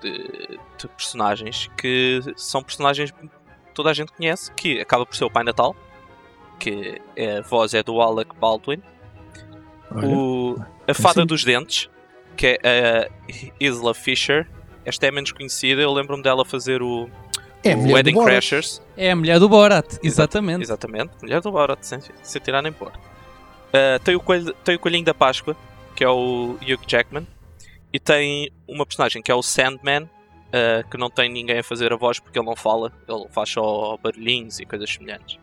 de, 0.00 0.58
de 0.78 0.88
personagens 0.88 1.70
que 1.76 2.20
são 2.36 2.62
personagens 2.62 3.10
que 3.10 3.30
toda 3.72 3.90
a 3.90 3.94
gente 3.94 4.12
conhece, 4.12 4.52
que 4.52 4.80
acaba 4.80 5.06
por 5.06 5.14
ser 5.16 5.24
o 5.24 5.30
Pai 5.30 5.44
Natal, 5.44 5.74
que 6.58 7.00
é- 7.16 7.38
a 7.38 7.42
voz 7.42 7.72
é 7.74 7.82
do 7.82 8.00
Alec 8.00 8.34
Baldwin, 8.36 8.82
Olha, 9.90 10.06
o, 10.08 10.56
a 10.86 10.94
Fada 10.94 11.24
dos 11.24 11.44
Dentes, 11.44 11.88
que 12.36 12.58
é 12.62 13.08
a 13.08 13.42
Isla 13.60 13.94
Fisher. 13.94 14.48
Esta 14.84 15.06
é 15.06 15.10
menos 15.10 15.30
conhecida, 15.32 15.80
eu 15.80 15.92
lembro-me 15.92 16.22
dela 16.22 16.44
fazer 16.44 16.82
o, 16.82 17.08
é 17.62 17.76
o 17.76 17.92
Wedding. 17.92 18.14
Crashers. 18.24 18.82
É 18.96 19.12
a 19.12 19.16
mulher 19.16 19.38
do 19.38 19.48
Borat, 19.48 19.86
exatamente. 20.02 20.62
Exatamente, 20.62 21.12
mulher 21.22 21.40
do 21.40 21.52
Borat, 21.52 21.78
sem, 21.82 22.00
sem 22.22 22.42
tirar 22.42 22.62
nem 22.62 22.72
pôr. 22.72 22.90
Ah, 23.72 23.98
tem, 24.02 24.16
o 24.16 24.20
coelho, 24.20 24.52
tem 24.64 24.74
o 24.74 24.78
Coelhinho 24.78 25.04
da 25.04 25.14
Páscoa, 25.14 25.56
que 25.94 26.04
é 26.04 26.08
o 26.08 26.56
Hugh 26.62 26.86
Jackman, 26.86 27.26
e 27.92 28.00
tem 28.00 28.50
uma 28.66 28.86
personagem 28.86 29.22
que 29.22 29.30
é 29.30 29.34
o 29.34 29.42
Sandman, 29.42 30.08
ah, 30.52 30.82
que 30.90 30.96
não 30.96 31.10
tem 31.10 31.30
ninguém 31.30 31.58
a 31.58 31.64
fazer 31.64 31.92
a 31.92 31.96
voz 31.96 32.18
porque 32.18 32.38
ele 32.38 32.46
não 32.46 32.56
fala, 32.56 32.92
ele 33.08 33.26
faz 33.30 33.50
só 33.50 33.96
barulhinhos 33.96 34.60
e 34.60 34.66
coisas 34.66 34.90
semelhantes. 34.90 35.38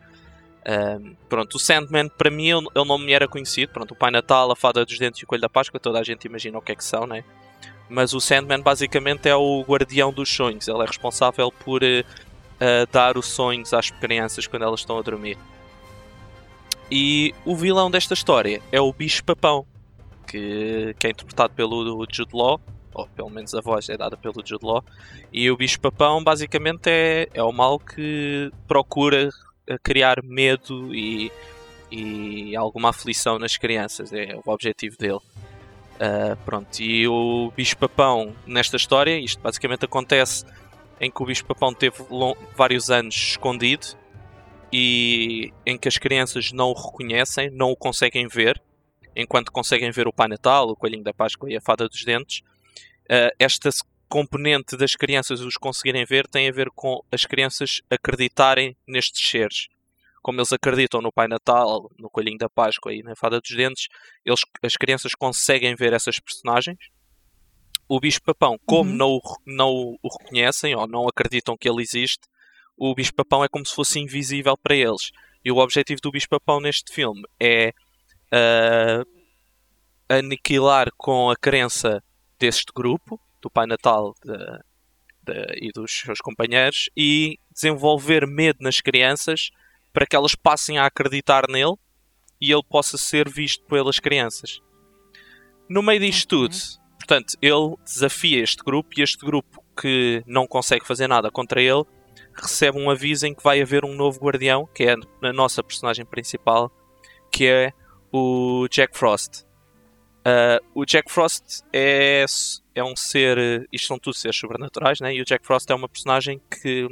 Ah, 0.65 0.99
pronto, 1.27 1.55
o 1.55 1.59
Sandman, 1.59 2.09
para 2.09 2.29
mim, 2.29 2.49
ele, 2.49 2.67
não 2.75 2.97
me 2.97 3.11
era 3.11 3.27
conhecido. 3.27 3.71
Pronto, 3.71 3.91
o 3.91 3.95
Pai 3.95 4.11
Natal, 4.11 4.51
a 4.51 4.55
Fada 4.55 4.85
dos 4.85 4.97
Dentes 4.99 5.21
e 5.21 5.23
o 5.23 5.27
Coelho 5.27 5.41
da 5.41 5.49
Páscoa, 5.49 5.79
toda 5.79 5.99
a 5.99 6.03
gente 6.03 6.25
imagina 6.25 6.57
o 6.57 6.61
que 6.61 6.71
é 6.71 6.75
que 6.75 6.83
são, 6.83 7.07
né? 7.07 7.23
Mas 7.89 8.13
o 8.13 8.19
Sandman 8.19 8.61
basicamente 8.61 9.27
é 9.27 9.35
o 9.35 9.63
guardião 9.63 10.13
dos 10.13 10.29
sonhos, 10.29 10.67
ele 10.67 10.83
é 10.83 10.85
responsável 10.85 11.51
por 11.51 11.81
a 11.83 12.85
dar 12.91 13.17
os 13.17 13.25
sonhos 13.25 13.73
às 13.73 13.89
crianças 13.89 14.45
quando 14.45 14.63
elas 14.63 14.81
estão 14.81 14.97
a 14.97 15.01
dormir. 15.01 15.37
E 16.91 17.33
o 17.45 17.55
vilão 17.55 17.89
desta 17.89 18.13
história 18.13 18.61
é 18.71 18.81
o 18.81 18.91
Bicho 18.91 19.23
Papão, 19.23 19.65
que, 20.29 20.95
que 20.99 21.07
é 21.07 21.09
interpretado 21.09 21.53
pelo 21.53 22.05
Jude 22.11 22.35
Law, 22.35 22.61
ou 22.93 23.07
pelo 23.07 23.29
menos 23.29 23.53
a 23.53 23.61
voz 23.61 23.89
é 23.89 23.97
dada 23.97 24.15
pelo 24.15 24.45
Jude 24.45 24.65
Law. 24.65 24.83
E 25.33 25.49
o 25.49 25.57
Bicho 25.57 25.79
Papão 25.79 26.23
basicamente 26.23 26.87
é, 26.87 27.27
é 27.33 27.43
o 27.43 27.51
mal 27.51 27.79
que 27.79 28.51
procura 28.67 29.29
eh, 29.67 29.77
criar 29.81 30.23
medo 30.23 30.93
e, 30.93 31.31
e 31.91 32.55
alguma 32.55 32.89
aflição 32.89 33.39
nas 33.39 33.57
crianças, 33.57 34.11
é 34.13 34.35
o 34.43 34.51
objetivo 34.51 34.97
dele. 34.97 35.19
Uh, 35.99 36.33
pronto, 36.45 36.79
e 36.79 37.05
o 37.09 37.51
bicho-papão 37.57 38.33
nesta 38.47 38.77
história, 38.77 39.19
isto 39.19 39.41
basicamente 39.41 39.83
acontece 39.83 40.45
em 40.99 41.11
que 41.11 41.21
o 41.21 41.25
bicho-papão 41.25 41.73
teve 41.73 41.97
vários 42.55 42.89
anos 42.89 43.15
escondido 43.15 43.85
e 44.71 45.51
em 45.65 45.77
que 45.77 45.89
as 45.89 45.97
crianças 45.97 46.53
não 46.53 46.69
o 46.69 46.73
reconhecem, 46.73 47.49
não 47.49 47.71
o 47.71 47.75
conseguem 47.75 48.27
ver, 48.29 48.61
enquanto 49.21 49.51
conseguem 49.51 49.91
ver 49.91 50.07
o 50.07 50.13
Pai 50.13 50.27
Natal, 50.27 50.69
o 50.69 50.75
Coelhinho 50.75 51.03
da 51.03 51.13
Páscoa 51.13 51.51
e 51.51 51.57
a 51.57 51.61
Fada 51.61 51.87
dos 51.87 52.03
Dentes. 52.03 52.39
Uh, 53.05 53.33
esta 53.39 53.69
componente 54.07 54.77
das 54.77 54.95
crianças 54.95 55.41
os 55.41 55.55
conseguirem 55.55 56.05
ver 56.05 56.27
tem 56.27 56.47
a 56.47 56.51
ver 56.51 56.69
com 56.75 57.03
as 57.11 57.25
crianças 57.25 57.81
acreditarem 57.89 58.75
nestes 58.87 59.29
seres 59.29 59.67
como 60.21 60.39
eles 60.39 60.51
acreditam 60.51 61.01
no 61.01 61.11
Pai 61.11 61.27
Natal, 61.27 61.89
no 61.97 62.09
Coelhinho 62.09 62.37
da 62.37 62.49
Páscoa 62.49 62.93
e 62.93 63.01
na 63.01 63.15
Fada 63.15 63.39
dos 63.39 63.49
Dentes, 63.49 63.87
eles, 64.25 64.41
as 64.61 64.73
crianças 64.73 65.15
conseguem 65.15 65.75
ver 65.75 65.93
essas 65.93 66.19
personagens. 66.19 66.77
O 67.87 67.99
Bicho-Papão, 67.99 68.57
como 68.65 68.91
uhum. 68.91 68.97
não, 68.97 69.09
o, 69.15 69.21
não 69.45 69.69
o 69.71 70.09
reconhecem 70.19 70.75
ou 70.75 70.87
não 70.87 71.07
acreditam 71.07 71.57
que 71.57 71.67
ele 71.67 71.81
existe, 71.81 72.27
o 72.77 72.93
Bicho-Papão 72.93 73.43
é 73.43 73.47
como 73.49 73.65
se 73.65 73.73
fosse 73.73 73.99
invisível 73.99 74.55
para 74.57 74.75
eles. 74.75 75.11
E 75.43 75.51
o 75.51 75.57
objetivo 75.57 76.01
do 76.01 76.11
Bicho-Papão 76.11 76.59
neste 76.59 76.93
filme 76.93 77.23
é 77.39 77.73
uh, 78.33 79.05
aniquilar 80.07 80.89
com 80.97 81.29
a 81.29 81.35
crença 81.35 82.03
deste 82.39 82.71
grupo, 82.73 83.19
do 83.41 83.49
Pai 83.49 83.65
Natal 83.65 84.13
de, 84.23 84.35
de, 85.23 85.67
e 85.67 85.71
dos 85.71 85.91
seus 85.91 86.19
companheiros, 86.19 86.89
e 86.95 87.37
desenvolver 87.51 88.25
medo 88.27 88.59
nas 88.61 88.81
crianças 88.81 89.49
para 89.93 90.05
que 90.05 90.15
elas 90.15 90.35
passem 90.35 90.77
a 90.77 90.85
acreditar 90.85 91.45
nele 91.49 91.75
e 92.39 92.51
ele 92.51 92.63
possa 92.63 92.97
ser 92.97 93.29
visto 93.29 93.65
pelas 93.65 93.99
crianças. 93.99 94.61
No 95.69 95.83
meio 95.83 95.99
disto 95.99 96.27
tudo, 96.27 96.55
portanto, 96.97 97.35
ele 97.41 97.75
desafia 97.83 98.41
este 98.41 98.63
grupo 98.63 98.89
e 98.97 99.03
este 99.03 99.25
grupo 99.25 99.63
que 99.79 100.23
não 100.25 100.47
consegue 100.47 100.85
fazer 100.85 101.07
nada 101.07 101.29
contra 101.29 101.61
ele 101.61 101.85
recebe 102.41 102.79
um 102.79 102.89
aviso 102.89 103.27
em 103.27 103.33
que 103.33 103.43
vai 103.43 103.61
haver 103.61 103.83
um 103.83 103.93
novo 103.93 104.19
guardião, 104.19 104.67
que 104.73 104.83
é 104.83 104.95
a 105.23 105.33
nossa 105.33 105.63
personagem 105.63 106.05
principal, 106.05 106.71
que 107.31 107.45
é 107.45 107.73
o 108.11 108.67
Jack 108.69 108.97
Frost. 108.97 109.43
Uh, 110.19 110.63
o 110.75 110.85
Jack 110.85 111.11
Frost 111.11 111.63
é, 111.73 112.25
é 112.75 112.83
um 112.83 112.95
ser. 112.95 113.67
Isto 113.71 113.87
são 113.87 113.99
tudo 113.99 114.15
seres 114.15 114.37
sobrenaturais, 114.37 114.99
né? 114.99 115.13
e 115.13 115.21
o 115.21 115.25
Jack 115.25 115.45
Frost 115.45 115.69
é 115.69 115.75
uma 115.75 115.89
personagem 115.89 116.41
que 116.49 116.87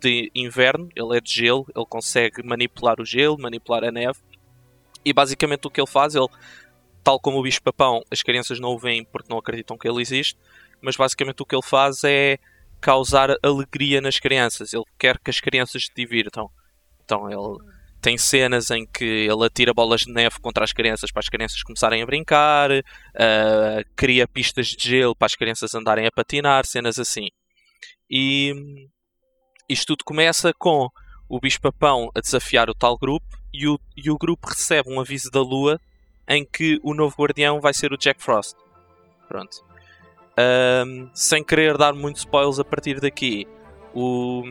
de 0.00 0.30
inverno, 0.34 0.90
ele 0.94 1.16
é 1.16 1.20
de 1.20 1.32
gelo, 1.32 1.66
ele 1.74 1.86
consegue 1.86 2.42
manipular 2.42 3.00
o 3.00 3.06
gelo, 3.06 3.38
manipular 3.38 3.82
a 3.84 3.90
neve. 3.90 4.18
E 5.02 5.12
basicamente 5.14 5.66
o 5.66 5.70
que 5.70 5.80
ele 5.80 5.90
faz, 5.90 6.14
ele, 6.14 6.28
tal 7.02 7.18
como 7.18 7.38
o 7.38 7.42
bicho-papão, 7.42 8.02
as 8.10 8.22
crianças 8.22 8.60
não 8.60 8.70
o 8.70 8.78
veem 8.78 9.04
porque 9.04 9.30
não 9.30 9.38
acreditam 9.38 9.78
que 9.78 9.88
ele 9.88 10.02
existe, 10.02 10.38
mas 10.82 10.96
basicamente 10.96 11.42
o 11.42 11.46
que 11.46 11.54
ele 11.54 11.62
faz 11.62 12.04
é 12.04 12.38
causar 12.82 13.34
alegria 13.42 14.02
nas 14.02 14.18
crianças. 14.18 14.74
Ele 14.74 14.84
quer 14.98 15.18
que 15.18 15.30
as 15.30 15.40
crianças 15.40 15.86
se 15.86 15.90
divirtam. 15.96 16.50
Então 17.02 17.30
ele 17.30 17.58
tem 18.04 18.18
cenas 18.18 18.70
em 18.70 18.84
que 18.84 19.02
ele 19.02 19.46
atira 19.46 19.72
bolas 19.72 20.02
de 20.02 20.12
neve 20.12 20.38
contra 20.38 20.62
as 20.62 20.74
crianças 20.74 21.10
para 21.10 21.20
as 21.20 21.28
crianças 21.30 21.62
começarem 21.62 22.02
a 22.02 22.06
brincar, 22.06 22.70
uh, 22.70 22.82
cria 23.96 24.28
pistas 24.28 24.66
de 24.66 24.90
gelo 24.90 25.16
para 25.16 25.24
as 25.24 25.34
crianças 25.34 25.74
andarem 25.74 26.06
a 26.06 26.12
patinar, 26.12 26.66
cenas 26.66 26.98
assim. 26.98 27.28
E 28.10 28.52
isto 29.66 29.86
tudo 29.86 30.04
começa 30.04 30.52
com 30.58 30.86
o 31.26 31.40
bicho-papão 31.40 32.10
a 32.14 32.20
desafiar 32.20 32.68
o 32.68 32.74
tal 32.74 32.98
grupo 32.98 33.24
e 33.54 33.66
o, 33.66 33.80
e 33.96 34.10
o 34.10 34.18
grupo 34.18 34.50
recebe 34.50 34.92
um 34.92 35.00
aviso 35.00 35.30
da 35.30 35.40
lua 35.40 35.80
em 36.28 36.44
que 36.44 36.78
o 36.82 36.92
novo 36.92 37.16
guardião 37.18 37.58
vai 37.58 37.72
ser 37.72 37.90
o 37.90 37.96
Jack 37.96 38.22
Frost. 38.22 38.54
Pronto. 39.26 39.64
Um, 40.86 41.08
sem 41.14 41.42
querer 41.42 41.78
dar 41.78 41.94
muitos 41.94 42.20
spoilers 42.20 42.58
a 42.58 42.64
partir 42.64 43.00
daqui, 43.00 43.46
o... 43.94 44.42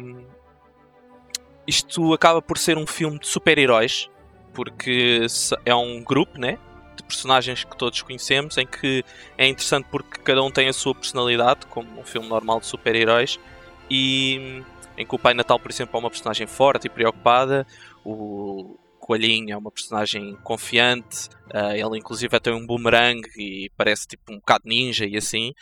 isto 1.67 2.13
acaba 2.13 2.41
por 2.41 2.57
ser 2.57 2.77
um 2.77 2.87
filme 2.87 3.19
de 3.19 3.27
super-heróis, 3.27 4.09
porque 4.53 5.25
é 5.65 5.73
um 5.73 6.03
grupo 6.03 6.37
né, 6.37 6.57
de 6.95 7.03
personagens 7.03 7.63
que 7.63 7.77
todos 7.77 8.01
conhecemos, 8.01 8.57
em 8.57 8.65
que 8.65 9.03
é 9.37 9.47
interessante 9.47 9.87
porque 9.89 10.21
cada 10.21 10.43
um 10.43 10.51
tem 10.51 10.67
a 10.67 10.73
sua 10.73 10.93
personalidade, 10.93 11.65
como 11.67 11.99
um 11.99 12.03
filme 12.03 12.27
normal 12.27 12.59
de 12.59 12.67
super-heróis, 12.67 13.39
e 13.89 14.63
em 14.97 15.05
que 15.05 15.15
o 15.15 15.19
Pai 15.19 15.33
Natal, 15.33 15.59
por 15.59 15.71
exemplo, 15.71 15.97
é 15.97 15.99
uma 15.99 16.09
personagem 16.09 16.47
forte 16.47 16.85
e 16.85 16.89
preocupada, 16.89 17.65
o 18.05 18.77
Coelhinho 18.99 19.53
é 19.53 19.57
uma 19.57 19.71
personagem 19.71 20.37
confiante, 20.43 21.27
uh, 21.53 21.73
ele 21.73 21.97
inclusive 21.97 22.39
tem 22.39 22.53
um 22.53 22.65
boomerang 22.65 23.21
e 23.37 23.69
parece 23.75 24.07
tipo 24.07 24.31
um 24.31 24.37
bocado 24.37 24.63
ninja 24.65 25.05
e 25.05 25.17
assim. 25.17 25.53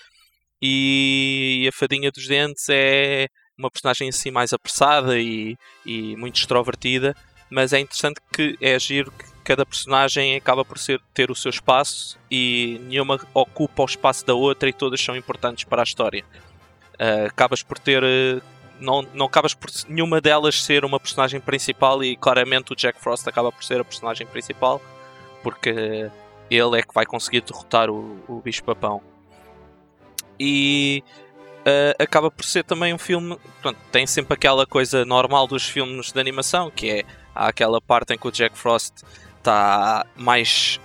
E 0.62 1.68
a 1.68 1.72
Fadinha 1.72 2.12
dos 2.12 2.28
Dentes 2.28 2.68
é 2.70 3.28
uma 3.62 3.72
personagem 3.72 4.10
assim 4.10 4.32
mais 4.32 4.52
apressada 4.52 5.20
e, 5.20 5.58
e 5.86 6.16
muito 6.16 6.38
extrovertida, 6.38 7.16
mas 7.50 7.74
é 7.74 7.80
interessante 7.80 8.20
que 8.34 8.58
é 8.60 8.76
agir 8.76 9.10
que 9.12 9.26
cada 9.44 9.66
personagem 9.66 10.36
acaba 10.36 10.66
por 10.66 10.78
ser, 10.78 11.00
ter 11.14 11.30
o 11.30 11.36
seu 11.36 11.50
espaço 11.50 12.18
e 12.30 12.80
nenhuma 12.84 13.20
ocupa 13.34 13.84
o 13.84 13.86
espaço 13.86 14.26
da 14.26 14.34
outra 14.34 14.70
e 14.70 14.74
todas 14.74 15.02
são 15.02 15.16
importantes 15.16 15.64
para 15.64 15.82
a 15.82 15.84
história. 15.84 16.24
Uh, 16.94 17.28
acabas 17.28 17.64
por 17.64 17.80
ter 17.80 18.04
uh, 18.04 18.42
não, 18.80 19.02
não 19.14 19.26
acabas 19.28 19.54
por 19.54 19.70
nenhuma 19.88 20.20
delas 20.20 20.62
ser 20.64 20.84
uma 20.84 21.00
personagem 21.00 21.40
principal 21.40 22.04
e 22.04 22.16
claramente 22.16 22.74
o 22.74 22.76
Jack 22.76 23.00
Frost 23.00 23.28
acaba 23.28 23.52
por 23.52 23.64
ser 23.64 23.80
a 23.80 23.84
personagem 23.84 24.26
principal 24.26 24.82
porque 25.44 26.10
ele 26.50 26.80
é 26.80 26.82
que 26.84 26.94
vai 26.94 27.06
conseguir 27.06 27.42
derrotar 27.42 27.90
o, 27.90 28.20
o 28.28 28.42
bicho 28.42 28.64
papão 28.64 29.02
e 30.40 31.04
uh, 31.62 32.04
acaba 32.04 32.30
por 32.30 32.46
ser 32.46 32.64
também 32.64 32.94
um 32.94 32.98
filme 32.98 33.38
pronto, 33.62 33.78
tem 33.92 34.06
sempre 34.06 34.34
aquela 34.34 34.66
coisa 34.66 35.06
normal 35.06 35.48
dos 35.48 35.66
filmes 35.66 36.12
de 36.12 36.20
animação 36.20 36.70
que 36.70 36.90
é 36.90 37.04
há 37.34 37.48
aquela 37.48 37.80
parte 37.82 38.14
em 38.14 38.18
que 38.18 38.28
o 38.28 38.32
Jack 38.32 38.58
Frost 38.58 39.04
está 39.38 40.06
mais 40.16 40.80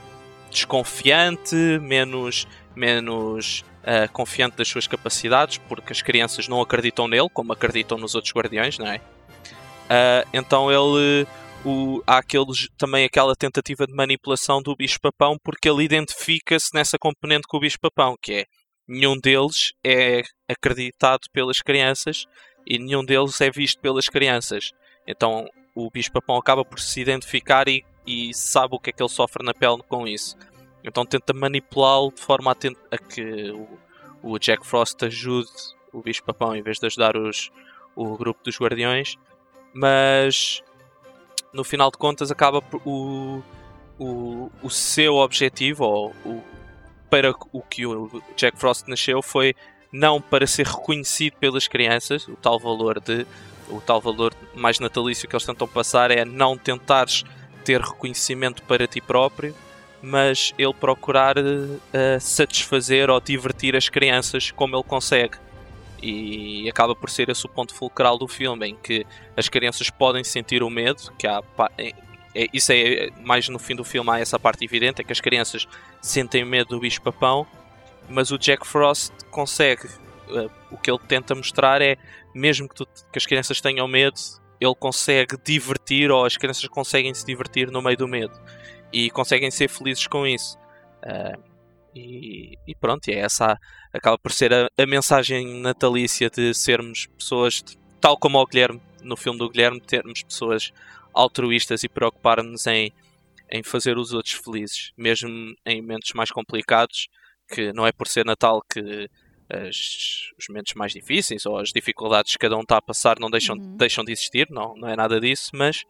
desconfiante 0.51 1.55
menos 1.81 2.47
menos 2.75 3.65
uh, 3.87 4.13
confiante 4.13 4.57
das 4.57 4.69
suas 4.69 4.87
capacidades, 4.87 5.59
porque 5.59 5.93
as 5.93 6.03
crianças 6.03 6.49
não 6.49 6.61
acreditam 6.61 7.07
nele, 7.07 7.31
como 7.33 7.53
acreditam 7.53 7.97
nos 7.97 8.15
outros 8.15 8.35
guardiões, 8.35 8.79
não 8.79 8.87
é? 8.87 8.97
Uh, 8.97 10.29
então 10.33 10.71
ele. 10.71 11.27
O, 11.65 12.01
há 12.07 12.19
aqueles, 12.19 12.69
também 12.79 13.05
aquela 13.05 13.35
tentativa 13.35 13.89
de 13.89 13.93
manipulação 13.93 14.63
do 14.63 14.77
bicho-papão, 14.77 15.37
porque 15.43 15.69
ele 15.69 15.83
identifica-se 15.83 16.69
nessa 16.73 16.97
componente 16.97 17.49
com 17.49 17.57
o 17.57 17.61
bicho-papão, 17.61 18.15
que 18.23 18.33
é 18.35 18.45
nenhum 18.89 19.19
deles 19.19 19.73
é 19.85 20.23
acreditado 20.49 21.23
pelas 21.33 21.59
crianças 21.59 22.25
e 22.67 22.79
nenhum 22.79 23.05
deles 23.05 23.41
é 23.41 23.51
visto 23.51 23.81
pelas 23.81 24.09
crianças. 24.09 24.71
Então 25.07 25.47
o 25.75 25.91
bicho-papão 25.91 26.37
acaba 26.37 26.65
por 26.65 26.81
se 26.81 27.01
identificar 27.01 27.69
e, 27.69 27.85
e 28.07 28.33
sabe 28.33 28.75
o 28.75 28.79
que 28.79 28.91
é 28.91 28.93
que 28.93 29.03
ele 29.03 29.11
sofre 29.11 29.45
na 29.45 29.53
pele 29.53 29.83
com 29.89 30.07
isso. 30.07 30.37
Então 30.83 31.05
tenta 31.05 31.35
manipulá-lo 31.35 32.13
de 32.13 32.21
forma 32.21 32.53
a, 32.53 32.95
a 32.95 32.99
que 32.99 33.51
o, 33.51 33.69
o, 34.23 34.39
Jack 34.39 34.67
Frost 34.67 35.05
ajude 35.05 35.51
o 35.93 36.01
bicho-papão 36.01 36.55
em 36.55 36.63
vez 36.63 36.79
de 36.79 36.87
ajudar 36.87 37.17
os, 37.17 37.51
o 37.95 38.17
grupo 38.17 38.43
dos 38.45 38.59
guardiões. 38.59 39.17
Mas 39.75 40.63
no 41.53 41.65
final 41.65 41.91
de 41.91 41.99
contas 41.99 42.31
acaba 42.31 42.63
por, 42.63 42.81
o, 42.87 43.43
o, 43.99 44.51
o 44.63 44.71
seu 44.71 45.17
objetivo, 45.17 45.85
ou 45.85 46.11
o, 46.25 46.43
para 47.11 47.35
o 47.53 47.63
que 47.63 47.87
o 47.87 48.23
Jack 48.37 48.59
Frost 48.59 48.89
nasceu, 48.89 49.23
foi 49.23 49.55
não 49.93 50.21
para 50.21 50.47
ser 50.47 50.67
reconhecido 50.67 51.37
pelas 51.37 51.69
crianças, 51.69 52.27
o 52.29 52.37
tal 52.37 52.59
valor 52.59 53.01
de 53.01 53.27
o 53.69 53.81
tal 53.81 54.01
valor 54.01 54.33
mais 54.55 54.79
natalício 54.79 55.29
que 55.29 55.35
eles 55.35 55.45
tentam 55.45 55.67
passar 55.67 56.11
é 56.11 56.25
não 56.25 56.57
tentares 56.57 57.25
ter 57.65 57.81
reconhecimento 57.81 58.63
para 58.63 58.87
ti 58.87 59.01
próprio, 59.01 59.55
mas 60.01 60.55
ele 60.57 60.73
procurar 60.73 61.37
uh, 61.37 62.21
satisfazer 62.21 63.11
ou 63.11 63.21
divertir 63.21 63.75
as 63.75 63.89
crianças 63.89 64.53
como 64.53 64.77
ele 64.77 64.85
consegue. 64.85 65.37
E 66.01 66.69
acaba 66.69 66.95
por 66.95 67.11
ser 67.11 67.29
esse 67.29 67.45
o 67.45 67.49
ponto 67.49 67.75
fulcral 67.75 68.17
do 68.17 68.29
filme, 68.29 68.69
em 68.69 68.77
que 68.77 69.05
as 69.37 69.49
crianças 69.49 69.91
podem 69.91 70.23
sentir 70.23 70.63
o 70.63 70.71
medo, 70.71 71.13
que 71.19 71.27
há, 71.27 71.43
é, 72.37 72.45
é, 72.45 72.49
isso 72.53 72.73
é 72.73 73.11
mais 73.25 73.49
no 73.49 73.59
fim 73.59 73.75
do 73.75 73.85
filme 73.85 74.11
há 74.11 74.21
essa 74.21 74.39
parte 74.39 74.65
evidente, 74.65 75.01
é 75.01 75.05
que 75.05 75.13
as 75.13 75.21
crianças 75.21 75.67
sentem 76.03 76.45
medo 76.45 76.71
do 76.71 76.81
bicho-papão, 76.81 77.47
mas 78.09 78.31
o 78.31 78.39
Jack 78.39 78.67
Frost 78.67 79.13
consegue. 79.31 79.87
Uh, 80.29 80.51
o 80.73 80.77
que 80.77 80.91
ele 80.91 80.99
tenta 81.07 81.35
mostrar 81.35 81.81
é, 81.81 81.97
mesmo 82.35 82.69
que, 82.69 82.75
tu, 82.75 82.87
que 83.13 83.19
as 83.19 83.25
crianças 83.25 83.61
tenham 83.61 83.87
medo, 83.87 84.21
ele 84.61 84.75
consegue 84.75 85.37
divertir, 85.43 86.11
ou 86.11 86.25
as 86.25 86.37
crianças 86.37 86.67
conseguem 86.69 87.15
se 87.15 87.25
divertir 87.25 87.71
no 87.71 87.81
meio 87.81 87.97
do 87.97 88.09
medo 88.09 88.39
e 88.93 89.09
conseguem 89.11 89.51
ser 89.51 89.69
felizes 89.69 90.07
com 90.07 90.27
isso. 90.27 90.59
Uh, 91.05 91.41
e, 91.95 92.59
e, 92.67 92.75
pronto, 92.75 93.09
é 93.09 93.21
essa 93.21 93.59
acaba 93.93 94.19
por 94.19 94.33
ser 94.33 94.53
a, 94.53 94.69
a, 94.77 94.87
mensagem 94.87 95.61
natalícia 95.61 96.29
de 96.29 96.53
sermos 96.53 97.07
pessoas, 97.07 97.63
tal 98.01 98.19
como 98.19 98.39
o 98.39 98.47
Guilherme, 98.47 98.83
no 99.03 99.17
filme 99.17 99.39
do 99.39 99.49
Guilherme, 99.49 99.81
termos 99.81 100.23
pessoas 100.23 100.73
altruístas 101.17 101.83
e 101.83 101.89
preocupar-nos 101.89 102.67
em, 102.67 102.93
em 103.51 103.63
fazer 103.63 103.97
os 103.99 104.13
outros 104.13 104.35
felizes, 104.35 104.93
mesmo 104.97 105.29
em 105.67 105.81
momentos 105.81 106.13
mais 106.15 106.31
complicados. 106.31 107.09
que 107.49 107.73
não 107.73 107.87
é 107.87 107.93
por 107.93 108.09
ser 108.09 108.25
Natal 108.25 108.61
que 108.69 109.09
as- 109.49 110.33
os 110.37 110.49
momentos 110.49 110.75
mais 110.75 110.93
difíceis 110.93 111.47
ou 111.47 111.57
as 111.59 111.69
dificuldades 111.71 112.33
que 112.33 112.39
cada 112.39 112.57
um 112.57 112.63
está 112.63 112.77
a 112.79 112.83
passar 112.83 113.21
não 113.21 113.31
deixam, 113.31 113.55
Uhum. 113.57 113.77
deixam 113.77 114.03
de 114.05 114.11
existir, 114.11 114.49
não, 114.51 114.75
não 114.77 114.89
é 114.89 114.97
nada 114.97 115.21
disso, 115.21 115.51
mas 115.55 115.85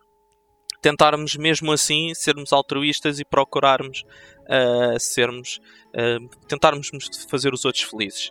tentarmos 0.82 1.34
mesmo 1.36 1.72
assim 1.72 2.12
sermos 2.14 2.52
altruístas 2.52 3.18
e 3.18 3.24
procurarmos 3.24 4.02
ah, 4.50 4.98
sermos 4.98 5.58
ah, 5.96 6.18
tentarmos 6.46 6.90
fazer 7.30 7.52
os 7.54 7.64
outros 7.64 7.82
felizes 7.84 8.30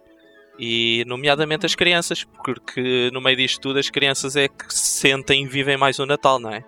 e 0.59 1.03
nomeadamente 1.07 1.65
as 1.65 1.73
crianças 1.75 2.23
porque 2.43 3.09
no 3.11 3.19
meio 3.19 3.35
disto 3.37 3.59
tudo 3.59 3.79
as 3.79 3.89
crianças 3.89 4.35
é 4.35 4.47
que 4.47 4.71
sentem 4.73 5.43
e 5.43 5.47
vivem 5.47 5.77
mais 5.77 5.97
o 5.99 6.05
Natal, 6.05 6.39
não 6.39 6.51
é? 6.51 6.63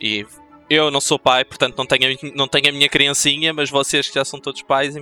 E 0.00 0.26
eu 0.70 0.88
não 0.88 1.00
sou 1.00 1.18
pai, 1.18 1.44
portanto 1.44 1.76
não 1.76 1.84
tenho, 1.84 2.12
a 2.12 2.36
não 2.36 2.46
tenho 2.46 2.68
a 2.68 2.72
minha 2.72 2.88
criancinha, 2.88 3.52
mas 3.52 3.68
vocês 3.68 4.08
que 4.08 4.14
já 4.14 4.24
são 4.24 4.38
todos 4.38 4.62
pais, 4.62 4.94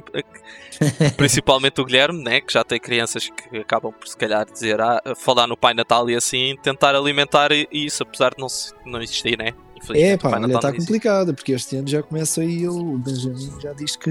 principalmente 1.16 1.78
o 1.78 1.84
Guilherme, 1.84 2.24
né, 2.24 2.40
que 2.40 2.54
já 2.54 2.64
tem 2.64 2.80
crianças 2.80 3.28
que 3.28 3.58
acabam 3.58 3.92
por 3.92 4.08
se 4.08 4.16
calhar 4.16 4.50
dizer, 4.50 4.80
ah, 4.80 5.02
falar 5.14 5.46
no 5.46 5.58
Pai 5.58 5.74
Natal 5.74 6.08
e 6.08 6.16
assim, 6.16 6.56
tentar 6.62 6.94
alimentar 6.94 7.50
isso, 7.70 8.02
apesar 8.02 8.30
de 8.34 8.40
não, 8.40 8.48
não 8.86 9.02
existir, 9.02 9.36
né? 9.36 9.52
É 9.94 10.16
pá, 10.16 10.38
olha, 10.40 10.54
está 10.54 10.70
não 10.70 10.78
complicado, 10.78 11.34
porque 11.34 11.52
este 11.52 11.76
ano 11.76 11.88
já 11.88 12.02
começa 12.02 12.40
aí, 12.40 12.66
o 12.68 12.98
Benjamin 12.98 13.50
já 13.60 13.72
diz 13.72 13.96
que, 13.96 14.10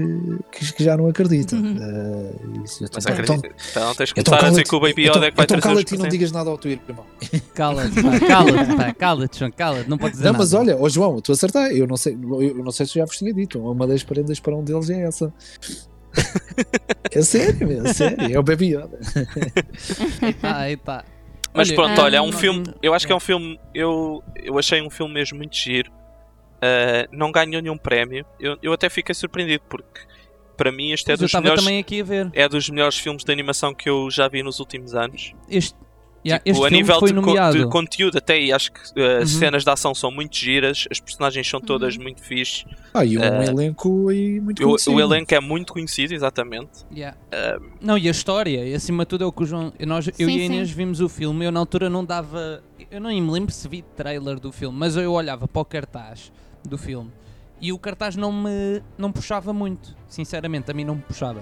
que, 0.52 0.72
que 0.72 0.84
já 0.84 0.96
não 0.96 1.08
acredita. 1.08 1.56
Uhum. 1.56 1.76
Eh, 1.80 2.62
isso, 2.64 2.84
Mas 2.92 3.04
então, 3.06 3.12
acredita, 3.12 3.48
então 3.70 3.94
tens 3.94 4.12
que 4.12 4.20
então 4.20 4.32
começar 4.32 4.46
a 4.46 4.50
dizer 4.50 4.64
cala-te- 4.64 4.68
que 4.70 4.76
o 4.76 4.80
Baby 4.80 5.02
então, 5.02 5.16
Yoda 5.16 5.26
é 5.26 5.30
que 5.30 5.36
vai 5.36 5.44
então 5.44 5.60
cala-te 5.60 5.94
e 5.94 5.98
não 5.98 6.08
digas 6.08 6.32
nada 6.32 6.50
ao 6.50 6.58
teu 6.58 6.70
irmão. 6.72 7.04
Cala-te, 7.54 8.02
pá, 8.02 8.20
cala-te, 8.20 8.76
pá, 8.76 8.94
cala-te, 8.98 9.38
João, 9.38 9.50
cala-te, 9.52 9.88
não 9.90 9.98
podes 9.98 10.18
dizer 10.18 10.24
Não, 10.26 10.32
nada. 10.32 10.44
mas 10.44 10.54
olha, 10.54 10.76
ó 10.76 10.88
João, 10.88 11.20
tu 11.20 11.32
acertar, 11.32 11.70
eu 11.70 11.86
não 11.86 11.96
sei, 11.96 12.14
eu 12.14 12.54
não 12.64 12.70
sei 12.70 12.86
se 12.86 12.94
já 12.94 13.04
vos 13.04 13.16
tinha 13.16 13.32
dito, 13.32 13.58
uma 13.60 13.86
das 13.86 14.02
prendas 14.02 14.40
para 14.40 14.54
um 14.56 14.64
deles 14.64 14.90
é 14.90 15.02
essa. 15.02 15.32
é 17.12 17.22
sério, 17.22 17.86
é 17.86 17.92
sério, 17.92 18.34
é 18.34 18.38
o 18.38 18.42
Baby 18.42 18.74
Yoda. 18.74 18.98
Aí 20.42 20.76
tá. 20.76 21.04
Mas 21.52 21.68
Olha, 21.68 21.76
pronto, 21.76 22.00
olha, 22.00 22.16
é 22.16 22.20
um 22.20 22.28
hum, 22.28 22.32
filme. 22.32 22.64
Eu 22.82 22.94
acho 22.94 23.06
que 23.06 23.12
é 23.12 23.16
um 23.16 23.20
filme. 23.20 23.58
Eu, 23.74 24.22
eu 24.36 24.58
achei 24.58 24.80
um 24.82 24.90
filme 24.90 25.14
mesmo 25.14 25.38
muito 25.38 25.56
giro. 25.56 25.90
Uh, 25.90 27.08
não 27.10 27.30
ganhou 27.30 27.62
nenhum 27.62 27.78
prémio. 27.78 28.26
Eu, 28.38 28.58
eu 28.62 28.72
até 28.72 28.88
fiquei 28.88 29.14
surpreendido 29.14 29.62
porque 29.68 30.00
para 30.56 30.72
mim 30.72 30.90
este 30.90 31.10
é 31.10 31.12
Mas 31.12 31.20
dos 31.20 31.32
melhores. 31.32 31.64
É 32.34 32.48
dos 32.48 32.68
melhores 32.68 32.98
filmes 32.98 33.24
de 33.24 33.32
animação 33.32 33.72
que 33.72 33.88
eu 33.88 34.10
já 34.10 34.28
vi 34.28 34.42
nos 34.42 34.58
últimos 34.58 34.94
anos. 34.94 35.32
Este, 35.48 35.76
yeah, 36.26 36.42
Tipo, 36.44 36.64
este 36.64 36.66
a 36.66 36.70
nível 36.76 36.98
foi 37.00 37.12
de, 37.12 37.20
co- 37.20 37.50
de 37.52 37.66
conteúdo, 37.68 38.18
até 38.18 38.40
e 38.40 38.52
acho 38.52 38.72
que 38.72 38.80
uh, 38.80 38.92
Uhum. 38.96 39.18
as 39.22 39.30
cenas 39.30 39.64
de 39.64 39.70
ação 39.70 39.94
são 39.94 40.10
muito 40.10 40.36
giras, 40.36 40.84
as 40.90 41.00
personagens 41.00 41.48
são 41.48 41.60
todas 41.60 41.96
Uhum. 41.96 42.02
muito 42.02 42.22
fixe. 42.22 42.64
Ah, 42.92 43.04
e 43.04 43.16
um 43.18 43.22
Eh, 43.22 43.46
elenco 43.46 44.08
aí 44.08 44.40
muito 44.40 44.62
O, 44.62 44.66
conhecido. 44.66 44.96
o 44.96 45.00
elenco 45.00 45.34
é 45.34 45.40
muito 45.40 45.72
conhecido, 45.72 46.12
exatamente. 46.14 46.84
Yeah. 46.94 47.16
Uh, 47.32 47.64
Não, 47.80 47.96
e 47.98 48.08
a 48.08 48.10
história, 48.10 48.64
e 48.66 48.74
acima 48.74 49.04
de 49.04 49.08
tudo 49.08 49.24
é 49.24 49.26
o 49.26 49.32
que 49.32 49.42
o 49.42 49.46
João. 49.46 49.72
Nós, 49.86 50.06
eu 50.08 50.14
Sim, 50.14 50.36
e 50.38 50.40
a 50.42 50.44
Inês 50.44 50.68
sim. 50.68 50.74
vimos 50.74 51.00
o 51.00 51.08
filme, 51.08 51.44
eu 51.44 51.52
na 51.52 51.60
altura 51.60 51.88
não 51.90 52.04
dava. 52.04 52.62
Eu 52.90 53.00
não 53.00 53.10
me 53.10 53.30
lembro 53.30 53.52
se 53.52 53.68
vi 53.68 53.82
trailer 53.96 54.40
do 54.40 54.50
filme, 54.50 54.76
mas 54.78 54.96
eu 54.96 55.12
olhava 55.12 55.46
para 55.46 55.60
o 55.60 55.64
cartaz 55.64 56.32
do 56.66 56.78
filme 56.78 57.10
e 57.60 57.72
o 57.72 57.78
cartaz 57.78 58.16
não 58.16 58.32
me 58.32 58.82
não 58.96 59.10
puxava 59.12 59.52
muito, 59.52 59.94
sinceramente, 60.08 60.70
a 60.70 60.74
mim 60.74 60.84
não 60.84 60.94
me 60.96 61.02
puxava. 61.02 61.40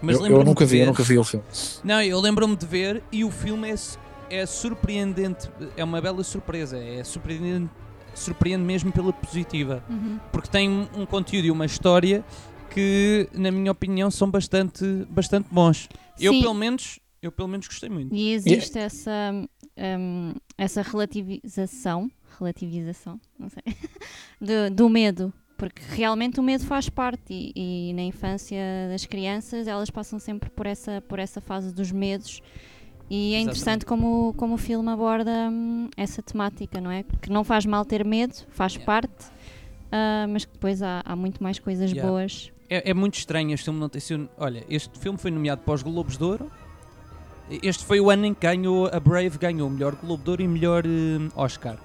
Mas 0.00 0.16
eu, 0.16 0.20
eu 0.20 0.22
lembro-me 0.24 0.44
nunca 0.44 0.64
de 0.64 0.70
vi, 0.70 0.76
eu 0.78 0.80
ver- 0.82 0.86
nunca 0.90 1.02
vi 1.02 1.18
o 1.18 1.24
filme. 1.24 1.44
Não, 1.84 2.02
eu 2.02 2.20
lembro-me 2.20 2.56
de 2.56 2.66
ver 2.66 3.02
e 3.10 3.24
o 3.24 3.30
filme 3.30 3.70
é, 3.70 3.74
é 4.30 4.46
surpreendente, 4.46 5.48
é 5.76 5.82
uma 5.84 6.00
bela 6.00 6.22
surpresa, 6.22 6.78
é 6.78 7.02
surpreendente, 7.04 7.70
surpreende 8.14 8.64
mesmo 8.64 8.90
pela 8.92 9.12
positiva 9.12 9.82
Uhum. 9.88 10.18
porque 10.32 10.48
tem 10.48 10.68
um, 10.68 10.86
um 10.96 11.06
conteúdo 11.06 11.46
e 11.46 11.50
uma 11.50 11.66
história 11.66 12.24
que, 12.70 13.28
na 13.32 13.50
minha 13.50 13.72
opinião, 13.72 14.10
são 14.10 14.30
bastante, 14.30 14.84
bastante 15.08 15.48
bons. 15.50 15.88
Eu 16.20 16.32
Sim. 16.32 16.40
pelo 16.42 16.54
menos, 16.54 16.98
eu 17.22 17.32
pelo 17.32 17.48
menos 17.48 17.66
gostei 17.66 17.88
muito. 17.88 18.14
E 18.14 18.32
existe 18.32 18.78
essa, 18.78 19.10
hum, 19.98 20.34
essa 20.56 20.82
relativização, 20.82 22.10
relativização, 22.38 23.20
não 23.38 23.48
sei, 23.48 23.62
do, 24.40 24.74
do 24.74 24.88
medo, 24.88 25.32
porque 25.58 25.82
realmente 25.90 26.40
o 26.40 26.42
medo 26.42 26.64
faz 26.64 26.88
parte 26.88 27.20
e, 27.30 27.90
e 27.90 27.92
na 27.92 28.02
infância 28.02 28.58
das 28.90 29.04
crianças 29.04 29.66
elas 29.66 29.90
passam 29.90 30.18
sempre 30.18 30.48
por 30.48 30.64
essa, 30.66 31.02
por 31.06 31.18
essa 31.18 31.40
fase 31.40 31.74
dos 31.74 31.92
medos 31.92 32.40
e 33.10 33.34
é 33.34 33.40
interessante 33.40 33.86
como, 33.86 34.34
como 34.36 34.54
o 34.54 34.58
filme 34.58 34.88
aborda 34.90 35.48
hum, 35.50 35.88
essa 35.96 36.22
temática, 36.22 36.80
não 36.80 36.90
é? 36.90 37.04
Que 37.22 37.30
não 37.30 37.42
faz 37.42 37.64
mal 37.64 37.84
ter 37.84 38.04
medo, 38.04 38.34
faz 38.50 38.74
Yeah. 38.74 38.84
parte, 38.86 39.26
ah, 39.90 40.26
mas 40.28 40.44
que 40.44 40.52
depois 40.52 40.82
há, 40.82 41.02
há 41.04 41.16
muito 41.16 41.42
mais 41.42 41.58
coisas 41.58 41.90
Yeah. 41.90 42.08
boas. 42.08 42.52
É, 42.68 42.90
é 42.90 42.94
muito 42.94 43.14
estranho 43.14 43.52
este 43.54 43.64
filme 43.64 43.80
não 43.80 43.88
ter 43.88 44.00
sido. 44.00 44.28
Olha, 44.36 44.62
este 44.68 44.98
filme 44.98 45.18
foi 45.18 45.30
nomeado 45.30 45.62
para 45.62 45.72
os 45.72 45.82
Globos 45.82 46.18
de 46.18 46.24
Ouro. 46.24 46.50
Este 47.62 47.82
foi 47.82 47.98
o 47.98 48.10
ano 48.10 48.26
em 48.26 48.34
que 48.34 48.46
ganhou, 48.46 48.90
a 48.92 49.00
Brave 49.00 49.38
ganhou 49.38 49.68
o 49.68 49.70
melhor 49.70 49.96
Globo 49.96 50.22
de 50.22 50.28
Ouro 50.30 50.42
e 50.42 50.48
melhor 50.48 50.84
eh, 50.84 51.30
Oscar. 51.34 51.78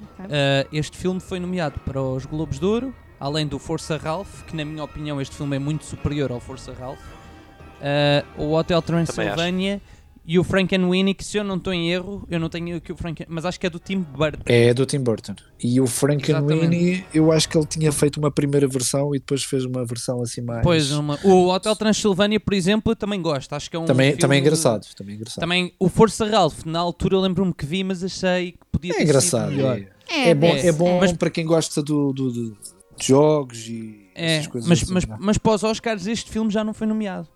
Uh, 0.00 0.68
este 0.72 0.96
filme 0.96 1.20
foi 1.20 1.40
nomeado 1.40 1.80
para 1.80 2.00
os 2.00 2.24
Globos 2.26 2.58
de 2.58 2.64
Ouro, 2.64 2.94
além 3.18 3.46
do 3.46 3.58
Força 3.58 3.96
Ralph, 3.96 4.42
que 4.44 4.56
na 4.56 4.64
minha 4.64 4.82
opinião 4.84 5.20
este 5.20 5.34
filme 5.34 5.56
é 5.56 5.58
muito 5.58 5.84
superior 5.84 6.30
ao 6.30 6.40
Força 6.40 6.72
Ralph. 6.72 7.00
Uh, 7.78 8.42
o 8.42 8.52
Hotel 8.54 8.82
Transylvania 8.82 9.80
e 10.30 10.38
o 10.38 10.44
Frankenweenie, 10.44 11.14
que 11.14 11.24
se 11.24 11.38
eu 11.38 11.42
não 11.42 11.56
estou 11.56 11.72
em 11.72 11.90
erro, 11.90 12.22
eu 12.30 12.38
não 12.38 12.50
tenho 12.50 12.76
aqui 12.76 12.92
o 12.92 12.96
Franken, 12.96 13.26
mas 13.30 13.46
acho 13.46 13.58
que 13.58 13.66
é 13.66 13.70
do 13.70 13.78
Tim 13.78 14.00
Burton. 14.00 14.42
É 14.44 14.74
do 14.74 14.84
Tim 14.84 15.00
Burton. 15.00 15.34
E 15.58 15.80
o 15.80 15.86
Frankenweenie, 15.86 17.02
eu 17.14 17.32
acho 17.32 17.48
que 17.48 17.56
ele 17.56 17.66
tinha 17.66 17.90
feito 17.90 18.18
uma 18.18 18.30
primeira 18.30 18.68
versão 18.68 19.14
e 19.14 19.18
depois 19.18 19.42
fez 19.42 19.64
uma 19.64 19.84
versão 19.86 20.20
assim 20.20 20.42
mais. 20.42 20.62
Pois, 20.62 20.92
uma- 20.92 21.18
o 21.24 21.48
Hotel 21.48 21.74
Transylvania, 21.74 22.38
por 22.38 22.52
exemplo, 22.52 22.92
eu 22.92 22.96
também 22.96 23.22
gosto. 23.22 23.52
Acho 23.54 23.70
que 23.70 23.76
é 23.76 23.78
um 23.78 23.86
também, 23.86 24.08
filme- 24.08 24.20
também 24.20 24.38
é 24.38 24.40
engraçado. 24.42 24.86
Também 24.94 25.14
é 25.14 25.16
engraçado. 25.16 25.40
Também 25.40 25.72
o 25.78 25.88
Força 25.88 26.26
Ralph, 26.26 26.64
na 26.66 26.78
altura 26.78 27.14
eu 27.16 27.20
lembro-me 27.20 27.54
que 27.54 27.64
vi, 27.64 27.82
mas 27.82 28.04
achei 28.04 28.52
que 28.52 28.58
podia 28.70 28.92
ter 28.94 29.00
é 29.00 29.04
engraçado. 29.04 29.52
É, 30.10 30.30
é 30.30 30.34
bom, 30.34 30.46
é, 30.46 30.66
é 30.66 30.72
bom 30.72 31.00
Mas- 31.00 31.12
para 31.12 31.30
quem 31.30 31.44
gosta 31.46 31.82
do, 31.82 32.12
do- 32.12 32.32
de 32.32 32.52
jogos 33.06 33.66
e 33.68 34.08
É, 34.14 34.36
essas 34.36 34.46
coisas. 34.48 34.68
mas, 34.68 34.82
assim, 34.82 34.92
mas, 34.92 35.06
não 35.06 35.14
é? 35.14 35.18
mas 35.20 35.38
para 35.38 35.52
os 35.52 35.64
Oscars 35.64 36.06
este 36.06 36.30
filme 36.30 36.50
já 36.50 36.64
não 36.64 36.74
foi 36.74 36.86
nomeado. 36.86 37.28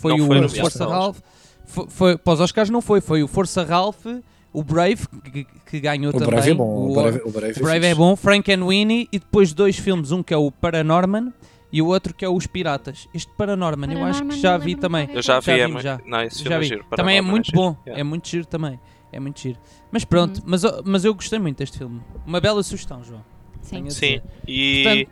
Foi 0.00 0.10
Não 0.16 0.24
o 0.24 0.26
foi 0.26 0.36
nomeado 0.40 0.56
Força 0.60 0.84
os 0.84 0.90
Ralph. 0.90 1.18
Foi, 1.66 1.86
foi- 1.88 2.18
para 2.18 2.32
os 2.34 2.40
Oscars 2.40 2.70
não 2.70 2.80
foi, 2.80 3.00
foi 3.00 3.22
o 3.22 3.28
Força 3.28 3.64
Ralph, 3.64 4.04
o 4.52 4.62
Brave, 4.62 5.06
que, 5.32 5.44
que 5.66 5.80
ganhou 5.80 6.10
o 6.10 6.12
também. 6.12 6.28
Brave 6.28 6.50
é 6.50 6.54
bom. 6.54 6.64
O, 6.64 6.90
o, 6.90 6.94
Brave, 6.94 7.20
o 7.24 7.30
Brave 7.30 7.60
o 7.60 7.62
Brave 7.64 7.78
é 7.86 7.88
fixe. 7.88 7.94
bom, 7.94 8.14
Frank 8.16 8.52
and 8.52 8.66
Winnie, 8.66 9.08
e 9.12 9.18
depois 9.18 9.52
dois 9.52 9.76
filmes, 9.78 10.12
um 10.12 10.22
que 10.22 10.32
é 10.32 10.36
o 10.36 10.50
Paranorman 10.50 11.32
e 11.72 11.82
o 11.82 11.86
outro 11.86 12.14
que 12.14 12.24
é 12.24 12.28
Os 12.28 12.46
Piratas. 12.46 13.08
Este 13.12 13.32
Paranorman, 13.36 13.90
eu 13.92 14.04
acho 14.04 14.22
que 14.22 14.28
Paranorman, 14.28 14.40
já 14.40 14.56
vi 14.58 14.76
também. 14.76 15.06
ter 15.08 15.16
eu 15.16 15.22
já 15.22 15.40
visto. 15.40 15.50
vi, 15.50 15.56
Já 15.58 15.64
é 15.64 15.66
muito. 15.66 15.82
já. 15.82 16.00
Não, 16.06 16.22
esse 16.22 16.44
Já 16.44 16.54
é 16.54 16.58
vi. 16.60 16.64
giro. 16.66 16.84
Também 16.94 17.16
é 17.16 17.20
Paranorman 17.20 17.30
muito 17.30 17.52
bom, 17.52 17.76
Yeah. 17.84 18.00
é 18.00 18.04
muito 18.04 18.28
giro 18.28 18.46
também. 18.46 18.78
É 19.12 19.18
muito 19.20 19.40
giro. 19.40 19.58
Mas 19.90 20.04
pronto, 20.04 20.38
Uhum. 20.38 20.44
mas, 20.46 20.62
mas 20.84 21.04
eu 21.04 21.14
gostei 21.14 21.38
muito 21.38 21.58
deste 21.58 21.78
filme. 21.78 22.00
Uma 22.26 22.40
bela 22.40 22.62
sugestão, 22.62 23.02
João. 23.02 23.24
Sim. 23.62 23.88
Sim, 23.90 24.20
e, 24.46 24.82
Portanto- 24.84 25.10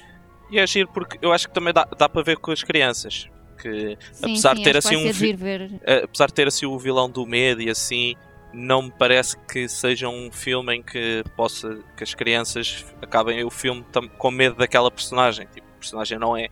e 0.50 0.58
é 0.58 0.66
giro 0.66 0.88
porque 0.92 1.18
eu 1.22 1.32
acho 1.32 1.48
que 1.48 1.54
também 1.54 1.72
dá, 1.72 1.84
dá 1.98 2.08
para 2.08 2.22
ver 2.22 2.36
com 2.36 2.50
as 2.52 2.62
crianças. 2.62 3.28
Que 3.62 3.96
Sim, 4.12 4.24
apesar 4.32 4.50
sim, 4.56 4.62
de 4.62 4.64
ter 4.64 4.76
assim 4.76 4.96
um 4.96 5.12
ser 5.12 5.38
eh, 5.84 6.02
apesar 6.04 6.26
de 6.26 6.34
ter 6.34 6.48
assim 6.48 6.66
o 6.66 6.76
vilão 6.78 7.08
do 7.08 7.24
medo 7.24 7.62
e 7.62 7.70
assim, 7.70 8.16
não 8.52 8.82
me 8.82 8.90
parece 8.98 9.36
que 9.46 9.68
seja 9.68 10.08
um 10.08 10.30
filme 10.32 10.74
em 10.76 10.82
que 10.82 11.22
possa 11.36 11.78
que 11.96 12.02
as 12.02 12.12
crianças 12.12 12.84
acabem 13.00 13.44
o 13.44 13.50
filme 13.50 13.84
tam- 13.92 14.08
com 14.08 14.30
medo 14.32 14.56
daquela 14.56 14.90
personagem. 14.90 15.46
Tipo, 15.54 15.66
a 15.76 15.78
personagem 15.78 16.18
não 16.18 16.36
é 16.36 16.48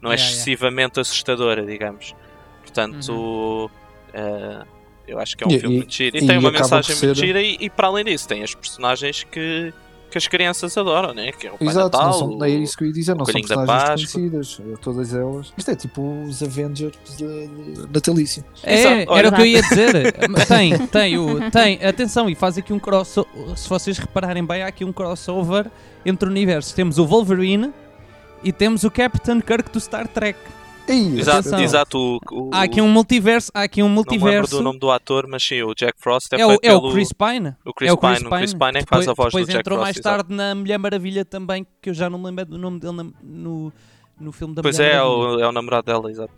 não 0.00 0.10
é 0.10 0.14
Yeah, 0.14 0.16
yeah. 0.16 0.32
excessivamente 0.32 1.00
assustadora, 1.00 1.64
digamos. 1.66 2.14
Portanto, 2.62 3.70
eh, 4.14 4.64
eu 5.06 5.18
acho 5.18 5.36
que 5.36 5.44
é 5.44 5.46
um 5.46 5.50
E- 5.50 5.60
filme 5.60 5.74
e- 5.74 5.78
muito 5.78 5.92
giro. 5.92 6.16
E, 6.16 6.20
e 6.22 6.26
tem 6.26 6.38
uma 6.38 6.50
mensagem 6.50 6.96
por 6.96 7.04
muito 7.06 7.16
ser- 7.18 7.26
gira 7.26 7.42
e, 7.42 7.56
e 7.60 7.68
para 7.70 7.88
além 7.88 8.04
disso, 8.04 8.26
tem 8.28 8.42
as 8.42 8.54
personagens 8.54 9.24
que, 9.24 9.72
que 10.12 10.18
as 10.18 10.28
crianças 10.28 10.76
adoram, 10.76 11.14
né? 11.14 11.32
Que 11.32 11.48
é 11.48 11.52
o 11.52 11.58
Pai 11.58 11.68
Exato, 11.68 11.96
Natal, 11.96 12.20
não 12.20 12.38
são, 12.38 12.44
é 12.44 12.50
isso 12.50 12.76
que 12.76 12.84
eu 12.84 12.88
ia 12.88 12.92
dizer, 12.92 13.16
não 13.16 13.24
são 13.24 13.32
personagens 13.34 13.66
Páscoa. 13.66 13.96
desconhecidas, 13.96 14.60
todas 14.80 15.14
elas. 15.14 15.52
Isto 15.56 15.70
é 15.70 15.74
tipo 15.74 16.24
os 16.24 16.42
Avengers 16.42 16.96
de, 17.16 17.46
de 17.46 17.92
natalício. 17.92 18.44
É, 18.62 18.74
Exato, 18.74 19.14
era 19.18 19.28
o 19.28 19.32
que 19.32 19.40
eu 19.40 19.46
ia 19.46 19.62
dizer. 19.62 20.14
tem, 20.46 20.86
tem, 20.86 21.18
o, 21.18 21.50
tem. 21.50 21.84
Atenção, 21.84 22.28
e 22.28 22.34
faz 22.34 22.58
aqui 22.58 22.72
um 22.72 22.78
crossover. 22.78 23.32
Se 23.56 23.68
vocês 23.68 23.98
repararem 23.98 24.44
bem, 24.44 24.62
há 24.62 24.66
aqui 24.66 24.84
um 24.84 24.92
crossover 24.92 25.70
entre 26.04 26.28
universos. 26.28 26.72
Temos 26.72 26.98
o 26.98 27.06
Wolverine 27.06 27.72
e 28.44 28.52
temos 28.52 28.84
o 28.84 28.90
Captain 28.90 29.40
Kirk 29.40 29.70
do 29.72 29.80
Star 29.80 30.06
Trek. 30.06 30.38
Ei, 30.88 31.18
Exato, 31.18 31.38
Atenção. 31.40 31.60
exato. 31.60 31.98
O, 32.30 32.48
o- 32.48 32.50
Há 32.52 32.62
aqui 32.62 32.80
um 32.82 32.88
multiverso. 32.88 33.50
Há 33.54 33.62
aqui 33.62 33.82
um 33.82 33.86
Não 33.88 33.90
me 33.94 33.98
lembro 34.00 34.12
multiverso. 34.14 34.56
do 34.56 34.62
nome 34.62 34.78
do 34.78 34.90
ator, 34.90 35.26
mas 35.28 35.42
sim, 35.42 35.62
o 35.62 35.74
Jack 35.74 35.94
Frost 35.98 36.32
é, 36.32 36.40
é, 36.40 36.46
o, 36.46 36.58
é 36.62 36.74
o 36.74 36.92
Chris 36.92 37.12
Pine. 37.12 37.54
o 37.64 37.72
Chris 37.72 37.90
é 37.90 37.92
o 37.92 37.96
Pine. 37.96 38.14
Chris 38.16 38.26
O 38.26 38.30
Chris 38.30 38.52
Pine. 38.54 38.66
Pine 38.66 38.78
é 38.78 38.82
que 38.82 38.88
faz 38.88 39.08
a 39.08 39.14
voz 39.14 39.26
depois 39.32 39.46
do 39.46 39.50
Jack 39.50 39.60
entrou 39.60 39.78
Frost. 39.78 39.84
mais 39.86 39.96
exato. 39.96 40.16
tarde 40.16 40.34
na 40.34 40.54
Mulher 40.54 40.78
Maravilha 40.78 41.24
também, 41.24 41.66
que 41.80 41.90
eu 41.90 41.94
já 41.94 42.10
não 42.10 42.20
lembro 42.22 42.44
do 42.44 42.58
nome 42.58 42.80
dele 42.80 42.96
na- 42.96 43.06
no, 43.22 43.72
no 44.20 44.32
filme 44.32 44.54
da 44.54 44.62
Pois 44.62 44.76
Mulher 44.78 44.90
é, 44.90 44.94
é 44.96 44.98
Maravilha. 45.00 45.36
o, 45.36 45.40
é 45.40 45.48
o 45.48 45.52
namorado 45.52 45.86
dela, 45.86 46.10
exato. 46.10 46.32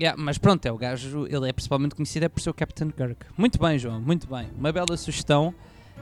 Yeah, 0.00 0.20
mas 0.20 0.38
pronto, 0.38 0.64
é 0.64 0.72
o 0.72 0.78
gajo, 0.78 1.26
ele 1.28 1.48
é 1.48 1.52
principalmente 1.52 1.94
conhecido 1.94 2.24
é 2.24 2.28
por 2.28 2.40
ser 2.40 2.50
o 2.50 2.54
Captain 2.54 2.88
Kirk. 2.90 3.26
Muito 3.36 3.58
bem, 3.58 3.78
João, 3.78 4.00
muito 4.00 4.26
bem. 4.26 4.48
Uma 4.58 4.72
bela 4.72 4.96
sugestão. 4.96 5.54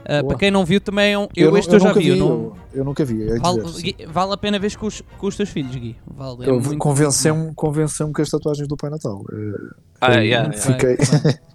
Uh, 0.03 0.21
Boa. 0.21 0.27
para 0.29 0.37
quem 0.39 0.51
não 0.51 0.65
viu, 0.65 0.81
também 0.81 1.13
é 1.13 1.17
um. 1.17 1.27
Eu, 1.35 1.51
nu- 1.51 1.57
este 1.57 1.73
eu, 1.73 1.79
já 1.79 1.87
nunca 1.89 1.99
vi. 1.99 2.07
eu 2.09 2.13
vi, 2.15 2.19
não- 2.19 2.27
eu, 2.27 2.57
eu 2.73 2.83
nunca 2.85 3.05
vi. 3.05 3.23
é 3.31 3.37
Vale. 3.39 3.61
Gui, 3.81 3.95
vale 4.07 4.33
a 4.33 4.37
pena 4.37 4.57
ver 4.59 4.75
com 4.75 4.87
os, 4.87 5.01
com 5.17 5.27
os 5.27 5.35
teus 5.35 5.49
filhos, 5.49 5.75
Gui. 5.75 5.95
Vale, 6.07 6.45
é 6.45 6.49
Eu 6.49 6.59
muito- 6.59 6.77
Convenceu-me 6.77 7.53
convenceu 7.53 8.11
com 8.11 8.21
as 8.21 8.29
tatuagens 8.29 8.67
do 8.67 8.75
Pai 8.75 8.89
Natal. 8.89 9.23
Eh, 9.31 9.75
Ah, 10.01 10.13
eu 10.15 10.21
yeah, 10.23 10.23
yeah. 10.23 10.53
Fiquei. 10.53 10.97
bem. 10.97 11.39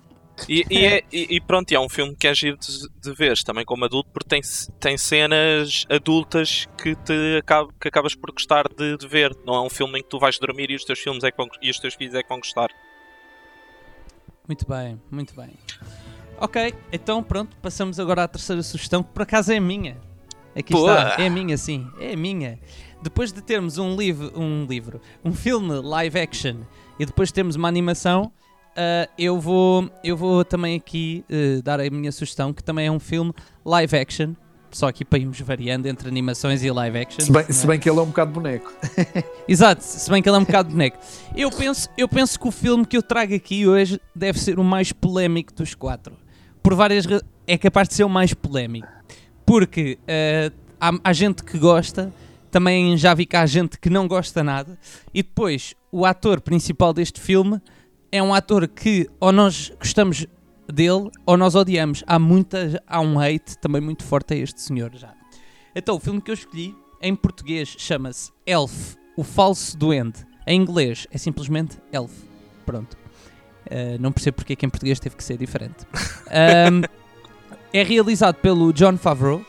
E, 0.51 0.67
e, 0.71 0.85
é- 0.85 1.03
e- 1.11 1.37
e 1.37 1.41
pronto, 1.41 1.73
é 1.73 1.81
um 1.81 1.89
filme 1.89 2.15
que 2.15 2.27
é 2.29 2.35
giro 2.35 2.59
de, 2.59 2.87
de 3.01 3.15
ver 3.17 3.39
também 3.39 3.65
como 3.65 3.87
adulto, 3.87 4.11
porque 4.13 4.29
tem, 4.29 4.43
tem 4.79 4.99
cenas 4.99 5.87
adultas 5.89 6.69
que, 6.77 6.95
te 6.95 7.39
acab, 7.39 7.71
que 7.81 7.89
acabas 7.89 8.15
por 8.15 8.31
gostar 8.33 8.69
de, 8.69 8.99
de 8.99 9.09
ver. 9.09 9.35
Não 9.47 9.55
é 9.55 9.63
um 9.63 9.71
filme 9.71 9.99
em 9.99 10.03
que 10.03 10.11
tu 10.11 10.19
vais 10.19 10.39
dormir 10.39 10.71
e 10.71 10.75
os 10.77 10.85
teus, 10.85 10.99
filmes 10.99 11.25
é 11.25 11.31
que 11.31 11.39
vão, 11.39 11.49
e 11.63 11.71
os 11.71 11.79
teus 11.79 11.95
filhos 11.95 12.15
é 12.15 12.23
que 12.23 12.29
vão 12.29 12.37
gostar. 12.37 12.69
Muito 14.47 14.69
bem, 14.69 15.01
muito 15.11 15.35
bem. 15.35 15.49
Ok, 16.39 16.75
então 16.93 17.23
pronto, 17.23 17.57
passamos 17.63 17.99
agora 17.99 18.25
à 18.25 18.29
terceira 18.29 18.63
sugestão, 18.63 19.03
que 19.03 19.11
por 19.11 19.23
acaso 19.23 19.53
é 19.53 19.61
minha. 19.61 19.97
Aqui 20.55 20.73
Boa. 20.73 21.11
está, 21.11 21.23
é 21.23 21.29
minha 21.29 21.57
sim, 21.57 21.87
é 22.01 22.17
minha. 22.17 22.59
Depois 23.03 23.33
de 23.33 23.43
termos 23.43 23.79
um 23.79 23.95
livro, 23.97 24.33
um 24.39 24.67
livro, 24.67 25.01
um 25.25 25.33
filme 25.33 25.81
live 25.81 26.19
action 26.19 26.57
e 26.99 27.05
depois 27.05 27.31
temos 27.31 27.57
uma 27.57 27.69
animação, 27.69 28.33
ah, 28.77 29.09
eu 29.17 29.41
vou, 29.41 29.91
eu 30.05 30.17
vou 30.17 30.45
também 30.45 30.77
aqui 30.77 31.25
eh, 31.31 31.63
dar 31.65 31.81
a 31.81 31.89
minha 31.89 32.13
sugestão, 32.13 32.53
que 32.53 32.63
também 32.63 32.87
é 32.87 32.91
um 32.91 33.01
filme 33.01 33.33
live 33.65 33.97
action. 33.97 34.35
Só 34.71 34.89
aqui 34.89 35.05
para 35.05 35.19
irmos 35.19 35.41
variando 35.41 35.87
entre 35.87 36.07
animações 36.07 36.63
e 36.63 36.71
live 36.71 36.99
action. 36.99 37.25
Se 37.25 37.33
bem, 37.33 37.45
é? 37.49 37.53
se 37.53 37.67
bem 37.67 37.81
que 37.81 37.89
ele 37.89 37.99
é 37.99 38.03
um 38.03 38.09
bocado 38.09 38.33
boneco. 38.33 38.71
Exato, 39.49 39.83
se 39.83 40.11
bem 40.11 40.21
que 40.23 40.29
ele 40.29 40.37
é 40.37 40.41
um 40.41 40.45
bocado 40.45 40.69
boneco. 40.69 40.99
Eu 41.35 41.51
penso, 41.51 41.89
eu 41.97 42.07
penso 42.07 42.39
que 42.39 42.47
o 42.47 42.51
filme 42.51 42.85
que 42.85 42.97
eu 42.97 43.03
trago 43.03 43.35
aqui 43.35 43.67
hoje 43.67 43.99
deve 44.15 44.39
ser 44.39 44.59
o 44.59 44.65
mais 44.65 44.93
polémico 44.93 45.55
dos 45.55 45.75
quatro. 45.75 46.15
Por 46.67 46.75
várias 46.75 47.07
É 47.47 47.57
capaz 47.57 47.89
de 47.89 47.95
ser 47.95 48.03
o 48.03 48.09
mais 48.09 48.35
polémico. 48.35 48.89
Porque 49.47 50.01
eh, 50.05 50.51
há, 50.81 50.91
há 51.05 51.13
gente 51.13 51.45
que 51.45 51.57
gosta, 51.59 52.13
também 52.51 52.97
já 52.97 53.15
vi 53.15 53.25
que 53.25 53.37
há 53.37 53.47
gente 53.47 53.79
que 53.79 53.89
não 53.89 54.09
gosta 54.09 54.43
nada. 54.43 54.77
E 55.15 55.23
depois, 55.23 55.77
o 55.93 56.05
ator 56.05 56.41
principal 56.41 56.93
deste 56.93 57.21
filme 57.21 57.63
é 58.11 58.21
um 58.21 58.35
ator 58.35 58.67
que 58.67 59.09
ou 59.21 59.31
nós 59.31 59.71
gostamos 59.79 60.27
dele 60.67 61.09
ou 61.25 61.37
nós 61.37 61.55
odiamos. 61.55 62.03
Há, 62.05 62.19
muita, 62.19 62.83
há 62.85 63.01
um 63.01 63.17
hate 63.21 63.57
também 63.59 63.81
muito 63.81 64.03
forte 64.03 64.35
a 64.35 64.37
este 64.37 64.61
senhor 64.61 64.91
já. 64.97 65.15
Então, 65.73 65.95
o 65.95 66.01
filme 66.01 66.21
que 66.21 66.33
eu 66.33 66.35
escolhi 66.35 66.75
em 67.01 67.15
português 67.15 67.77
chama-se 67.79 68.33
Elf, 68.45 68.97
o 69.17 69.23
falso 69.23 69.79
duende. 69.79 70.27
Em 70.45 70.61
inglês 70.61 71.07
é 71.13 71.17
simplesmente 71.17 71.79
Elf. 71.93 72.13
Pronto. 72.65 73.06
Uh, 73.67 74.01
não 74.01 74.13
percebo 74.13 74.37
porque 74.37 74.53
é 74.53 74.57
que 74.57 74.65
em 74.65 74.69
português 74.71 75.01
teve 75.01 75.17
que 75.17 75.25
ser 75.25 75.37
diferente. 75.37 75.85
Um, 76.27 76.83
é 77.73 77.83
realizado 77.83 78.37
pelo 78.37 78.73
John 78.73 78.97
Favreau, 78.97 79.45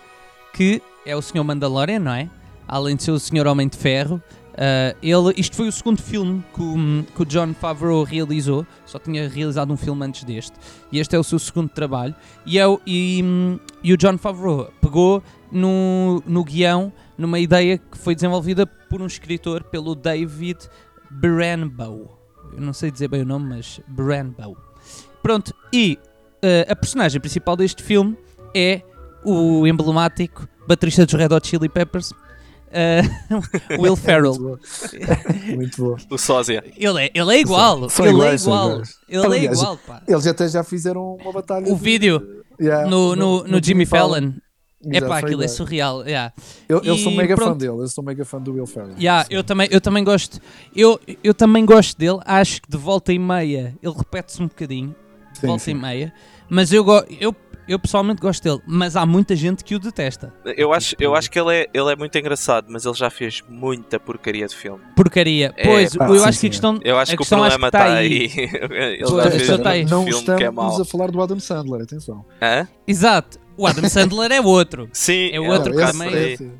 que 0.53 0.81
é 1.05 1.15
o 1.15 1.21
Sr. 1.21 1.43
Mandalorian, 1.43 1.99
não 1.99 2.13
é? 2.13 2.29
Além 2.67 2.95
de 2.95 3.03
ser 3.03 3.11
o 3.11 3.19
Sr. 3.19 3.47
Homem 3.47 3.67
de 3.67 3.77
Ferro. 3.77 4.21
Uh, 4.53 4.97
ele, 5.03 5.39
isto 5.39 5.55
foi 5.55 5.67
o 5.67 5.71
segundo 5.71 6.01
filme 6.01 6.43
que 6.51 6.61
o, 6.61 7.03
que 7.15 7.21
o 7.21 7.25
John 7.25 7.53
Favreau 7.53 8.03
realizou, 8.03 8.65
só 8.87 8.97
tinha 8.97 9.29
realizado 9.29 9.71
um 9.71 9.77
filme 9.77 10.03
antes 10.03 10.23
deste, 10.23 10.53
e 10.91 10.99
este 10.99 11.15
é 11.15 11.19
o 11.19 11.23
seu 11.23 11.37
segundo 11.37 11.69
trabalho. 11.69 12.15
E, 12.43 12.57
é 12.57 12.65
o, 12.65 12.81
e, 12.85 13.23
e 13.83 13.93
o 13.93 13.97
John 13.97 14.17
Favreau 14.17 14.73
pegou 14.81 15.21
no, 15.51 16.23
no 16.25 16.43
guião, 16.43 16.91
numa 17.15 17.37
ideia 17.37 17.77
que 17.77 17.97
foi 17.99 18.15
desenvolvida 18.15 18.65
por 18.65 18.99
um 18.99 19.05
escritor, 19.05 19.63
pelo 19.63 19.93
David 19.93 20.57
Berenbow. 21.11 22.16
Eu 22.57 22.63
não 22.63 22.73
sei 22.73 22.89
dizer 22.91 23.07
bem 23.07 23.21
o 23.21 23.25
nome, 23.25 23.47
mas 23.55 23.79
Berenbow. 23.87 24.57
Pronto, 25.21 25.53
e 25.71 25.97
uh, 26.43 26.71
a 26.71 26.75
personagem 26.75 27.21
principal 27.21 27.55
deste 27.55 27.83
filme 27.83 28.17
é 28.55 28.81
o 29.23 29.65
emblemático 29.67 30.47
baterista 30.67 31.05
dos 31.05 31.13
Red 31.13 31.33
Hot 31.33 31.47
Chili 31.47 31.69
Peppers, 31.69 32.11
uh, 32.11 33.77
Will 33.79 33.95
Ferrell. 33.97 34.33
Muito 34.39 34.57
bom. 34.57 35.55
Muito 35.55 35.83
bom. 35.83 35.95
O 36.09 36.17
sósia. 36.17 36.63
Ele 36.75 37.05
é, 37.05 37.11
ele 37.13 37.35
é 37.35 37.39
igual, 37.39 37.89
São 37.89 38.05
ele 38.05 38.15
iguais, 38.15 38.41
é 38.41 38.45
igual, 38.49 38.81
ele 39.07 39.21
é 39.21 39.25
Aliás, 39.25 39.59
igual, 39.59 39.77
pá. 39.85 40.01
Eles 40.07 40.25
até 40.27 40.47
já 40.47 40.63
fizeram 40.63 41.15
uma 41.21 41.31
batalha. 41.31 41.71
O 41.71 41.75
de- 41.75 41.81
vídeo 41.83 42.43
Yeah, 42.59 42.89
no, 42.89 43.15
no, 43.15 43.43
no 43.43 43.63
Jimmy 43.63 43.85
Fallon, 43.85 44.33
é 44.91 45.01
pá, 45.01 45.19
aquilo 45.19 45.43
é 45.43 45.47
surreal, 45.47 46.03
yeah. 46.05 46.33
Eu, 46.67 46.81
eu 46.83 46.97
sou 46.97 47.11
mega 47.11 47.35
fã 47.35 47.43
pronto. 47.43 47.59
dele, 47.59 47.77
eu 47.81 47.87
sou 47.87 48.03
mega 48.03 48.23
fã 48.25 48.39
do 48.39 48.53
Will 48.53 48.65
Ferrell. 48.67 48.95
Yeah, 48.99 49.23
Sim. 49.25 49.33
eu 49.33 49.43
também, 49.43 49.67
eu 49.71 49.81
também 49.81 50.03
gosto. 50.03 50.39
Eu, 50.75 50.99
eu 51.23 51.33
também 51.33 51.65
gosto 51.65 51.97
dele. 51.97 52.19
Acho 52.25 52.61
que 52.61 52.69
de 52.69 52.77
volta 52.77 53.11
e 53.13 53.19
meia 53.19 53.75
ele 53.81 53.93
repete-se 53.97 54.41
um 54.41 54.47
bocadinho. 54.47 54.95
De 55.33 55.39
Sim, 55.39 55.47
volta 55.47 55.63
sim. 55.63 55.71
e 55.71 55.75
meia. 55.75 56.13
Mas 56.49 56.71
eu, 56.71 56.85
eu, 57.19 57.35
eu 57.67 57.77
pessoalmente 57.77 58.21
gosto 58.21 58.41
dele. 58.43 58.61
Mas 58.65 58.95
há 58.95 59.05
muita 59.05 59.35
gente 59.35 59.63
que 59.63 59.75
o 59.75 59.79
detesta. 59.79 60.33
Eu 60.55 60.71
acho, 60.73 60.95
eu 60.99 61.13
acho 61.13 61.29
que 61.29 61.37
ele 61.39 61.53
é, 61.53 61.67
ele 61.73 61.91
é 61.91 61.95
muito 61.95 62.17
engraçado, 62.17 62.67
mas 62.69 62.85
ele 62.85 62.95
já 62.95 63.09
fez 63.09 63.43
muita 63.47 63.99
porcaria 63.99 64.47
de 64.47 64.55
filme. 64.55 64.79
Porcaria. 64.95 65.53
É, 65.57 65.63
pois, 65.67 65.95
pá, 65.95 66.07
eu 66.07 66.19
sim, 66.19 66.25
acho 66.25 66.39
que 66.39 66.47
a 66.47 66.49
questão. 66.49 66.79
Eu 66.83 66.97
acho 66.97 67.15
que 67.15 67.21
o 67.21 67.25
problema 67.25 67.65
que 67.67 67.71
tá 67.71 67.79
está 67.79 67.93
aí. 67.93 68.31
ele 68.35 69.03
Pois, 69.05 69.23
já 69.23 69.31
fez 69.31 69.59
tá 69.59 69.69
aí. 69.71 69.79
muito 69.85 69.91
Não 69.91 70.03
filme 70.03 70.19
estamos 70.19 70.39
que 70.39 70.43
é 70.45 70.49
mau. 70.51 70.81
a 70.81 70.85
falar 70.85 71.11
do 71.11 71.21
Adam 71.21 71.39
Sandler, 71.39 71.81
atenção. 71.83 72.25
Hã? 72.41 72.67
Exato. 72.87 73.37
O 73.57 73.65
Adam 73.67 73.89
Sandler 73.89 74.31
é 74.31 74.39
outro. 74.41 74.89
Sim, 74.93 75.29
É 75.33 75.39
outro 75.39 75.73
Não, 75.73 75.77
que 75.79 75.83
esse- 75.83 75.91
também- 75.93 76.33
esse- 76.33 76.51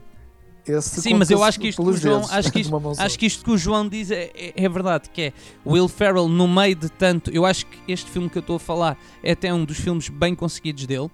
esse 0.67 1.01
Sim, 1.01 1.13
mas 1.13 1.29
eu 1.31 1.43
acho 1.43 1.59
que 1.59 1.69
isto 1.69 1.81
que 1.81 1.89
o 1.89 1.95
João, 1.95 2.25
acho 2.29 2.51
que 2.51 2.59
isto, 2.61 2.81
acho 2.99 3.19
que 3.19 3.25
isto 3.25 3.45
que 3.45 3.51
o 3.51 3.57
João 3.57 3.87
diz 3.87 4.11
é, 4.11 4.31
é- 4.35 4.53
é 4.55 4.67
verdade, 4.69 5.09
que 5.13 5.21
é 5.21 5.33
Will 5.65 5.87
Ferrell 5.87 6.27
no 6.27 6.47
meio 6.47 6.75
de 6.75 6.89
tanto, 6.89 7.29
eu 7.31 7.45
acho 7.45 7.65
que 7.67 7.77
este 7.91 8.09
filme 8.11 8.29
que 8.29 8.37
eu 8.37 8.41
estou 8.41 8.57
a 8.57 8.59
falar 8.59 8.97
é 9.23 9.31
até 9.31 9.53
um 9.53 9.63
dos 9.63 9.77
filmes 9.77 10.09
bem 10.09 10.35
conseguidos 10.35 10.85
dele, 10.85 11.09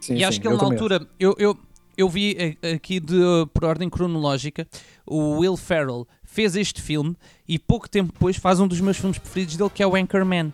Sim, 0.00 0.14
e 0.14 0.18
sim, 0.18 0.24
acho 0.24 0.40
que 0.40 0.46
eu 0.46 0.52
ele 0.52 0.58
na 0.60 0.64
altura, 0.64 1.06
eu, 1.20 1.34
eu, 1.38 1.56
eu 1.98 2.08
vi 2.08 2.56
eh, 2.62 2.72
aqui 2.72 2.98
de, 2.98 3.14
por 3.52 3.64
ordem 3.64 3.90
cronológica, 3.90 4.66
o 5.06 5.38
Will 5.40 5.56
Ferrell 5.56 6.06
fez 6.22 6.56
este 6.56 6.80
filme 6.80 7.14
e 7.46 7.58
pouco 7.58 7.88
tempo 7.90 8.10
depois 8.12 8.36
faz 8.38 8.58
um 8.58 8.66
dos 8.66 8.80
meus 8.80 8.96
filmes 8.96 9.18
preferidos 9.18 9.56
dele, 9.56 9.70
que 9.74 9.82
é 9.82 9.86
o 9.86 9.94
Anchorman, 9.94 10.50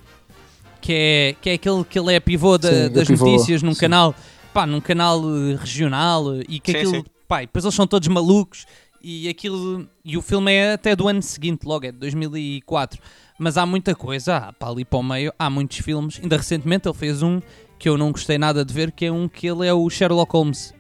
que 0.81 0.93
é, 0.93 1.37
que 1.41 1.51
é 1.51 1.53
aquele 1.55 1.85
que 1.85 1.99
ele 1.99 2.15
é 2.15 2.19
pivô 2.19 2.59
da- 2.59 2.69
Sim, 2.69 2.75
é 2.75 2.89
das 2.89 3.07
pivô, 3.07 3.27
notícias 3.27 3.63
num 3.63 3.75
sim. 3.75 3.81
canal, 3.81 4.15
pá, 4.53 4.67
num 4.67 4.81
canal 4.81 5.21
eh, 5.23 5.57
regional 5.57 6.35
eh, 6.37 6.43
e 6.49 6.61
que 6.61 6.73
Sim, 6.73 6.79
aquilo, 6.79 6.95
sim. 6.97 7.05
pá, 7.29 7.43
e 7.43 7.47
depois 7.47 7.65
eles 7.65 7.75
são 7.75 7.87
todos 7.87 8.09
malucos 8.09 8.67
e 9.03 9.29
aquilo, 9.29 9.89
e 10.05 10.17
o 10.17 10.23
filme 10.23 10.53
é 10.53 10.73
até 10.75 10.95
do 10.95 11.09
ano 11.09 11.23
seguinte, 11.23 11.65
logo 11.65 11.87
é 11.87 11.93
de 11.93 11.99
2004, 11.99 13.01
mas 13.39 13.57
há 13.57 13.65
muita 13.65 13.95
coisa, 13.95 14.37
há 14.37 14.53
para 14.53 14.69
ali 14.69 14.85
para 14.85 14.99
o 14.99 15.03
meio, 15.03 15.33
há 15.39 15.49
muitos 15.49 15.79
filmes, 15.79 16.21
ainda 16.23 16.37
recentemente 16.37 16.87
ele 16.87 16.97
fez 16.97 17.23
um 17.23 17.41
que 17.79 17.89
eu 17.89 17.97
não 17.97 18.13
gostei 18.13 18.37
nada 18.37 18.63
de 18.65 18.75
ver, 18.75 18.93
que 18.93 19.07
é 19.07 19.13
um 19.13 19.27
que 19.27 19.47
ele 19.47 19.67
é 19.67 19.73
o 19.73 19.89
Sherlock 19.89 20.31
Holmes. 20.33 20.75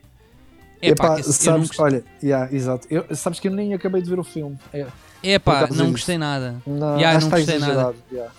Epá, 0.83 1.19
esse- 1.19 1.47
eu 1.49 1.53
não 1.53 1.65
sabes, 1.65 1.69
gostei- 1.69 1.85
olha, 1.85 2.05
yeah, 2.23 2.55
exato. 2.55 2.87
Eu, 2.91 3.07
sabes 3.17 3.39
que 3.41 3.49
eu 3.49 3.53
nem 3.53 3.73
acabei 3.75 4.03
de 4.03 4.09
ver 4.11 4.19
o 4.19 4.25
filme. 4.25 4.59
É, 4.73 4.87
É 5.23 5.39
pá, 5.39 5.67
não 5.71 5.91
gostei 5.93 6.19
nada. 6.19 6.61
não, 6.67 6.97
Yeah, 6.99 7.13
não 7.21 7.27
está 7.27 7.37
gostei 7.39 7.59
nada. 7.59 7.95
yeah. 8.13 8.33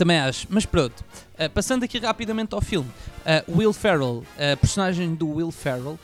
Também 0.00 0.18
acho, 0.18 0.46
mas 0.48 0.64
pronto. 0.64 1.04
Uh, 1.34 1.50
passando 1.50 1.84
aqui 1.84 1.98
rapidamente 1.98 2.54
ao 2.54 2.62
filme. 2.62 2.88
Uh, 3.48 3.58
Will 3.58 3.72
Ferrell, 3.74 4.24
a 4.38 4.56
personagem 4.56 5.14
do 5.14 5.28
Will 5.28 5.50
Ferrell, 5.50 5.92
uh, 5.92 5.98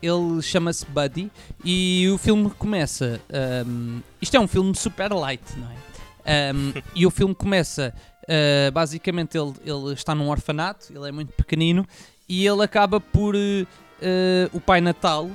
ele 0.00 0.42
chama-se 0.42 0.86
Buddy 0.86 1.28
e 1.64 2.08
o 2.08 2.18
filme 2.18 2.48
começa. 2.50 3.20
um, 3.66 4.00
isto 4.22 4.36
é 4.36 4.38
um 4.38 4.46
filme 4.46 4.72
super 4.76 5.12
light, 5.12 5.42
não 5.56 5.68
é? 5.68 6.52
Um, 6.54 6.72
e 6.94 7.04
o 7.04 7.10
filme 7.10 7.34
começa. 7.34 7.92
uh, 8.28 8.70
basicamente, 8.70 9.36
ele, 9.36 9.54
ele 9.64 9.92
está 9.92 10.14
num 10.14 10.28
orfanato, 10.30 10.92
ele 10.94 11.08
é 11.08 11.10
muito 11.10 11.32
pequenino 11.32 11.84
e 12.28 12.46
ele 12.46 12.62
acaba 12.62 13.00
por. 13.00 13.34
uh, 13.34 13.38
uh, 13.38 14.56
o 14.56 14.60
Pai 14.60 14.80
Natal, 14.80 15.28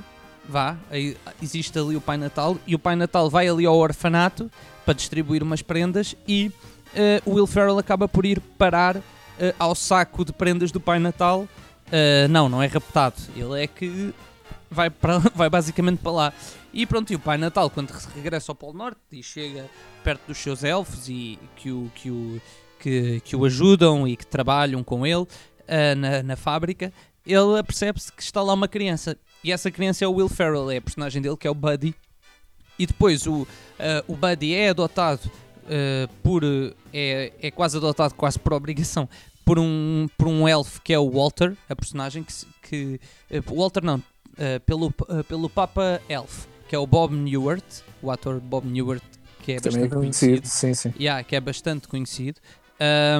vá, 0.48 0.78
existe 1.42 1.78
ali 1.78 1.94
o 1.94 2.00
Pai 2.00 2.16
Natal 2.16 2.56
e 2.66 2.74
o 2.74 2.78
Pai 2.78 2.96
Natal 2.96 3.28
vai 3.28 3.48
ali 3.48 3.66
ao 3.66 3.76
orfanato 3.76 4.50
para 4.82 4.94
distribuir 4.94 5.42
umas 5.42 5.60
prendas 5.60 6.16
e 6.26 6.50
uh, 6.94 7.30
o 7.30 7.34
Will 7.34 7.46
Ferrell 7.46 7.78
acaba 7.78 8.08
por 8.08 8.24
ir 8.24 8.40
parar 8.58 8.96
uh, 8.96 9.02
ao 9.58 9.74
saco 9.74 10.24
de 10.24 10.32
prendas 10.32 10.70
do 10.70 10.80
Pai 10.80 10.98
Natal. 10.98 11.48
Uh, 11.88 12.28
não, 12.30 12.48
não 12.48 12.62
é 12.62 12.66
raptado. 12.66 13.16
Ele 13.36 13.62
é 13.62 13.66
que 13.66 14.14
vai, 14.70 14.90
para, 14.90 15.18
vai 15.34 15.50
basicamente 15.50 15.98
para 15.98 16.12
lá. 16.12 16.32
E 16.72 16.86
pronto, 16.86 17.12
e 17.12 17.16
o 17.16 17.18
Pai 17.18 17.36
Natal, 17.36 17.68
quando 17.68 17.90
re- 17.90 18.08
regressa 18.14 18.52
ao 18.52 18.56
Polo 18.56 18.78
Norte 18.78 19.00
e 19.10 19.22
chega 19.22 19.66
perto 20.02 20.26
dos 20.26 20.38
seus 20.38 20.64
elfos 20.64 21.08
e 21.08 21.38
que 21.56 21.70
o, 21.70 21.90
que 21.94 22.10
o, 22.10 22.40
que, 22.78 23.20
que 23.20 23.36
o 23.36 23.44
ajudam 23.44 24.08
e 24.08 24.16
que 24.16 24.26
trabalham 24.26 24.82
com 24.82 25.06
ele 25.06 25.26
na, 25.96 26.22
na 26.22 26.36
fábrica, 26.36 26.92
ele 27.26 27.58
apercebe-se 27.58 28.12
que 28.12 28.22
está 28.22 28.42
lá 28.42 28.54
uma 28.54 28.68
criança. 28.68 29.16
E 29.44 29.52
essa 29.52 29.70
criança 29.70 30.04
é 30.04 30.08
o 30.08 30.12
Will 30.12 30.28
Ferrell, 30.28 30.70
é 30.70 30.78
a 30.78 30.82
personagem 30.82 31.20
dele 31.20 31.36
que 31.36 31.46
é 31.46 31.50
o 31.50 31.54
Buddy. 31.54 31.94
E 32.78 32.86
depois 32.86 33.26
o, 33.26 33.42
uh, 33.42 33.46
o 34.08 34.16
Buddy 34.16 34.54
é 34.54 34.70
adotado 34.70 35.30
uh, 35.72 36.08
por. 36.22 36.44
uh, 36.44 36.74
é, 36.92 37.32
é 37.40 37.50
quase 37.50 37.76
adotado, 37.76 38.14
quase 38.14 38.38
por 38.38 38.52
obrigação, 38.52 39.08
por 39.44 39.58
um, 39.58 40.06
por 40.18 40.28
um 40.28 40.46
elfo 40.46 40.80
que 40.82 40.92
é 40.92 40.98
o 40.98 41.10
Walter, 41.10 41.56
a 41.68 41.74
personagem 41.74 42.22
que. 42.22 42.34
que 42.62 43.00
uh, 43.38 43.54
Walter 43.54 43.84
não, 43.84 44.02
pelo, 44.64 44.90
pelo 45.28 45.50
Papa 45.50 46.00
Elf, 46.08 46.46
que 46.66 46.74
é 46.74 46.78
o 46.78 46.86
Bob 46.86 47.14
Newhart, 47.14 47.62
o 48.00 48.10
ator 48.10 48.40
Bob 48.40 48.66
Newhart, 48.66 49.02
que 49.42 49.52
é 49.52 49.60
Também 49.60 49.84
é 49.84 49.88
conhecido. 49.88 50.40
conhecido, 50.40 50.46
sim, 50.46 50.72
sim. 50.72 50.94
Yeah, 50.98 51.22
que 51.22 51.36
é 51.36 51.40
bastante 51.40 51.86
conhecido. 51.86 52.40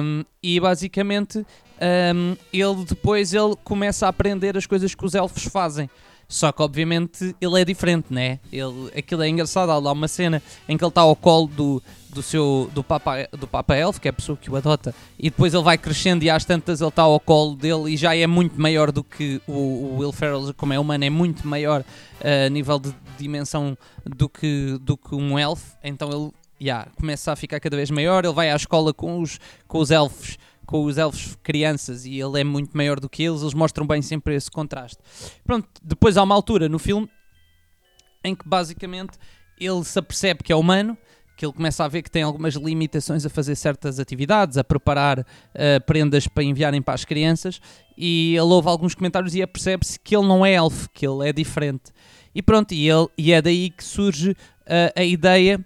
Um, 0.01 0.25
e 0.41 0.59
basicamente 0.59 1.37
um, 1.37 2.35
ele 2.51 2.85
depois 2.85 3.33
ele 3.33 3.55
começa 3.63 4.05
a 4.05 4.09
aprender 4.09 4.57
as 4.57 4.65
coisas 4.65 4.95
que 4.95 5.05
os 5.05 5.13
elfos 5.13 5.43
fazem. 5.43 5.89
Só 6.33 6.51
que 6.51 6.63
obviamente 6.63 7.35
ele 7.39 7.61
é 7.61 7.63
diferente, 7.63 8.07
né? 8.09 8.39
Ele, 8.51 8.89
aquilo 8.97 9.21
é 9.21 9.29
engraçado, 9.29 9.71
há 9.71 9.77
lá 9.77 9.91
uma 9.91 10.07
cena 10.07 10.41
em 10.67 10.75
que 10.75 10.83
ele 10.83 10.89
está 10.89 11.01
ao 11.01 11.15
colo 11.15 11.45
do, 11.45 11.83
do 12.09 12.23
seu 12.23 12.71
do 12.73 12.83
Papa, 12.83 13.29
do 13.31 13.45
Papa 13.45 13.75
Elf, 13.77 13.99
que 13.99 14.07
é 14.07 14.09
a 14.09 14.13
pessoa 14.13 14.35
que 14.35 14.49
o 14.49 14.55
adota, 14.55 14.95
e 15.19 15.29
depois 15.29 15.53
ele 15.53 15.61
vai 15.61 15.77
crescendo 15.77 16.23
e 16.23 16.31
às 16.31 16.43
tantas 16.43 16.81
ele 16.81 16.89
está 16.89 17.03
ao 17.03 17.19
colo 17.19 17.55
dele 17.55 17.93
e 17.93 17.97
já 17.97 18.15
é 18.15 18.25
muito 18.25 18.59
maior 18.59 18.91
do 18.91 19.03
que 19.03 19.39
o, 19.47 19.51
o 19.51 19.97
Will 19.99 20.11
Ferrell, 20.11 20.51
como 20.57 20.73
é 20.73 20.79
humano, 20.79 21.03
é 21.03 21.09
muito 21.11 21.47
maior 21.47 21.81
uh, 21.81 22.47
a 22.47 22.49
nível 22.49 22.79
de 22.79 22.91
dimensão 23.15 23.77
do 24.03 24.27
que, 24.27 24.79
do 24.81 24.97
que 24.97 25.13
um 25.13 25.37
elf, 25.37 25.61
então 25.83 26.09
ele 26.09 26.31
yeah, 26.59 26.87
começa 26.97 27.31
a 27.31 27.35
ficar 27.35 27.59
cada 27.59 27.77
vez 27.77 27.91
maior, 27.91 28.25
ele 28.25 28.33
vai 28.33 28.49
à 28.49 28.55
escola 28.55 28.91
com 28.91 29.21
os, 29.21 29.39
com 29.67 29.77
os 29.77 29.91
elfos 29.91 30.39
com 30.65 30.83
os 30.83 30.97
elfos 30.97 31.37
crianças 31.43 32.05
e 32.05 32.19
ele 32.19 32.41
é 32.41 32.43
muito 32.43 32.75
maior 32.75 32.99
do 32.99 33.09
que 33.09 33.23
eles, 33.23 33.41
eles 33.41 33.53
mostram 33.53 33.85
bem 33.85 34.01
sempre 34.01 34.35
esse 34.35 34.49
contraste. 34.49 34.99
Pronto, 35.43 35.67
depois 35.81 36.17
há 36.17 36.23
uma 36.23 36.35
altura 36.35 36.67
no 36.69 36.79
filme 36.79 37.09
em 38.23 38.35
que 38.35 38.47
basicamente 38.47 39.17
ele 39.59 39.83
se 39.83 39.99
apercebe 39.99 40.43
que 40.43 40.51
é 40.51 40.55
humano, 40.55 40.97
que 41.35 41.45
ele 41.45 41.53
começa 41.53 41.83
a 41.83 41.87
ver 41.87 42.01
que 42.01 42.11
tem 42.11 42.23
algumas 42.23 42.53
limitações 42.55 43.25
a 43.25 43.29
fazer 43.29 43.55
certas 43.55 43.99
atividades, 43.99 44.57
a 44.57 44.63
preparar 44.63 45.19
uh, 45.19 45.25
prendas 45.85 46.27
para 46.27 46.43
enviarem 46.43 46.81
para 46.81 46.93
as 46.93 47.05
crianças, 47.05 47.59
e 47.97 48.35
ele 48.35 48.41
ouve 48.41 48.67
alguns 48.69 48.93
comentários 48.93 49.33
e 49.35 49.41
apercebe-se 49.41 49.99
que 49.99 50.15
ele 50.15 50.27
não 50.27 50.45
é 50.45 50.53
elfo, 50.53 50.89
que 50.93 51.05
ele 51.07 51.27
é 51.27 51.33
diferente. 51.33 51.91
E 52.35 52.41
pronto, 52.41 52.73
e, 52.73 52.89
ele, 52.89 53.07
e 53.17 53.31
é 53.31 53.41
daí 53.41 53.69
que 53.69 53.83
surge 53.83 54.31
uh, 54.31 54.35
a 54.95 55.03
ideia 55.03 55.63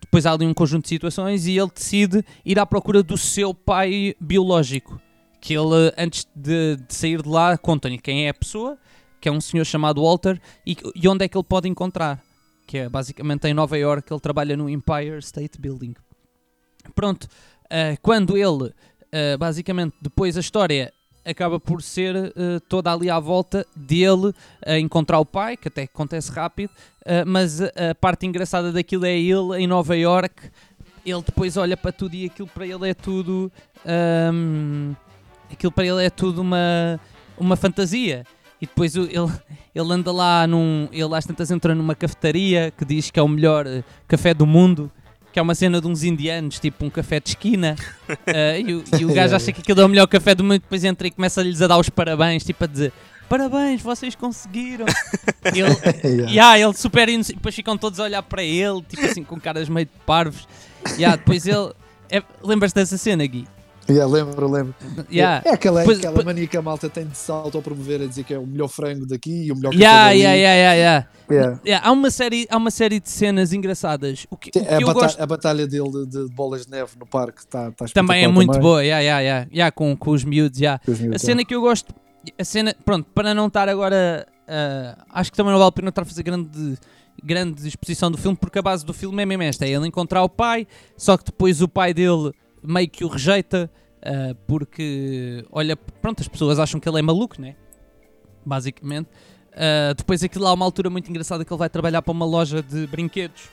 depois 0.00 0.26
há 0.26 0.32
ali 0.32 0.46
um 0.46 0.54
conjunto 0.54 0.84
de 0.84 0.88
situações 0.88 1.46
e 1.46 1.58
ele 1.58 1.70
decide 1.74 2.24
ir 2.44 2.58
à 2.58 2.66
procura 2.66 3.02
do 3.02 3.16
seu 3.16 3.52
pai 3.52 4.14
biológico. 4.20 5.00
Que 5.40 5.54
ele, 5.54 5.92
antes 5.96 6.26
de, 6.34 6.76
de 6.76 6.94
sair 6.94 7.22
de 7.22 7.28
lá, 7.28 7.56
conta-lhe 7.56 7.98
quem 7.98 8.26
é 8.26 8.30
a 8.30 8.34
pessoa, 8.34 8.76
que 9.20 9.28
é 9.28 9.32
um 9.32 9.40
senhor 9.40 9.64
chamado 9.64 10.02
Walter, 10.02 10.40
e, 10.66 10.76
e 10.94 11.08
onde 11.08 11.24
é 11.24 11.28
que 11.28 11.36
ele 11.36 11.44
pode 11.44 11.68
encontrar. 11.68 12.22
Que 12.66 12.78
é 12.78 12.88
basicamente 12.88 13.46
em 13.46 13.54
Nova 13.54 13.78
York, 13.78 14.12
ele 14.12 14.20
trabalha 14.20 14.56
no 14.56 14.68
Empire 14.68 15.18
State 15.18 15.60
Building. 15.60 15.94
Pronto, 16.94 17.24
uh, 17.24 17.98
quando 18.02 18.36
ele, 18.36 18.64
uh, 18.64 19.38
basicamente, 19.38 19.94
depois 20.02 20.36
a 20.36 20.40
história 20.40 20.92
acaba 21.28 21.60
por 21.60 21.82
ser 21.82 22.14
uh, 22.16 22.60
toda 22.68 22.92
ali 22.92 23.10
à 23.10 23.20
volta 23.20 23.66
dele 23.76 24.32
a 24.64 24.78
encontrar 24.78 25.18
o 25.18 25.26
pai, 25.26 25.56
que 25.56 25.68
até 25.68 25.82
acontece 25.82 26.32
rápido, 26.32 26.70
uh, 26.70 27.24
mas 27.26 27.60
a 27.60 27.94
parte 28.00 28.26
engraçada 28.26 28.72
daquilo 28.72 29.04
é 29.04 29.16
ele 29.16 29.58
em 29.58 29.66
Nova 29.66 29.96
York. 29.96 30.50
Ele 31.04 31.22
depois 31.22 31.56
olha 31.56 31.76
para 31.76 31.92
tudo 31.92 32.14
e 32.14 32.26
aquilo 32.26 32.48
para 32.48 32.66
ele 32.66 32.88
é 32.88 32.94
tudo. 32.94 33.52
Um, 34.32 34.94
aquilo 35.50 35.72
para 35.72 35.86
ele 35.86 36.04
é 36.04 36.10
tudo 36.10 36.40
uma, 36.40 37.00
uma 37.38 37.56
fantasia. 37.56 38.24
E 38.60 38.66
depois 38.66 38.96
ele, 38.96 39.08
ele 39.74 39.92
anda 39.92 40.10
lá 40.10 40.46
num. 40.46 40.88
Ele 40.90 41.14
às 41.14 41.24
tantas 41.24 41.50
entra 41.50 41.74
numa 41.74 41.94
cafetaria 41.94 42.72
que 42.76 42.84
diz 42.84 43.10
que 43.10 43.18
é 43.18 43.22
o 43.22 43.28
melhor 43.28 43.66
eh, 43.66 43.84
café 44.08 44.34
do 44.34 44.44
mundo 44.44 44.90
que 45.38 45.40
é 45.40 45.42
uma 45.42 45.54
cena 45.54 45.80
de 45.80 45.86
uns 45.86 46.02
indianos, 46.02 46.58
tipo 46.58 46.84
um 46.84 46.90
café 46.90 47.20
de 47.20 47.28
esquina, 47.28 47.76
uh, 48.10 48.58
e, 48.58 48.74
o, 48.74 48.84
e, 48.98 49.04
o 49.04 49.14
gajo 49.14 49.36
acha 49.36 49.52
que 49.52 49.60
aquilo 49.60 49.80
é 49.80 49.84
o 49.84 49.88
melhor 49.88 50.08
café 50.08 50.34
do 50.34 50.42
mundo, 50.42 50.58
depois 50.58 50.82
entra 50.82 51.06
e 51.06 51.12
começa-lhes 51.12 51.62
a 51.62 51.68
dar 51.68 51.78
os 51.78 51.88
parabéns, 51.88 52.42
tipo 52.42 52.64
a 52.64 52.66
dizer 52.66 52.92
parabéns, 53.28 53.80
vocês 53.80 54.16
conseguiram. 54.16 54.86
ele, 55.44 55.68
yeah. 56.02 56.30
yeah, 56.30 56.58
ele 56.58 56.74
super 56.74 57.08
e 57.08 57.18
depois 57.22 57.54
ficam 57.54 57.78
todos 57.78 58.00
a 58.00 58.04
olhar 58.04 58.22
para 58.22 58.42
ele, 58.42 58.82
tipo 58.82 59.04
assim, 59.04 59.22
com 59.22 59.38
caras 59.38 59.68
meio 59.68 59.86
de 59.86 59.92
parvos. 60.04 60.48
Yeah, 60.96 61.16
depois 61.16 61.46
ele. 61.46 61.72
É, 62.10 62.22
Lembras-te 62.42 62.76
dessa 62.76 62.96
cena, 62.96 63.24
Gui? 63.26 63.46
Yeah, 63.90 64.12
lembro, 64.12 64.50
lembro. 64.50 64.74
Yeah. 65.10 65.42
É, 65.44 65.50
é 65.50 65.52
aquela, 65.54 65.82
pois, 65.82 65.98
aquela 65.98 66.22
mania 66.22 66.46
que 66.46 66.56
a 66.56 66.62
malta 66.62 66.90
tem 66.90 67.06
de 67.06 67.16
se 67.16 67.30
auto-promover 67.30 68.02
a 68.02 68.06
dizer 68.06 68.22
que 68.24 68.34
é 68.34 68.38
o 68.38 68.46
melhor 68.46 68.68
frango 68.68 69.06
daqui 69.06 69.46
e 69.46 69.52
o 69.52 69.56
melhor 69.56 69.72
yeah, 69.72 70.10
yeah, 70.10 70.34
yeah, 70.36 70.74
yeah, 70.74 71.08
yeah, 71.30 71.60
yeah. 71.64 71.88
Há, 71.88 71.90
uma 71.92 72.10
série, 72.10 72.46
há 72.50 72.56
uma 72.58 72.70
série 72.70 73.00
de 73.00 73.08
cenas 73.08 73.52
engraçadas. 73.52 74.26
O 74.30 74.36
que, 74.36 74.50
o 74.50 74.52
que 74.52 74.58
a, 74.58 74.80
batalha, 74.80 74.92
gosto... 74.92 75.22
a 75.22 75.26
batalha 75.26 75.66
dele 75.66 75.90
de, 75.90 76.06
de, 76.06 76.34
bolas 76.34 76.66
de 76.66 76.70
neve 76.70 76.92
no 76.98 77.06
parque 77.06 77.40
está 77.40 77.70
tá 77.70 77.86
Também 77.94 78.24
é 78.24 78.28
muito 78.28 78.52
também. 78.52 78.62
boa, 78.62 78.84
yeah, 78.84 79.00
yeah, 79.00 79.20
yeah. 79.20 79.48
Yeah, 79.50 79.72
com, 79.72 79.96
com 79.96 80.10
os 80.10 80.22
miúdos. 80.22 80.60
Yeah. 80.60 80.82
Os 80.86 81.00
miúdos, 81.00 81.22
a 81.22 81.24
cena 81.24 81.42
que 81.42 81.54
eu 81.54 81.62
gosto, 81.62 81.94
a 82.38 82.44
cena, 82.44 82.76
pronto, 82.84 83.08
para 83.14 83.32
não 83.32 83.46
estar 83.46 83.70
agora, 83.70 84.26
uh, 84.42 85.02
acho 85.10 85.30
que 85.30 85.36
também 85.36 85.52
não 85.52 85.58
vale 85.58 85.70
a 85.70 85.72
pena 85.72 85.88
estar 85.88 86.02
a 86.02 86.04
fazer 86.04 86.22
grande 86.22 86.76
grande 87.24 87.66
exposição 87.66 88.10
do 88.10 88.18
filme, 88.18 88.36
porque 88.36 88.58
a 88.58 88.62
base 88.62 88.84
do 88.84 88.92
filme 88.92 89.22
é 89.22 89.26
mesmo 89.26 89.42
esta: 89.42 89.64
é 89.64 89.70
ele 89.70 89.88
encontrar 89.88 90.22
o 90.22 90.28
pai, 90.28 90.66
só 90.96 91.16
que 91.16 91.24
depois 91.24 91.60
o 91.62 91.68
pai 91.68 91.92
dele 91.92 92.32
meio 92.68 92.88
que 92.88 93.04
o 93.04 93.08
rejeita 93.08 93.70
Uh, 93.98 94.34
porque, 94.46 95.44
olha, 95.50 95.76
pronto, 95.76 96.20
as 96.20 96.28
pessoas 96.28 96.58
acham 96.58 96.80
que 96.80 96.88
ele 96.88 96.98
é 96.98 97.02
maluco, 97.02 97.40
né? 97.40 97.56
Basicamente. 98.44 99.08
Uh, 99.52 99.94
depois 99.96 100.22
aquilo 100.22 100.46
há 100.46 100.52
uma 100.52 100.64
altura 100.64 100.88
muito 100.88 101.10
engraçada 101.10 101.44
que 101.44 101.52
ele 101.52 101.58
vai 101.58 101.68
trabalhar 101.68 102.00
para 102.00 102.12
uma 102.12 102.24
loja 102.24 102.62
de 102.62 102.86
brinquedos, 102.86 103.48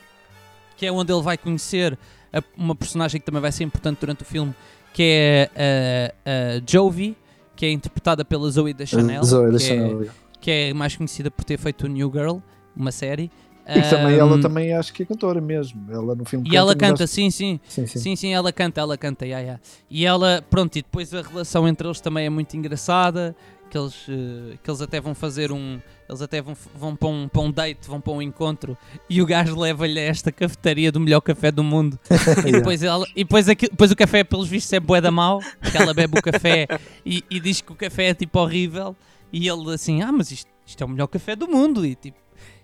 que 0.78 0.86
é 0.86 0.91
onde 0.91 1.11
ele 1.11 1.22
vai 1.22 1.38
conhecer 1.38 1.97
a, 2.32 2.43
uma 2.55 2.76
personagem 2.76 3.20
que 3.20 3.26
também 3.26 3.41
vai 3.41 3.51
ser 3.51 3.63
importante 3.63 3.99
durante 3.99 4.22
o 4.22 4.26
filme, 4.26 4.53
que 4.93 5.03
é 5.03 6.11
a, 6.26 6.57
a 6.57 6.72
Jovi, 6.72 7.18
que 7.55 7.66
é 7.66 7.72
interpretada 7.72 8.24
pela 8.24 8.49
Zoe 8.49 8.74
da 8.74 8.86
Chanel, 8.86 9.24
Zoe 9.24 9.51
da 9.51 9.57
que, 9.57 9.63
Chanel 9.63 10.03
é, 10.03 10.09
que 10.39 10.51
é 10.51 10.74
mais 10.74 10.95
conhecida 10.95 11.32
por 11.32 11.43
ter 11.43 11.57
feito 11.57 11.86
o 11.86 11.88
New 11.88 12.11
Girl, 12.13 12.38
uma 12.76 12.91
série. 12.91 13.32
E 13.68 13.82
também 13.89 14.18
ela 14.18 14.39
também 14.39 14.74
acho 14.74 14.93
que 14.93 15.03
é 15.03 15.05
cantora 15.05 15.41
mesmo. 15.41 15.91
Ela 15.91 16.16
no 16.16 16.24
filme 16.24 16.45
E 16.47 16.49
canta, 16.49 16.57
ela 16.57 16.76
canta, 16.76 17.07
sim, 17.07 17.32
sim. 17.32 17.59
Sim, 17.68 17.88
sim. 17.88 17.99
sim, 17.99 18.16
sim, 18.16 18.34
ela 18.34 18.51
canta, 18.51 18.80
ela 18.80 18.97
canta, 18.97 19.26
yeah, 19.26 19.41
yeah. 19.41 19.61
E 19.89 20.05
ela, 20.05 20.43
pronto, 20.49 20.76
e 20.76 20.82
depois 20.84 21.13
a 21.13 21.22
relação 21.22 21.68
entre 21.68 21.88
eles 21.88 21.99
também 21.99 22.26
é 22.26 22.30
muito 22.30 22.55
engraçada. 22.55 23.36
Que 23.68 23.80
eles, 23.80 24.07
uh, 24.07 24.57
que 24.63 24.70
eles 24.70 24.80
até 24.80 25.01
vão 25.01 25.16
fazer 25.16 25.51
um. 25.51 25.80
Eles 26.07 26.22
até 26.22 26.39
vão, 26.39 26.55
vão 26.76 26.95
para, 26.95 27.09
um, 27.09 27.28
para 27.28 27.41
um 27.41 27.51
date, 27.51 27.88
vão 27.88 27.99
para 27.99 28.13
um 28.13 28.22
encontro 28.22 28.78
e 29.09 29.24
o 29.24 29.26
gajo 29.26 29.59
leva-lhe 29.59 29.99
a 29.99 30.03
esta 30.03 30.32
cafetaria 30.32 30.91
do 30.91 30.99
melhor 30.99 31.20
café 31.20 31.51
do 31.51 31.63
mundo. 31.63 31.99
e 32.45 32.51
depois, 32.51 32.84
ela, 32.84 33.03
e 33.16 33.24
depois, 33.24 33.49
aqui, 33.49 33.68
depois 33.68 33.91
o 33.91 33.95
café, 33.95 34.24
pelos 34.24 34.47
vistos, 34.47 34.72
é 34.72 34.80
bué 34.80 35.01
da 35.01 35.09
mau, 35.09 35.39
que 35.39 35.76
ela 35.76 35.95
bebe 35.95 36.20
o 36.20 36.22
café 36.22 36.68
e, 37.03 37.24
e 37.28 37.39
diz 37.39 37.59
que 37.59 37.72
o 37.72 37.76
café 37.76 38.09
é 38.09 38.13
tipo 38.13 38.39
horrível. 38.39 38.95
E 39.34 39.49
ele 39.49 39.74
assim, 39.74 40.03
ah, 40.03 40.11
mas 40.11 40.30
isto, 40.30 40.49
isto 40.63 40.82
é 40.84 40.86
o 40.86 40.89
melhor 40.89 41.07
café 41.07 41.36
do 41.36 41.47
mundo. 41.47 41.84
E 41.84 41.95
tipo, 41.95 42.20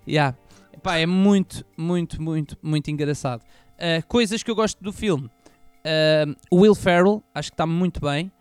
yeah. 0.08 0.38
Pá, 0.82 0.97
é 0.97 1.05
muito, 1.05 1.63
muito, 1.77 2.21
muito, 2.21 2.57
muito 2.61 2.89
engraçado. 2.89 3.41
Uh, 3.77 4.05
coisas 4.07 4.41
que 4.41 4.49
eu 4.49 4.55
gosto 4.55 4.84
do 4.84 4.91
filme. 4.91 5.25
Uh, 5.25 6.36
o 6.49 6.61
Will 6.61 6.75
Ferrell, 6.75 7.23
acho 7.34 7.51
que 7.51 7.53
está 7.53 7.67
muito 7.67 8.01
bem. 8.01 8.32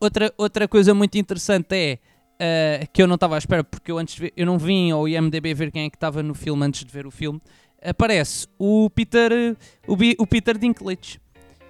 Outra, 0.00 0.32
outra 0.36 0.68
coisa 0.68 0.92
muito 0.92 1.16
interessante 1.16 1.72
é 1.72 1.98
uh, 2.34 2.88
que 2.92 3.00
eu 3.02 3.06
não 3.06 3.14
estava 3.14 3.36
à 3.36 3.38
espera, 3.38 3.62
porque 3.62 3.92
eu 3.92 3.98
antes 3.98 4.18
ver, 4.18 4.32
eu 4.36 4.44
não 4.44 4.58
vim 4.58 4.90
ao 4.90 5.08
IMDB 5.08 5.54
ver 5.54 5.70
quem 5.70 5.84
é 5.86 5.90
que 5.90 5.96
estava 5.96 6.22
no 6.22 6.34
filme 6.34 6.64
antes 6.64 6.84
de 6.84 6.92
ver 6.92 7.06
o 7.06 7.10
filme. 7.10 7.40
Aparece 7.82 8.48
o 8.58 8.90
Peter, 8.90 9.56
o, 9.86 9.96
o 10.18 10.26
Peter 10.26 10.58
Dinklage, 10.58 11.20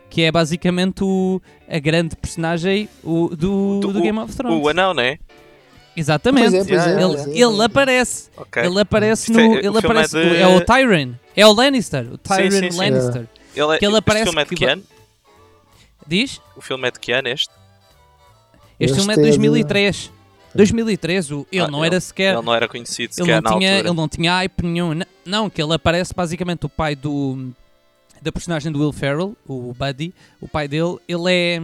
que 0.09 0.23
é 0.23 0.33
basicamente 0.33 1.03
o, 1.03 1.41
a 1.69 1.79
grande 1.79 2.17
personagem 2.17 2.89
o, 3.03 3.29
do, 3.29 3.81
do, 3.81 3.93
do 3.93 4.01
Game 4.01 4.19
of 4.19 4.35
Thrones. 4.35 4.63
O 4.63 4.69
anão, 4.69 4.95
não 4.95 5.03
é? 5.03 5.19
Exatamente. 5.97 6.51
Pois 6.51 6.55
é, 6.55 6.65
pois 6.65 6.87
é, 6.87 7.03
ele, 7.03 7.41
ele 7.43 7.63
aparece. 7.63 8.31
Okay. 8.37 8.65
Ele 8.65 8.81
aparece 8.81 9.33
no. 9.33 9.41
É, 9.41 9.59
ele 9.59 9.79
aparece. 9.79 10.19
É, 10.19 10.29
de... 10.29 10.37
é, 10.37 10.47
o 10.49 10.65
Tyrion. 10.65 11.13
É 11.37 11.47
o 11.47 11.53
Lannister. 11.53 12.13
O 12.13 12.19
Tyrion 12.19 12.51
sim, 12.51 12.61
sim, 12.61 12.71
sim. 12.71 12.79
Lannister. 12.79 13.29
Ele, 13.55 13.79
que 13.79 13.87
ele 13.87 13.97
aparece. 13.97 14.29
O 14.29 14.33
filme 14.33 14.43
é 14.43 14.45
de 14.45 14.57
que 14.57 14.65
ano? 14.65 14.83
Diz? 16.07 16.41
O 16.57 16.61
filme 16.61 16.89
é 16.89 16.91
de 16.91 17.01
que 17.01 17.13
ano 17.13 17.29
este? 17.29 17.51
Este, 18.79 18.93
este 18.93 18.97
filme 18.97 19.13
é 19.13 19.17
de 19.17 19.23
2003. 19.23 20.13
2003, 20.55 21.31
o, 21.33 21.47
ele 21.51 21.65
ah, 21.65 21.69
não 21.69 21.81
ele, 21.81 21.89
era 21.89 22.01
sequer. 22.01 22.35
Ele 22.35 22.45
não 22.45 22.55
era 22.55 22.69
conhecido 22.69 23.13
ele 23.19 23.27
sequer 23.27 23.43
não 23.43 23.59
tinha, 23.59 23.71
altura. 23.73 23.89
Ele 23.89 23.97
não 23.97 24.09
tinha 24.09 24.33
hype 24.35 24.63
nenhum. 24.63 25.01
Não, 25.25 25.51
que 25.51 25.61
ele 25.61 25.75
aparece 25.75 26.15
basicamente 26.15 26.67
o 26.67 26.69
pai 26.69 26.95
do. 26.95 27.51
da 28.23 28.31
personagem 28.31 28.71
do 28.71 28.79
Will 28.79 28.93
Ferrell, 28.93 29.37
o 29.47 29.75
Buddy. 29.75 30.15
O 30.41 30.47
pai 30.47 30.69
dele, 30.69 30.99
ele 31.09 31.33
é. 31.33 31.61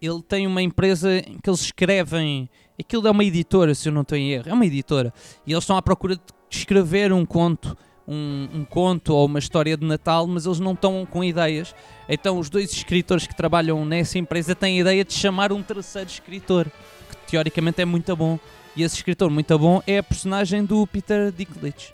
Ele 0.00 0.22
tem 0.22 0.46
uma 0.46 0.62
empresa 0.62 1.18
em 1.18 1.38
que 1.38 1.48
eles 1.50 1.60
escrevem 1.60 2.48
Aquilo 2.78 3.08
é 3.08 3.10
uma 3.10 3.24
editora, 3.24 3.74
se 3.74 3.88
eu 3.88 3.92
não 3.92 4.02
estou 4.02 4.16
em 4.16 4.32
erro. 4.32 4.44
É 4.46 4.52
uma 4.52 4.64
editora. 4.64 5.12
E 5.46 5.52
eles 5.52 5.64
estão 5.64 5.76
à 5.76 5.82
procura 5.82 6.14
de 6.14 6.22
escrever 6.48 7.12
um 7.12 7.26
conto, 7.26 7.76
um, 8.06 8.48
um, 8.54 8.64
conto 8.64 9.12
ou 9.12 9.26
uma 9.26 9.40
história 9.40 9.76
de 9.76 9.84
Natal, 9.84 10.26
mas 10.26 10.46
eles 10.46 10.60
não 10.60 10.72
estão 10.72 11.04
com 11.04 11.24
ideias. 11.24 11.74
Então 12.08 12.38
os 12.38 12.48
dois 12.48 12.72
escritores 12.72 13.26
que 13.26 13.34
trabalham 13.34 13.84
nessa 13.84 14.18
empresa 14.18 14.54
têm 14.54 14.78
a 14.78 14.80
ideia 14.80 15.04
de 15.04 15.12
chamar 15.12 15.52
um 15.52 15.62
terceiro 15.62 16.08
escritor, 16.08 16.66
que 16.66 17.32
teoricamente 17.32 17.82
é 17.82 17.84
muito 17.84 18.14
bom. 18.14 18.38
E 18.76 18.82
esse 18.84 18.94
escritor 18.94 19.28
muito 19.28 19.58
bom 19.58 19.82
é 19.84 19.98
a 19.98 20.02
personagem 20.02 20.64
do 20.64 20.86
Peter 20.86 21.32
Dinklage. 21.32 21.92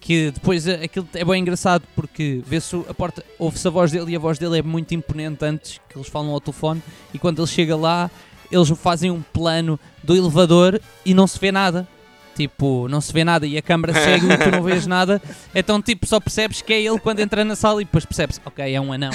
Que 0.00 0.30
depois 0.30 0.66
eh, 0.66 0.84
aquilo 0.84 1.06
é 1.12 1.22
bem 1.22 1.42
engraçado 1.42 1.86
porque 1.94 2.42
vê-se 2.46 2.74
a 2.88 2.94
porta, 2.94 3.22
ouve-se 3.38 3.68
a 3.68 3.70
voz 3.70 3.92
dele 3.92 4.12
e 4.12 4.16
a 4.16 4.18
voz 4.18 4.38
dele 4.38 4.58
é 4.58 4.62
muito 4.62 4.94
imponente 4.94 5.44
antes 5.44 5.78
que 5.86 5.98
eles 5.98 6.08
falam 6.08 6.30
ao 6.30 6.40
telefone. 6.40 6.82
E 7.12 7.18
quando 7.18 7.38
ele 7.38 7.46
chega 7.46 7.76
lá, 7.76 8.10
eles 8.50 8.68
fazem 8.70 9.10
um 9.10 9.22
plano 9.22 9.78
do 10.02 10.14
elevador 10.16 10.80
e 11.04 11.14
não 11.14 11.26
se 11.26 11.38
vê 11.38 11.50
nada. 11.52 11.86
tipo, 12.34 12.88
não 12.88 13.00
se 13.02 13.12
vê 13.12 13.22
nada 13.22 13.46
e 13.46 13.58
a 13.58 13.62
câmara 13.62 13.92
segue 13.92 14.26
e 14.32 14.36
tu 14.38 14.50
não 14.50 14.62
vês 14.62 14.86
nada, 14.88 15.20
então 15.54 15.82
tipo, 15.82 16.06
só 16.06 16.18
percebes 16.18 16.62
que 16.62 16.72
é 16.72 16.80
ele 16.80 16.98
quando 16.98 17.20
entra 17.20 17.44
na 17.44 17.54
sala 17.54 17.82
e 17.82 17.84
depois 17.84 18.04
percebes, 18.06 18.40
ok, 18.46 18.74
é 18.74 18.80
um 18.80 18.92
anão, 18.92 19.10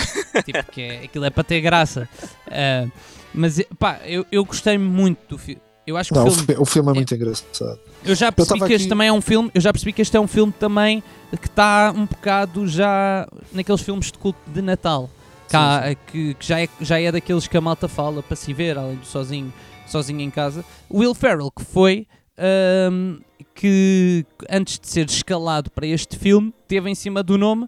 tipo, 0.46 0.64
que 0.72 0.82
é, 0.82 1.04
aquilo 1.06 1.26
é 1.26 1.30
para 1.32 1.44
ter 1.44 1.60
graça. 1.62 2.08
Ah, 2.52 2.86
mas 3.34 3.60
pá, 3.80 4.00
eu, 4.06 4.26
eu 4.32 4.46
gostei 4.46 4.78
muito 4.78 5.20
do 5.28 5.38
filme. 5.38 5.62
Eu 5.88 5.98
acho 5.98 6.10
que 6.14 6.16
Não, 6.20 6.26
o 6.28 6.32
filme, 6.32 6.46
fi- 6.48 6.62
o 6.62 6.66
filme 6.66 6.90
é 6.92 6.94
muito 6.94 7.14
engraçado. 7.16 7.80
eu 8.04 8.16
já 8.16 8.32
percebi 8.32 8.60
tava 8.60 8.68
que 8.68 8.74
este 8.76 8.84
aqui- 8.86 8.90
também 8.90 9.08
é 9.08 9.14
um 9.14 9.22
filme, 9.22 9.52
eu 9.54 9.62
já 9.62 9.72
percebi 9.74 9.94
que 9.94 10.02
este 10.02 10.16
é 10.18 10.20
um 10.20 10.28
filme 10.28 10.52
também 10.60 11.04
que 11.42 11.48
está 11.48 11.94
um 11.96 12.06
bocado 12.06 12.68
já 12.68 13.28
naqueles 13.54 13.82
filmes 13.82 14.12
de 14.12 14.18
culto 14.18 14.40
de 14.48 14.62
Natal. 14.62 15.10
Cá, 15.50 15.96
Que, 16.08 16.34
que 16.34 16.46
já, 16.46 16.62
é, 16.62 16.70
já 16.82 17.00
é 17.00 17.12
daqueles 17.12 17.48
que 17.48 17.56
a 17.56 17.62
malta 17.62 17.88
fala 17.88 18.22
para 18.24 18.36
se 18.36 18.54
ver, 18.54 18.78
além 18.78 18.96
do 18.96 19.06
sozinho, 19.06 19.54
sozinho 19.88 20.22
em 20.22 20.30
casa. 20.30 20.64
Will 20.92 21.14
Ferrell, 21.14 21.52
que 21.52 21.64
foi 21.64 22.08
ahm, 22.38 23.20
que 23.54 24.26
antes 24.50 24.80
de 24.80 24.88
ser 24.88 25.06
escalado 25.08 25.72
para 25.72 25.88
este 25.88 26.18
filme, 26.18 26.54
teve 26.68 26.90
em 26.90 26.96
cima 26.96 27.24
do 27.24 27.38
nome, 27.38 27.68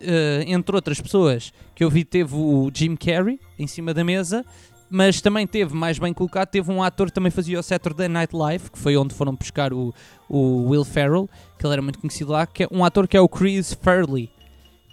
eh, 0.00 0.44
entre 0.46 0.74
outras 0.74 1.00
pessoas, 1.00 1.52
que 1.74 1.82
eu 1.82 1.90
vi, 1.90 2.04
teve 2.04 2.34
o 2.34 2.70
Jim 2.72 2.96
Carrey 2.96 3.40
em 3.58 3.66
cima 3.66 3.92
da 3.92 4.04
mesa. 4.04 4.44
Mas 4.90 5.20
também 5.20 5.44
teve, 5.46 5.74
mais 5.74 5.98
bem 5.98 6.12
colocado, 6.12 6.46
teve 6.48 6.70
um 6.70 6.80
ator 6.80 7.08
que 7.08 7.14
também 7.14 7.30
fazia 7.30 7.58
o 7.58 7.62
Saturday 7.62 8.06
Night 8.06 8.36
Live, 8.36 8.70
que 8.70 8.78
foi 8.78 8.96
onde 8.96 9.12
foram 9.12 9.34
buscar 9.34 9.72
o, 9.72 9.92
o 10.28 10.68
Will 10.68 10.84
Ferrell, 10.84 11.28
que 11.58 11.66
ele 11.66 11.72
era 11.72 11.82
muito 11.82 11.98
conhecido 11.98 12.30
lá, 12.30 12.46
que 12.46 12.64
é 12.64 12.68
um 12.70 12.84
ator 12.84 13.08
que 13.08 13.16
é 13.16 13.20
o 13.20 13.28
Chris 13.28 13.76
Farley, 13.80 14.30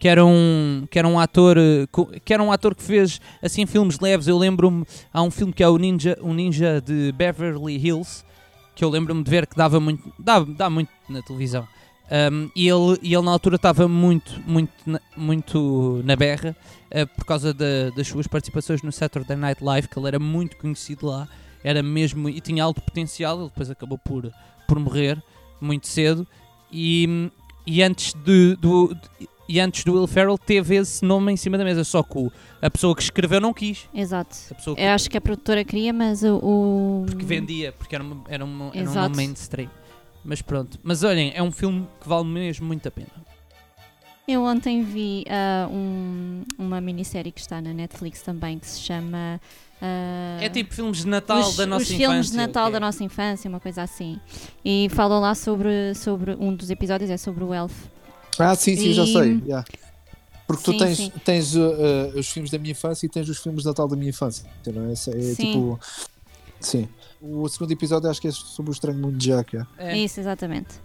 que 0.02 0.08
era 0.08 0.26
um, 0.26 0.88
que 0.90 0.98
era 0.98 1.08
um 1.08 1.20
ator 1.20 1.58
eh, 1.60 1.86
que 2.26 2.34
era 2.34 2.42
um 2.42 2.52
ator 2.52 2.74
que 2.74 2.82
fez 2.82 3.22
assim 3.40 3.68
filmes 3.68 4.00
leves. 4.00 4.28
Eu 4.28 4.36
lembro-me, 4.36 4.84
há 5.14 5.22
um 5.22 5.30
filme 5.30 5.54
que 5.54 5.62
é 5.62 5.70
o 5.70 5.78
Ninja, 5.78 6.18
o 6.22 6.34
Ninja 6.34 6.82
de 6.82 7.12
Beverly 7.12 7.78
Hills, 7.78 8.24
que 8.74 8.84
eu 8.84 8.90
lembro-me 8.90 9.24
de 9.24 9.30
ver 9.30 9.46
que 9.46 9.56
dava 9.56 9.80
muito, 9.80 10.12
dá, 10.18 10.40
dá 10.40 10.72
muito 10.72 10.90
na 11.08 11.22
televisão. 11.22 11.68
Um, 12.32 12.50
e, 12.56 12.68
ele, 12.68 12.98
e 13.04 13.14
ele 13.14 13.24
na 13.24 13.30
altura 13.32 13.58
estava 13.58 13.88
muito, 13.88 14.42
muito, 14.48 14.74
na, 14.88 15.00
muito 15.16 16.02
na 16.04 16.16
berra 16.16 16.58
eh, 16.90 17.06
por 17.06 17.24
causa 17.24 17.54
da- 17.54 17.92
das 17.96 18.08
suas 18.08 18.26
participações 18.26 18.82
no 18.82 18.92
Saturday 18.92 19.38
Night 19.38 19.64
Live, 19.64 19.88
que 19.88 20.00
ele 20.00 20.08
era 20.08 20.20
muito 20.20 20.58
conhecido 20.58 21.06
lá, 21.06 21.28
era 21.64 21.84
mesmo 21.84 22.28
e 22.28 22.42
tinha 22.42 22.64
alto 22.64 22.82
potencial. 22.82 23.38
Ele 23.40 23.50
depois 23.50 23.70
acabou 23.70 24.00
por, 24.00 24.30
por 24.68 24.80
morrer 24.80 25.22
muito 25.62 25.88
cedo. 25.88 26.28
E, 26.72 27.30
e 27.68 27.84
antes 27.84 28.14
de, 28.26 28.56
do, 28.56 28.98
e 29.50 29.60
antes 29.60 29.84
do 29.84 29.94
Will 29.94 30.08
Ferrell 30.08 30.38
teve 30.38 30.76
esse 30.76 31.04
nome 31.04 31.32
em 31.32 31.38
cima 31.38 31.58
da 31.58 31.64
mesa, 31.64 31.84
só 31.84 32.02
que 32.04 32.30
a 32.62 32.70
pessoa 32.70 32.96
que 32.96 33.02
escreveu 33.02 33.42
não 33.42 33.54
quis. 33.54 33.88
Exato. 33.94 34.36
Pessoa 34.56 34.76
que, 34.76 34.82
Eu 34.82 34.90
acho 34.92 35.10
que 35.10 35.18
a 35.18 35.22
produtora 35.22 35.64
queria, 35.64 35.92
mas 35.92 36.24
o. 36.24 37.04
porque 37.08 37.26
vendia, 37.26 37.72
porque 37.72 37.96
era, 37.96 38.04
uma, 38.04 38.24
era, 38.30 38.46
uma, 38.46 38.72
era 38.74 38.90
um 38.90 38.94
nome 38.94 39.16
mainstream. 39.16 39.70
Mas 40.24 40.42
pronto, 40.42 40.80
mas 40.84 41.04
olhem, 41.04 41.32
é 41.36 41.42
um 41.42 41.52
filme 41.52 41.88
que 42.00 42.08
vale 42.08 42.26
mesmo 42.28 42.66
muito 42.68 42.88
a 42.88 42.92
pena. 42.92 43.08
Eu 44.28 44.44
ontem 44.44 44.84
vi 44.84 45.26
ah, 45.30 45.68
um- 45.70 46.44
uma 46.58 46.80
minissérie 46.80 47.32
que 47.32 47.42
está 47.42 47.60
na 47.60 47.74
Netflix 47.74 48.22
também 48.22 48.60
que 48.60 48.68
se 48.68 48.80
chama. 48.80 49.42
ah, 49.82 50.38
É 50.40 50.48
tipo 50.48 50.74
filmes 50.74 51.00
de 51.00 51.08
Natal 51.08 51.40
os, 51.40 51.56
da 51.58 51.66
nossa 51.66 51.84
os 51.84 51.90
infância. 51.92 52.08
filmes 52.08 52.32
de 52.32 52.38
Natal 52.38 52.72
da 52.72 52.80
nossa 52.80 53.04
infância, 53.04 53.50
uma 53.50 53.60
coisa 53.60 53.82
assim. 53.82 54.20
E 54.64 54.88
falam 54.92 55.20
lá 55.20 55.34
sobre, 55.36 55.94
sobre 55.96 56.36
um 56.40 56.54
dos 56.56 56.70
episódios, 56.70 57.10
é 57.10 57.18
sobre 57.18 57.44
o 57.44 57.54
Elf. 57.54 57.74
Ah, 58.40 58.56
sim, 58.56 58.76
sim, 58.76 58.94
já 58.94 59.04
E- 59.04 59.14
sei. 59.14 59.42
yeah. 59.46 59.66
Porque 60.48 60.64
tu 60.64 60.72
Sim, 60.74 60.78
tens, 60.80 60.98
sim. 60.98 61.12
tens 61.24 61.56
uh, 61.56 61.60
uh, 61.62 62.20
os 62.20 62.28
filmes 62.30 62.52
da 62.52 62.58
minha 62.58 62.72
infância 62.72 63.06
e 63.06 63.10
tens 63.10 63.30
os 63.30 63.38
filmes 63.38 63.62
de 63.64 63.68
Natal 63.70 63.88
da 63.88 63.96
minha 63.96 64.10
infância. 64.10 64.46
Não 64.68 64.90
é? 64.90 64.92
É 64.92 64.96
Sim. 64.96 65.34
tipo. 65.36 65.80
Sim. 66.60 66.90
O 67.22 67.48
segundo 67.48 67.72
episódio 67.72 68.10
acho 68.10 68.20
que 68.20 68.28
é 68.28 68.32
sobre 68.32 68.70
o 68.72 68.74
Estranho 68.74 68.98
Mundo 69.00 69.18
de 69.18 69.28
Jack. 69.28 69.56
é. 69.56 69.66
É. 69.78 69.98
Isso, 69.98 70.20
exatamente. 70.20 70.76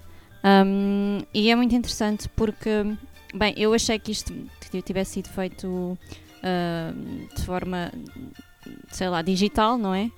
Um, 0.45 1.19
e 1.35 1.51
é 1.51 1.57
muito 1.57 1.75
interessante 1.75 2.29
porque, 2.37 2.71
bem, 3.35 3.55
eu 3.57 3.75
achei 3.75 3.99
que 3.99 4.13
isto 4.13 4.33
tivesse 4.85 5.15
sido 5.15 5.29
feito 5.31 5.99
ah, 6.43 6.93
de 7.37 7.43
forma, 7.45 7.93
sei 8.93 9.09
lá, 9.09 9.21
digital, 9.23 9.77
não 9.77 9.93
é? 9.93 10.11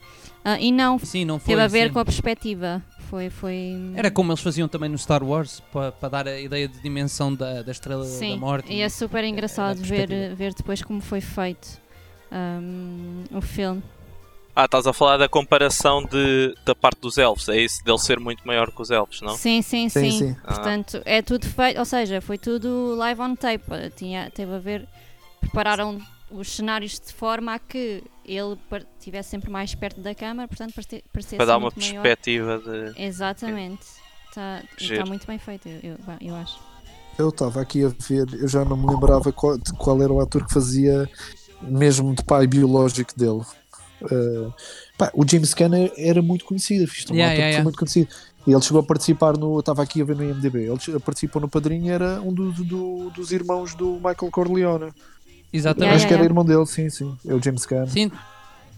Ah, 0.44 0.60
e 0.60 0.70
não, 0.70 0.98
Sim, 0.98 1.24
não 1.24 1.38
foi. 1.38 1.54
teve 1.54 1.62
a 1.62 1.66
ver 1.68 1.86
sim. 1.88 1.92
com 1.94 1.98
a 2.00 2.04
perspectiva. 2.04 2.82
Foi, 3.08 3.30
foi. 3.30 3.74
Era 3.94 4.10
como 4.10 4.30
eles 4.32 4.42
faziam 4.42 4.68
também 4.68 4.88
no 4.90 4.98
Star 4.98 5.22
Wars, 5.24 5.62
para 5.72 6.08
dar 6.10 6.28
a 6.28 6.38
ideia 6.38 6.68
de 6.68 6.78
dimensão 6.80 7.34
da, 7.34 7.62
da 7.62 7.72
estrela 7.72 8.04
Sim, 8.04 8.32
da 8.32 8.36
morte. 8.36 8.70
e 8.72 8.82
é 8.82 8.88
super 8.88 9.24
engraçado 9.24 9.78
ver, 9.78 10.06
perspectiva. 10.08 10.34
ver 10.34 10.54
depois 10.54 10.82
como 10.82 11.00
foi 11.00 11.20
feito 11.22 11.80
um, 12.30 13.24
o 13.32 13.40
filme. 13.40 13.82
Ah, 14.54 14.64
estás 14.64 14.86
a 14.86 14.92
falar 14.92 15.16
da 15.16 15.28
comparação 15.28 16.02
de, 16.04 16.54
da 16.66 16.74
parte 16.74 17.00
dos 17.00 17.16
elfos, 17.16 17.48
é 17.48 17.60
isso? 17.60 17.82
Dele 17.84 17.98
ser 17.98 18.18
muito 18.18 18.44
maior 18.46 18.70
que 18.72 18.82
os 18.82 18.90
elfos, 18.90 19.22
não? 19.22 19.36
Sim, 19.36 19.62
sim, 19.62 19.88
Sim, 19.88 20.10
sim. 20.10 20.18
sim. 20.18 20.36
Ah. 20.44 20.54
Portanto, 20.54 21.00
é 21.04 21.22
tudo 21.22 21.46
feito, 21.46 21.78
ou 21.78 21.84
seja, 21.84 22.20
foi 22.20 22.36
tudo 22.36 22.94
live 22.96 23.20
on 23.20 23.34
tape. 23.36 23.64
Tinha, 23.96 24.30
teve 24.30 24.52
a 24.52 24.58
ver, 24.58 24.86
prepararam 25.40 25.98
os 26.30 26.50
cenários 26.56 26.98
de 27.00 27.12
forma 27.12 27.54
a 27.54 27.58
que 27.58 28.02
ele 28.28 28.56
estivesse 28.98 29.30
sempre 29.30 29.50
mais 29.50 29.74
perto 29.74 30.00
da 30.00 30.14
câmara, 30.14 30.46
portanto, 30.46 30.72
parecia, 30.74 31.02
parecia 31.12 31.36
Para 31.36 31.46
ser 31.46 31.50
dar 31.52 31.58
uma 31.58 31.72
maior. 31.76 32.02
perspectiva 32.02 32.58
de. 32.58 33.02
Exatamente. 33.02 33.82
Está 34.28 34.62
Giro. 34.76 35.06
muito 35.08 35.26
bem 35.26 35.38
feito, 35.38 35.68
eu, 35.68 35.96
eu, 36.20 36.34
acho. 36.36 36.58
Eu 37.18 37.30
estava 37.30 37.60
aqui 37.60 37.84
a 37.84 37.88
ver, 37.88 38.26
eu 38.34 38.46
já 38.46 38.64
não 38.64 38.76
me 38.76 38.86
lembrava 38.86 39.32
qual, 39.32 39.56
de 39.58 39.72
qual 39.72 40.00
era 40.02 40.12
o 40.12 40.20
ator 40.20 40.46
que 40.46 40.52
fazia 40.52 41.08
mesmo 41.62 42.14
de 42.14 42.22
pai 42.22 42.46
biológico 42.46 43.18
dele. 43.18 43.42
Uh, 44.00 44.52
pá, 44.96 45.10
o 45.12 45.24
James 45.28 45.52
Caan 45.54 45.70
era 45.96 46.22
muito 46.22 46.44
conhecido, 46.44 46.86
fiz 46.86 47.04
um 47.10 47.14
Yeah, 47.14 47.32
ator 47.32 47.38
yeah, 47.38 47.48
yeah. 47.50 47.64
muito 47.64 47.76
conhecido. 47.78 48.08
E 48.46 48.52
ele 48.52 48.62
chegou 48.62 48.80
a 48.80 48.84
participar 48.84 49.36
no. 49.36 49.58
Estava 49.58 49.82
aqui 49.82 50.00
a 50.00 50.04
ver 50.04 50.14
no 50.16 50.22
IMDB. 50.24 50.70
Ele 50.70 51.00
participou 51.00 51.42
no 51.42 51.48
Padrinho, 51.48 51.92
era 51.92 52.20
um 52.20 52.32
do- 52.32 52.52
do- 52.52 53.10
dos 53.10 53.32
irmãos 53.32 53.74
do 53.74 53.94
Michael 53.94 54.30
Corleone. 54.30 54.92
Exatamente. 55.52 55.96
Acho 55.96 56.06
que 56.08 56.14
era 56.14 56.22
irmão 56.24 56.44
dele, 56.44 56.66
sim, 56.66 56.88
sim. 56.90 57.16
É 57.26 57.34
o 57.34 57.42
James 57.42 57.64
Caan. 57.66 57.86
Sim, 57.86 58.10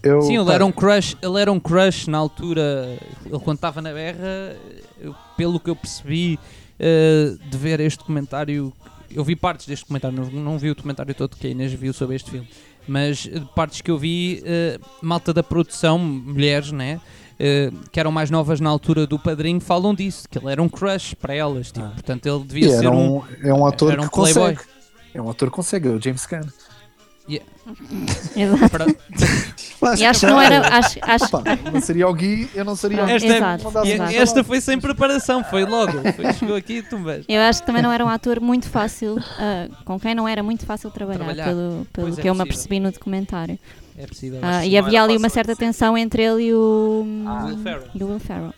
Eu, 0.03 0.21
sim 0.21 0.37
ele, 0.37 0.51
era 0.51 0.65
um 0.65 0.71
crush, 0.71 1.15
ele 1.21 1.39
era 1.41 1.51
um 1.51 1.59
crush 1.59 2.07
na 2.07 2.17
altura. 2.17 2.97
Ele 3.25 3.39
quando 3.39 3.57
estava 3.57 3.81
na 3.81 3.91
berra, 3.93 4.55
eu- 4.99 5.13
pelo 5.37 5.59
que 5.59 5.69
eu 5.69 5.75
percebi 5.75 6.39
eh, 6.79 7.33
de 7.49 7.57
ver 7.57 7.79
este 7.79 7.99
documentário, 7.99 8.73
eu 9.13 9.23
vi 9.23 9.35
partes 9.35 9.67
deste 9.67 9.83
documentário, 9.83 10.17
não, 10.17 10.31
não 10.43 10.57
vi 10.57 10.69
o 10.71 10.75
documentário 10.75 11.13
todo 11.13 11.35
que 11.35 11.45
a 11.45 11.49
Inês 11.51 11.71
viu 11.73 11.93
sobre 11.93 12.15
este 12.15 12.31
filme, 12.31 12.47
mas 12.87 13.29
eh, 13.31 13.39
partes 13.55 13.81
que 13.81 13.91
eu 13.91 13.97
vi, 13.97 14.41
eh, 14.45 14.79
malta 15.01 15.31
da 15.33 15.43
produção, 15.43 15.99
mulheres, 15.99 16.71
né? 16.71 16.99
eh, 17.43 17.71
que 17.91 17.99
eram 17.99 18.11
mais 18.11 18.29
novas 18.31 18.59
na 18.59 18.69
altura 18.69 19.05
do 19.07 19.17
padrinho, 19.19 19.59
falam 19.59 19.93
disso, 19.95 20.27
que 20.29 20.37
ele 20.39 20.51
era 20.51 20.61
um 20.61 20.69
crush 20.69 21.13
para 21.15 21.33
elas, 21.35 21.71
tipo, 21.71 21.85
Ah. 21.85 21.89
portanto 21.89 22.25
ele 22.27 22.39
e 22.39 22.43
devia 22.45 22.69
ser 22.69 22.85
era 22.85 22.91
um. 22.95 23.17
um, 23.17 23.23
é 23.43 23.53
um 23.53 23.65
ator 23.65 23.91
era 23.93 24.01
um 24.01 24.05
que 24.07 24.11
playboy. 24.13 24.55
consegue. 24.55 24.70
É 25.13 25.21
um 25.21 25.29
ator 25.29 25.49
que 25.49 25.55
consegue, 25.55 25.87
é 25.87 25.91
o 25.91 26.01
James 26.01 26.25
Caan. 26.25 26.41
Exato. 28.35 28.69
Para- 29.79 29.95
E 29.97 30.05
acho 30.05 30.19
que 30.21 30.25
não 30.25 30.41
era. 30.41 30.67
Acho, 30.77 30.99
acho, 31.01 31.25
Opa, 31.25 31.43
não 31.71 31.79
seria 31.81 32.07
o 32.07 32.13
Gui, 32.13 32.49
eu 32.53 32.65
não 32.65 32.75
seria 32.75 32.99
o 32.99 33.03
Ah, 33.03 33.05
Gui. 33.07 33.13
Esta, 33.15 33.27
Exato, 33.37 33.85
e- 33.87 33.91
exato. 33.91 34.11
esta 34.13 34.43
foi 34.43 34.59
sem 34.61 34.79
preparação, 34.79 35.43
foi 35.43 35.63
logo. 35.65 35.93
Foi- 36.13 36.33
chegou 36.33 36.55
aqui 36.55 36.77
e 36.77 36.83
tu 36.83 36.97
vês. 36.97 37.25
eu 37.29 37.41
acho 37.41 37.61
que 37.61 37.65
também 37.65 37.81
não 37.81 37.91
era 37.91 38.03
um 38.03 38.09
ator 38.09 38.39
muito 38.41 38.67
fácil, 38.69 39.17
ah, 39.39 39.67
com 39.85 39.99
quem 39.99 40.13
não 40.15 40.27
era 40.27 40.41
muito 40.43 40.65
fácil 40.65 40.89
trabalhar, 40.91 41.19
Trabalhar. 41.19 41.45
pelo, 41.45 41.87
pelo 41.93 42.07
Pois 42.07 42.17
é 42.17 42.21
que 42.21 42.27
eu 42.29 42.35
me 42.35 42.41
apercebi 42.41 42.79
no 42.79 42.91
documentário. 42.91 43.57
É 43.97 44.07
possível. 44.07 44.39
Ah, 44.41 44.61
que 44.61 44.69
e 44.69 44.77
havia 44.77 45.03
ali 45.03 45.15
uma 45.17 45.29
certa 45.29 45.55
tensão 45.55 45.97
entre 45.97 46.23
ele 46.23 46.43
e 46.45 46.53
o. 46.53 47.05
Will 47.45 47.57
Ferrell. 47.59 47.87
E 47.93 48.03
o 48.03 48.07
Will 48.07 48.19
Ferrell. 48.19 48.53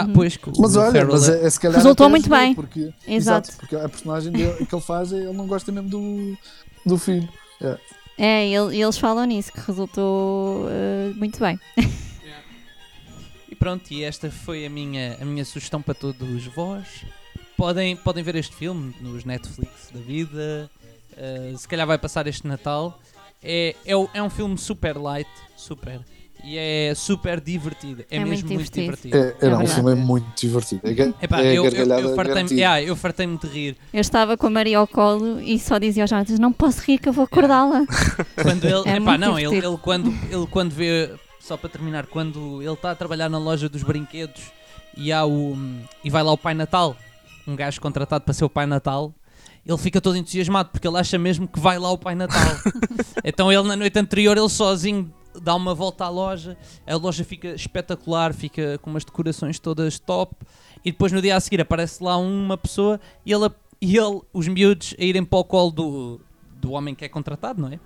Ah, 0.00 0.06
Uhum. 0.06 0.12
pois, 0.12 0.36
que 0.36 0.50
Mas 0.58 0.76
olha, 0.76 0.92
Ferrell 0.92 1.12
mas 1.12 1.28
é- 1.28 1.42
é, 1.42 1.46
é 1.46 1.50
se 1.50 1.60
calhar 1.60 1.76
Resultou 1.76 2.08
muito 2.08 2.24
ajudou, 2.32 2.38
bem. 2.38 2.54
Porque, 2.54 2.92
Exato. 3.06 3.52
porque 3.56 3.76
a 3.76 3.88
personagem 3.88 4.32
dele, 4.32 4.66
que 4.66 4.74
ele 4.74 4.82
faz, 4.82 5.12
ele 5.12 5.32
não 5.32 5.46
gosta 5.46 5.70
mesmo 5.72 5.88
do, 5.88 6.36
do 6.86 6.98
filho. 6.98 7.28
É, 8.18 8.46
ele- 8.48 8.80
eles 8.80 8.98
falam 8.98 9.24
nisso, 9.24 9.52
que 9.52 9.60
resultou 9.60 10.66
ah, 10.68 11.12
muito 11.16 11.38
bem. 11.40 11.58
E 13.48 13.54
pronto, 13.54 13.90
e 13.90 14.04
esta 14.04 14.30
foi 14.30 14.64
a 14.66 14.70
minha, 14.70 15.16
a 15.20 15.24
minha 15.24 15.44
sugestão 15.44 15.82
para 15.82 15.94
todos 15.94 16.46
vós. 16.46 17.04
Podem, 17.56 17.96
podem 17.96 18.22
ver 18.22 18.36
este 18.36 18.54
filme 18.54 18.94
nos 19.00 19.24
Netflix 19.24 19.90
da 19.92 20.00
vida. 20.00 20.70
uh, 21.12 21.58
se 21.58 21.68
calhar 21.68 21.86
vai 21.86 21.98
passar 21.98 22.26
este 22.26 22.46
Natal. 22.46 22.98
É, 23.42 23.74
é, 23.84 23.92
é 24.14 24.22
um 24.22 24.30
filme 24.30 24.56
super 24.56 24.96
light, 24.96 25.28
super. 25.56 26.00
E 26.44 26.56
é 26.56 26.94
super 26.94 27.40
divertido. 27.40 28.02
É, 28.10 28.16
É 28.16 28.18
muito 28.20 28.30
mesmo 28.30 28.48
muito 28.54 28.72
divertido. 28.72 29.12
divertido. 29.12 29.16
É, 29.16 29.46
é, 29.46 29.50
não, 29.50 29.56
o 29.56 29.58
verdade. 29.58 29.74
filme 29.74 29.92
é 29.92 29.94
muito 29.94 30.26
divertido. 30.40 30.80
É, 30.84 31.24
Epá, 31.24 31.40
é 31.42 31.52
eu, 31.54 31.64
eu, 31.64 31.86
eu 31.98 32.14
fartei-me 32.16 32.50
yeah, 32.52 32.82
eu 32.82 32.96
fartei-me 32.96 33.38
de 33.38 33.46
rir. 33.46 33.76
Eu 33.92 34.00
estava 34.00 34.36
com 34.36 34.46
a 34.46 34.50
Maria 34.50 34.78
ao 34.78 34.86
colo 34.86 35.40
e 35.40 35.58
só 35.58 35.78
dizia 35.78 36.02
aos 36.04 36.10
Jonatas: 36.10 36.38
Não 36.38 36.52
posso 36.52 36.80
rir 36.82 36.98
que 36.98 37.08
eu 37.08 37.12
vou 37.12 37.24
acordá-la. 37.24 37.84
Quando 38.42 38.64
ele, 38.64 38.88
É 38.88 38.96
epá, 38.96 39.00
muito 39.00 39.20
não, 39.20 39.38
ele, 39.38 39.56
ele 39.56 39.76
quando, 39.82 40.08
ele 40.30 40.46
quando 40.50 40.72
vê, 40.72 41.10
só 41.40 41.56
para 41.56 41.68
terminar, 41.68 42.06
quando 42.06 42.62
ele 42.62 42.72
está 42.72 42.90
a 42.92 42.94
trabalhar 42.94 43.28
na 43.28 43.38
loja 43.38 43.68
dos 43.68 43.82
brinquedos 43.82 44.40
e, 44.96 45.12
há 45.12 45.24
o, 45.26 45.56
e 46.02 46.10
vai 46.10 46.22
lá 46.22 46.32
o 46.32 46.38
Pai 46.38 46.54
Natal, 46.54 46.96
um 47.46 47.54
gajo 47.56 47.80
contratado 47.80 48.24
para 48.24 48.34
ser 48.34 48.44
o 48.44 48.50
Pai 48.50 48.66
Natal, 48.66 49.12
ele 49.66 49.78
fica 49.78 50.00
todo 50.00 50.16
entusiasmado 50.16 50.70
porque 50.72 50.86
ele 50.88 50.96
acha 50.96 51.18
mesmo 51.18 51.46
que 51.46 51.60
vai 51.60 51.78
lá 51.78 51.90
o 51.90 51.98
Pai 51.98 52.14
Natal. 52.14 52.56
então 53.24 53.52
ele 53.52 53.62
na 53.68 53.76
noite 53.76 53.98
anterior, 53.98 54.36
ele 54.36 54.48
sozinho 54.48 55.12
dá 55.40 55.54
uma 55.54 55.74
volta 55.74 56.04
à 56.04 56.08
loja, 56.08 56.56
a 56.86 56.96
loja 56.96 57.24
fica 57.24 57.48
espetacular, 57.54 58.32
fica 58.32 58.78
com 58.78 58.90
umas 58.90 59.04
decorações 59.04 59.58
todas 59.58 59.98
top, 59.98 60.34
e 60.84 60.90
depois 60.92 61.12
no 61.12 61.20
dia 61.20 61.36
a 61.36 61.40
seguir 61.40 61.60
aparece 61.60 62.02
lá 62.02 62.16
uma 62.16 62.56
pessoa 62.56 63.00
e 63.24 63.32
ele, 63.32 63.50
e 63.80 63.96
ele 63.96 64.20
os 64.32 64.48
miúdos 64.48 64.94
a 64.98 65.02
irem 65.04 65.24
para 65.24 65.38
o 65.38 65.44
colo 65.44 65.70
do, 65.70 66.20
do 66.56 66.72
homem 66.72 66.94
que 66.94 67.04
é 67.04 67.08
contratado, 67.08 67.60
não 67.60 67.68
é? 67.68 67.78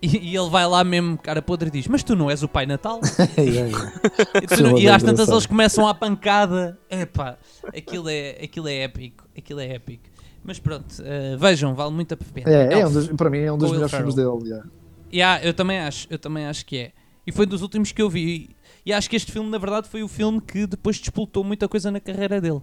E, 0.00 0.30
e 0.30 0.36
ele 0.36 0.48
vai 0.48 0.64
lá 0.66 0.84
mesmo, 0.84 1.18
cara 1.18 1.42
podre, 1.42 1.68
e 1.68 1.70
diz: 1.72 1.88
Mas 1.88 2.04
tu 2.04 2.14
não 2.14 2.30
és 2.30 2.42
o 2.44 2.48
Pai 2.48 2.66
Natal? 2.66 3.00
Yeah, 3.36 3.42
yeah. 3.42 3.92
E, 4.40 4.46
tu 4.46 4.56
Sim, 4.56 4.62
não- 4.62 4.78
e 4.78 4.86
é 4.86 4.92
às 4.94 5.02
tantas 5.02 5.28
eles 5.28 5.44
começam 5.44 5.88
à 5.88 5.92
pancada. 5.94 6.78
Epá, 6.88 7.36
aquilo 7.76 8.08
é, 8.08 8.38
aquilo 8.42 8.68
é 8.68 8.84
épico. 8.84 9.24
Aquilo 9.36 9.58
é 9.58 9.74
épico. 9.74 10.04
Mas 10.44 10.60
pronto, 10.60 10.86
eh, 11.02 11.36
vejam, 11.36 11.74
vale 11.74 11.90
muito 11.92 12.14
a 12.14 12.16
pena. 12.16 12.48
É, 12.48 12.80
é 12.80 12.86
um 12.86 12.92
dos, 12.92 13.08
para 13.08 13.28
mim 13.28 13.38
é 13.38 13.52
um 13.52 13.58
dos 13.58 13.72
melhores 13.72 13.92
filmes 13.92 14.14
dele. 14.14 14.38
yeah. 14.44 14.64
Yeah, 15.12 15.44
eu 15.44 15.54
também 15.54 15.78
acho, 15.78 16.06
eu 16.10 16.18
também 16.18 16.46
acho 16.46 16.64
que 16.66 16.76
é. 16.76 16.92
E 17.26 17.32
foi 17.32 17.46
dos 17.46 17.62
últimos 17.62 17.92
que 17.92 18.00
eu 18.00 18.08
vi. 18.08 18.50
E 18.84 18.92
acho 18.92 19.08
que 19.10 19.16
este 19.16 19.30
filme, 19.32 19.50
na 19.50 19.58
verdade, 19.58 19.88
foi 19.88 20.02
o 20.02 20.08
filme 20.08 20.40
que 20.40 20.66
depois 20.66 20.98
despoltou 20.98 21.44
muita 21.44 21.68
coisa 21.68 21.90
na 21.90 22.00
carreira 22.00 22.40
dele. 22.40 22.60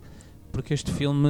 Porque 0.52 0.74
este 0.74 0.89
filme 0.91 1.28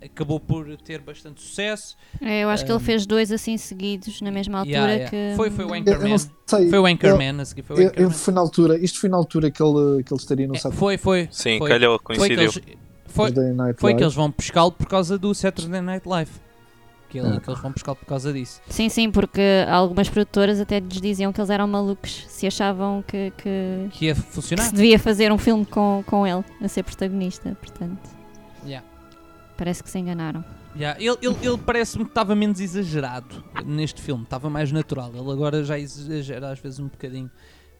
eh, 0.00 0.06
acabou 0.06 0.40
por 0.40 0.74
ter 0.78 1.00
bastante 1.02 1.42
sucesso. 1.42 1.94
É, 2.22 2.42
eu 2.42 2.48
acho 2.48 2.64
que 2.64 2.72
Um, 2.72 2.76
ele 2.76 2.84
fez 2.84 3.04
dois 3.06 3.30
assim 3.30 3.56
seguidos 3.58 4.20
na 4.22 4.30
mesma 4.30 4.60
altura 4.60 4.74
Yeah, 4.78 4.92
yeah. 4.94 5.10
que. 5.10 5.36
Foi, 5.36 5.50
foi 5.50 5.64
o 5.66 5.68
Eu, 5.68 5.74
eu 5.74 5.80
Anchorman. 5.82 6.18
Foi 6.48 6.58
o 6.70 6.74
eu- 6.74 6.86
Anchorman, 6.86 7.40
a 7.40 7.44
seguir 7.44 7.62
foi 7.62 7.76
o 7.76 7.78
eu- 7.78 7.82
eu- 7.84 7.90
Anchorman. 7.90 8.10
foi 8.12 8.34
na 8.34 8.40
altura, 8.40 8.78
isto 8.78 8.98
foi 9.00 9.10
na 9.10 9.16
altura 9.18 9.50
que 9.50 9.62
ele, 9.62 10.02
que 10.02 10.12
ele 10.12 10.20
estaria 10.20 10.48
no 10.48 10.54
É, 10.54 10.58
Saturday 10.58 10.78
foi, 10.78 10.96
foi. 10.96 11.28
Sim, 11.30 11.58
foi, 11.58 11.68
calhou, 11.68 11.98
foi 11.98 11.98
que 11.98 12.34
coincidiu. 12.34 12.42
eles, 12.44 12.54
foi, 13.06 13.30
foi 13.76 13.94
que 13.94 14.02
eles 14.02 14.14
vão 14.14 14.30
pescá-lo 14.30 14.72
por 14.72 14.86
causa 14.86 15.18
do 15.18 15.34
Saturday 15.34 15.80
Night 15.82 16.08
Live. 16.08 16.30
Que, 17.10 17.18
ele- 17.18 17.36
Ah. 17.36 17.40
que 17.40 17.50
eles 17.50 17.60
vão 17.60 17.72
pescá-lo 17.72 17.96
por 17.96 18.06
causa 18.06 18.32
disso. 18.32 18.62
Sim, 18.68 18.88
sim, 18.88 19.10
porque 19.10 19.42
algumas 19.68 20.08
produtoras 20.08 20.60
até 20.60 20.78
lhes 20.78 21.00
diziam 21.00 21.32
que 21.32 21.40
eles 21.40 21.50
eram 21.50 21.66
malucos 21.66 22.24
se 22.28 22.46
achavam 22.46 23.02
que, 23.02 23.32
que, 23.36 23.88
Que 23.90 24.04
ia 24.06 24.14
que 24.14 24.20
funcionar. 24.22 24.62
se 24.62 24.72
devia 24.74 24.98
fazer 24.98 25.32
um 25.32 25.38
filme 25.38 25.66
com, 25.66 26.04
com 26.06 26.24
ele 26.26 26.44
a 26.62 26.68
ser 26.68 26.84
protagonista. 26.84 27.56
Portanto, 27.60 28.08
Yeah. 28.64 28.86
parece 29.56 29.82
que 29.82 29.90
se 29.90 29.98
enganaram. 29.98 30.44
Yeah, 30.76 31.00
Ele, 31.02 31.16
ele, 31.20 31.36
ele 31.42 31.58
parece-me 31.58 32.04
que 32.04 32.12
estava 32.12 32.32
menos 32.36 32.60
exagerado 32.60 33.42
neste 33.66 34.00
filme, 34.00 34.22
estava 34.22 34.48
mais 34.48 34.70
natural. 34.70 35.10
Ele 35.12 35.30
agora 35.32 35.64
já 35.64 35.76
exagera 35.76 36.50
às 36.52 36.60
vezes 36.60 36.78
um 36.78 36.86
bocadinho, 36.86 37.28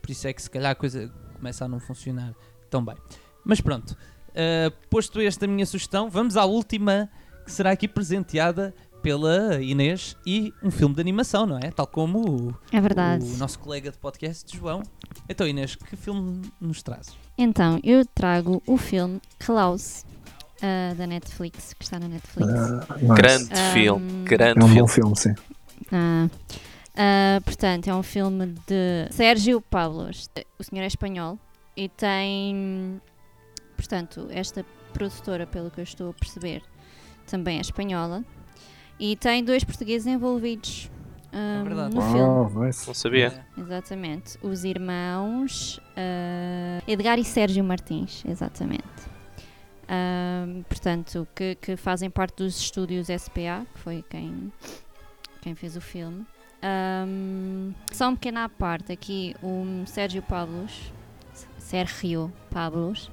por 0.02 0.10
isso 0.10 0.26
é 0.26 0.32
que 0.32 0.42
se 0.42 0.50
calhar 0.50 0.72
a 0.72 0.74
coisa 0.74 1.08
começa 1.36 1.64
a 1.64 1.68
não 1.68 1.78
funcionar 1.78 2.34
tão 2.68 2.84
bem. 2.84 2.96
Mas 3.44 3.60
pronto, 3.60 3.90
uh, 3.92 4.72
posto 4.90 5.20
esta 5.20 5.46
minha 5.46 5.64
sugestão, 5.66 6.10
vamos 6.10 6.36
à 6.36 6.44
última 6.44 7.08
que 7.44 7.52
será 7.52 7.70
aqui 7.70 7.86
presenteada 7.86 8.74
pela 9.02 9.60
Inês 9.62 10.16
e 10.26 10.52
um 10.62 10.70
filme 10.70 10.94
de 10.94 11.00
animação, 11.00 11.46
não 11.46 11.58
é? 11.58 11.70
Tal 11.70 11.86
como 11.86 12.18
o, 12.48 12.54
É 12.72 12.80
verdade. 12.80 13.24
o 13.24 13.36
nosso 13.36 13.58
colega 13.58 13.90
de 13.90 13.98
podcast, 13.98 14.56
João. 14.56 14.82
Então, 15.28 15.46
Inês, 15.46 15.74
que 15.76 15.96
filme 15.96 16.42
nos 16.60 16.82
trazes? 16.82 17.16
Então, 17.38 17.80
eu 17.82 18.04
trago 18.04 18.62
o 18.66 18.76
filme 18.76 19.20
Klaus 19.38 20.04
ah, 20.62 20.94
da 20.94 21.06
Netflix, 21.06 21.72
que 21.74 21.84
está 21.84 21.98
na 21.98 22.08
Netflix. 22.08 22.50
Ah, 22.52 22.94
nice. 22.96 23.06
Grande 23.14 23.50
Um, 23.52 23.72
filme, 23.72 24.24
grande 24.24 24.60
É 24.60 24.64
um 24.64 24.74
bom 24.74 24.86
filme. 24.86 25.16
filme, 25.16 25.16
sim. 25.16 25.34
Ah, 25.92 26.28
ah, 26.96 27.40
portanto, 27.44 27.88
é 27.88 27.94
um 27.94 28.02
filme 28.02 28.54
de 28.66 29.08
Sérgio 29.10 29.60
Pablos. 29.60 30.28
O 30.58 30.64
senhor 30.64 30.82
é 30.82 30.86
espanhol 30.86 31.38
e 31.76 31.88
tem, 31.88 33.00
portanto, 33.76 34.26
esta 34.30 34.64
produtora, 34.92 35.46
pelo 35.46 35.70
que 35.70 35.80
eu 35.80 35.84
estou 35.84 36.10
a 36.10 36.12
perceber, 36.12 36.62
também 37.26 37.58
é 37.58 37.60
espanhola 37.60 38.24
e 39.00 39.16
tem 39.16 39.42
dois 39.42 39.64
portugueses 39.64 40.06
envolvidos 40.06 40.90
É 41.32 41.62
verdade. 41.64 41.94
no 41.94 42.02
filme. 42.02 42.20
Uau, 42.20 42.50
nice. 42.64 42.86
Não 42.86 42.94
sabia. 42.94 43.44
É. 43.56 43.60
Exatamente. 43.60 44.38
Os 44.42 44.62
irmãos 44.64 45.80
ah, 45.96 46.82
Edgar 46.86 47.18
e 47.18 47.24
Sérgio 47.24 47.64
Martins, 47.64 48.22
exatamente. 48.28 48.84
Ah, 49.88 50.44
portanto, 50.68 51.26
que, 51.34 51.54
que 51.56 51.76
fazem 51.76 52.10
parte 52.10 52.36
dos 52.36 52.60
estúdios 52.60 53.08
SPA, 53.08 53.66
que 53.74 53.80
foi 53.80 54.04
quem, 54.08 54.52
quem 55.40 55.54
fez 55.54 55.76
o 55.76 55.80
filme. 55.80 56.24
Um, 56.62 57.72
só 57.90 58.10
um 58.10 58.14
pequeno 58.14 58.40
à 58.40 58.48
parte 58.48 58.92
aqui, 58.92 59.34
o 59.42 59.82
Sérgio 59.86 60.20
Pablos, 60.22 60.92
Sérgio 61.58 62.30
Pablos, 62.50 63.10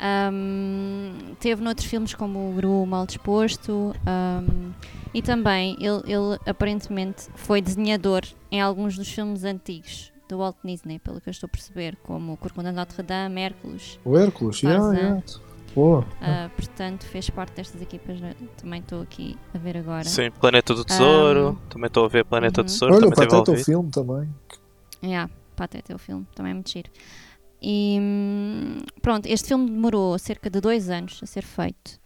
um, 0.00 1.34
teve 1.40 1.62
noutros 1.62 1.86
filmes 1.86 2.14
como 2.14 2.50
o 2.50 2.52
Gru 2.54 2.84
Mal 2.86 3.06
Disposto 3.06 3.94
um, 4.06 4.72
e 5.14 5.22
também 5.22 5.76
ele, 5.80 6.02
ele 6.04 6.38
aparentemente 6.46 7.28
foi 7.34 7.60
desenhador 7.62 8.22
em 8.50 8.60
alguns 8.60 8.96
dos 8.96 9.08
filmes 9.08 9.44
antigos 9.44 10.12
do 10.28 10.38
Walt 10.38 10.56
Disney, 10.64 10.98
pelo 10.98 11.20
que 11.20 11.28
eu 11.28 11.30
estou 11.30 11.46
a 11.46 11.50
perceber, 11.50 11.96
como 12.02 12.32
o 12.32 12.36
Corcunda 12.36 12.70
de 12.70 12.76
Notre 12.76 13.02
Dame, 13.02 13.40
Hércules. 13.40 13.98
O 14.04 14.18
Hércules, 14.18 14.60
yeah, 14.60 14.92
yeah. 14.98 15.22
Boa. 15.72 16.00
Uh, 16.00 16.50
portanto, 16.56 17.04
fez 17.04 17.30
parte 17.30 17.52
destas 17.54 17.80
equipas. 17.80 18.20
né? 18.20 18.34
Também 18.56 18.80
estou 18.80 19.02
aqui 19.02 19.36
a 19.54 19.58
ver 19.58 19.76
agora. 19.76 20.04
Sim, 20.04 20.30
Planeta 20.32 20.74
do 20.74 20.84
Tesouro. 20.84 21.56
Também 21.68 21.86
estou 21.86 22.06
a 22.06 22.08
ver 22.08 22.24
Planeta 22.24 22.60
Uhum. 22.62 22.66
do 22.66 22.72
Tesouro. 22.72 22.94
Olha, 22.96 23.06
o 23.06 23.10
Pateta, 23.10 23.36
o 23.36 23.38
ouvido. 23.50 23.64
filme 23.64 23.90
também. 23.90 24.28
Yeah, 25.04 25.30
Pateta 25.54 25.92
é 25.92 25.94
o 25.94 25.98
filme, 25.98 26.26
também 26.34 26.50
é 26.50 26.54
muito 26.54 26.70
giro. 26.72 26.90
E 27.68 27.98
pronto, 29.02 29.26
este 29.26 29.48
filme 29.48 29.68
demorou 29.68 30.16
cerca 30.20 30.48
de 30.48 30.60
dois 30.60 30.88
anos 30.88 31.18
a 31.20 31.26
ser 31.26 31.42
feito 31.42 31.98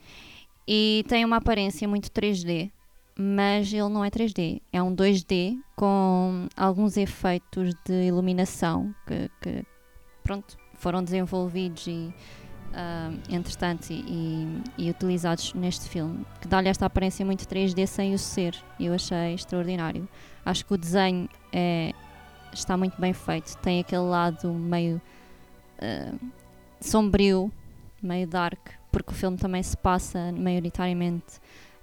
e 0.66 1.04
tem 1.06 1.22
uma 1.22 1.36
aparência 1.36 1.86
muito 1.86 2.08
3D, 2.10 2.70
mas 3.18 3.70
ele 3.70 3.90
não 3.90 4.02
é 4.02 4.08
3D, 4.08 4.62
é 4.72 4.82
um 4.82 4.94
2D 4.96 5.58
com 5.76 6.46
alguns 6.56 6.96
efeitos 6.96 7.74
de 7.84 8.06
iluminação 8.06 8.94
que, 9.06 9.30
que, 9.42 9.62
pronto, 10.24 10.56
foram 10.76 11.04
desenvolvidos 11.04 11.86
e 11.86 12.10
ah, 12.72 13.10
entretanto 13.28 13.90
e, 13.90 14.00
e- 14.00 14.62
e 14.86 14.90
utilizados 14.90 15.52
neste 15.52 15.90
filme, 15.90 16.24
que 16.40 16.48
dá-lhe 16.48 16.70
esta 16.70 16.86
aparência 16.86 17.26
muito 17.26 17.44
3D 17.46 17.86
sem 17.86 18.14
o 18.14 18.18
ser, 18.18 18.56
eu 18.78 18.94
achei 18.94 19.34
extraordinário. 19.34 20.08
Acho 20.42 20.64
que 20.64 20.72
o 20.72 20.78
desenho 20.78 21.28
é, 21.52 21.92
está 22.50 22.78
muito 22.78 22.98
bem 22.98 23.12
feito. 23.12 23.58
Tem 23.58 23.80
aquele 23.80 24.04
lado 24.04 24.50
meio 24.54 25.02
ah, 25.80 26.14
sombrio, 26.80 27.50
meio 28.02 28.26
dark, 28.26 28.58
porque 28.90 29.10
o 29.10 29.14
filme 29.14 29.36
também 29.36 29.62
se 29.62 29.76
passa 29.76 30.32
maioritariamente 30.32 31.40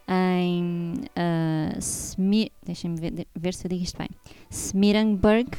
em 0.07 0.93
uh, 0.93 1.77
Smi- 1.79 2.51
deixem-me 2.63 2.99
ver, 2.99 3.27
ver 3.35 3.53
se 3.53 3.65
eu 3.65 3.69
digo 3.69 3.83
isto 3.83 3.97
bem. 3.97 4.09
Smirenberg, 4.49 5.49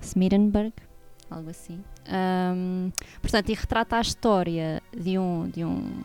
Smirenberg, 0.00 0.72
algo 1.30 1.50
assim. 1.50 1.82
Ahm, 2.08 2.90
portanto, 3.20 3.50
e 3.50 3.54
retrata 3.54 3.96
a 3.96 4.00
história 4.00 4.82
de 4.96 5.18
um, 5.18 5.48
de 5.48 5.64
um, 5.64 6.02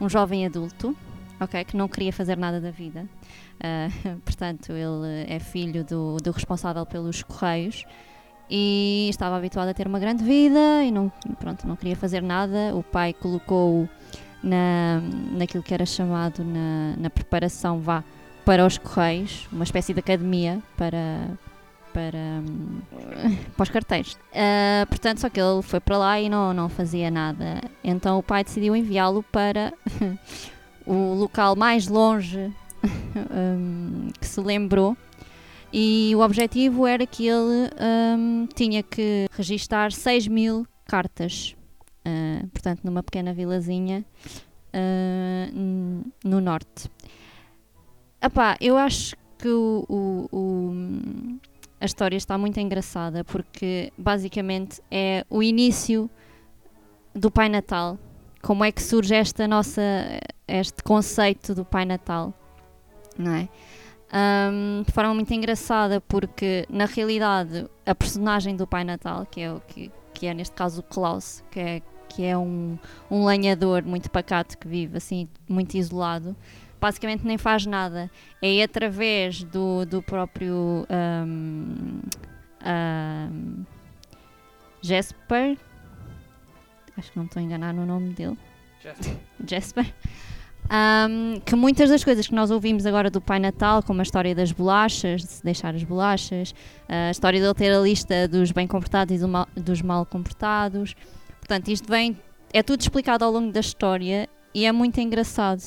um 0.00 0.08
jovem 0.08 0.44
adulto, 0.44 0.96
ok, 1.40 1.64
que 1.64 1.76
não 1.76 1.86
queria 1.88 2.12
fazer 2.12 2.36
nada 2.36 2.60
da 2.60 2.70
vida. 2.70 3.08
Ah, 3.60 3.88
portanto, 4.24 4.72
ele 4.72 5.24
é 5.28 5.38
filho 5.38 5.84
do, 5.84 6.16
do 6.16 6.30
responsável 6.32 6.84
pelos 6.84 7.22
correios 7.22 7.84
e 8.50 9.08
estava 9.10 9.36
habituado 9.36 9.68
a 9.68 9.74
ter 9.74 9.86
uma 9.86 9.98
grande 9.98 10.24
vida 10.24 10.84
e 10.84 10.90
não, 10.90 11.10
pronto, 11.38 11.66
não 11.66 11.76
queria 11.76 11.96
fazer 11.96 12.22
nada. 12.22 12.74
O 12.74 12.82
pai 12.82 13.12
colocou-o 13.12 13.88
na, 14.42 15.00
naquilo 15.32 15.62
que 15.62 15.72
era 15.72 15.86
chamado 15.86 16.44
na, 16.44 16.94
na 16.98 17.10
preparação 17.10 17.80
vá 17.80 18.02
para 18.44 18.66
os 18.66 18.76
correios, 18.76 19.46
uma 19.52 19.62
espécie 19.62 19.94
de 19.94 20.00
academia 20.00 20.60
para 20.76 21.28
para, 21.92 22.18
hum, 22.18 22.80
para 23.56 23.62
os 23.62 23.68
carteiros. 23.68 24.18
Ah, 24.34 24.86
portanto, 24.88 25.20
só 25.20 25.28
que 25.28 25.40
ele 25.40 25.62
foi 25.62 25.78
para 25.78 25.98
lá 25.98 26.20
e 26.20 26.28
não, 26.28 26.52
não 26.52 26.68
fazia 26.68 27.10
nada. 27.10 27.60
Então 27.84 28.18
o 28.18 28.22
pai 28.22 28.42
decidiu 28.42 28.74
enviá-lo 28.74 29.22
para 29.30 29.72
o 30.86 31.14
local 31.14 31.54
mais 31.54 31.86
longe 31.86 32.50
hum, 33.30 34.08
que 34.18 34.26
se 34.26 34.40
lembrou. 34.40 34.96
E 35.72 36.12
o 36.14 36.20
objetivo 36.20 36.86
era 36.86 37.06
que 37.06 37.26
ele 37.26 37.70
hum, 38.18 38.46
tinha 38.54 38.82
que 38.82 39.26
registar 39.32 39.90
6 39.92 40.28
mil 40.28 40.66
cartas, 40.86 41.56
ah, 42.04 42.44
portanto, 42.52 42.80
numa 42.84 43.02
pequena 43.02 43.32
vilazinha 43.32 44.04
n- 44.74 46.04
no 46.24 46.40
norte. 46.40 46.90
Epá, 48.20 48.56
eu 48.60 48.76
acho 48.76 49.16
que 49.38 49.48
o, 49.48 49.84
o- 49.88 50.28
o- 50.30 51.38
a 51.80 51.84
história 51.84 52.16
está 52.16 52.36
muito 52.38 52.60
engraçada 52.60 53.24
porque 53.24 53.92
basicamente 53.98 54.80
é 54.90 55.24
o 55.28 55.42
início 55.42 56.08
do 57.14 57.30
Pai 57.30 57.48
Natal. 57.48 57.98
Como 58.42 58.64
é 58.64 58.70
que 58.72 58.82
surge 58.82 59.14
esta 59.14 59.48
nossa, 59.48 59.80
este 60.46 60.82
conceito 60.82 61.54
do 61.54 61.64
Pai 61.64 61.84
Natal, 61.84 62.32
não 63.18 63.32
é? 63.32 63.48
Ahm, 64.12 64.82
de 64.86 64.92
forma 64.92 65.14
muito 65.14 65.32
engraçada 65.32 65.98
porque 66.02 66.66
na 66.68 66.84
realidade 66.84 67.66
a 67.86 67.94
personagem 67.94 68.54
do 68.54 68.66
Pai 68.66 68.84
Natal, 68.84 69.24
que 69.24 69.40
é, 69.40 69.50
o 69.50 69.60
que, 69.60 69.90
que 70.12 70.26
é 70.26 70.34
neste 70.34 70.54
caso 70.54 70.80
o 70.80 70.82
Klaus, 70.82 71.42
que 71.50 71.58
é, 71.58 71.82
que 72.10 72.22
é 72.22 72.36
um, 72.36 72.78
um 73.10 73.24
lenhador 73.24 73.82
muito 73.82 74.10
pacato 74.10 74.58
que 74.58 74.68
vive 74.68 74.98
assim 74.98 75.26
muito 75.48 75.74
isolado, 75.78 76.36
basicamente 76.78 77.24
nem 77.26 77.38
faz 77.38 77.64
nada. 77.64 78.10
É 78.42 78.62
através 78.62 79.42
do, 79.44 79.86
do 79.86 80.02
próprio. 80.02 80.86
ahm, 80.90 82.02
ahm, 82.60 83.64
Jasper. 84.82 85.56
Acho 86.98 87.12
que 87.12 87.16
não 87.16 87.24
estou 87.24 87.40
a 87.40 87.42
enganar 87.42 87.72
no 87.72 87.86
nome 87.86 88.10
dele. 88.12 88.36
Jasper. 89.48 89.94
Ahm, 90.74 91.38
que 91.44 91.54
muitas 91.54 91.90
das 91.90 92.02
coisas 92.02 92.26
que 92.26 92.34
nós 92.34 92.50
ouvimos 92.50 92.86
agora 92.86 93.10
do 93.10 93.20
Pai 93.20 93.38
Natal, 93.38 93.82
como 93.82 94.00
a 94.00 94.02
história 94.02 94.34
das 94.34 94.52
bolachas, 94.52 95.20
de 95.20 95.28
se 95.28 95.44
deixar 95.44 95.74
as 95.74 95.84
bolachas, 95.84 96.54
a 96.88 97.10
história 97.10 97.38
dele 97.38 97.52
ter 97.52 97.70
a 97.70 97.78
lista 97.78 98.26
dos 98.26 98.52
bem 98.52 98.66
comportados 98.66 99.14
e 99.14 99.18
do 99.18 99.28
mal- 99.28 99.46
dos 99.54 99.82
mal 99.82 100.06
comportados. 100.06 100.94
Portanto, 101.40 101.68
isto 101.68 101.86
vem, 101.86 102.16
é 102.54 102.62
tudo 102.62 102.80
explicado 102.80 103.22
ao 103.22 103.30
longo 103.30 103.52
da 103.52 103.60
história 103.60 104.30
e 104.54 104.64
é 104.64 104.72
muito 104.72 104.98
engraçado. 104.98 105.62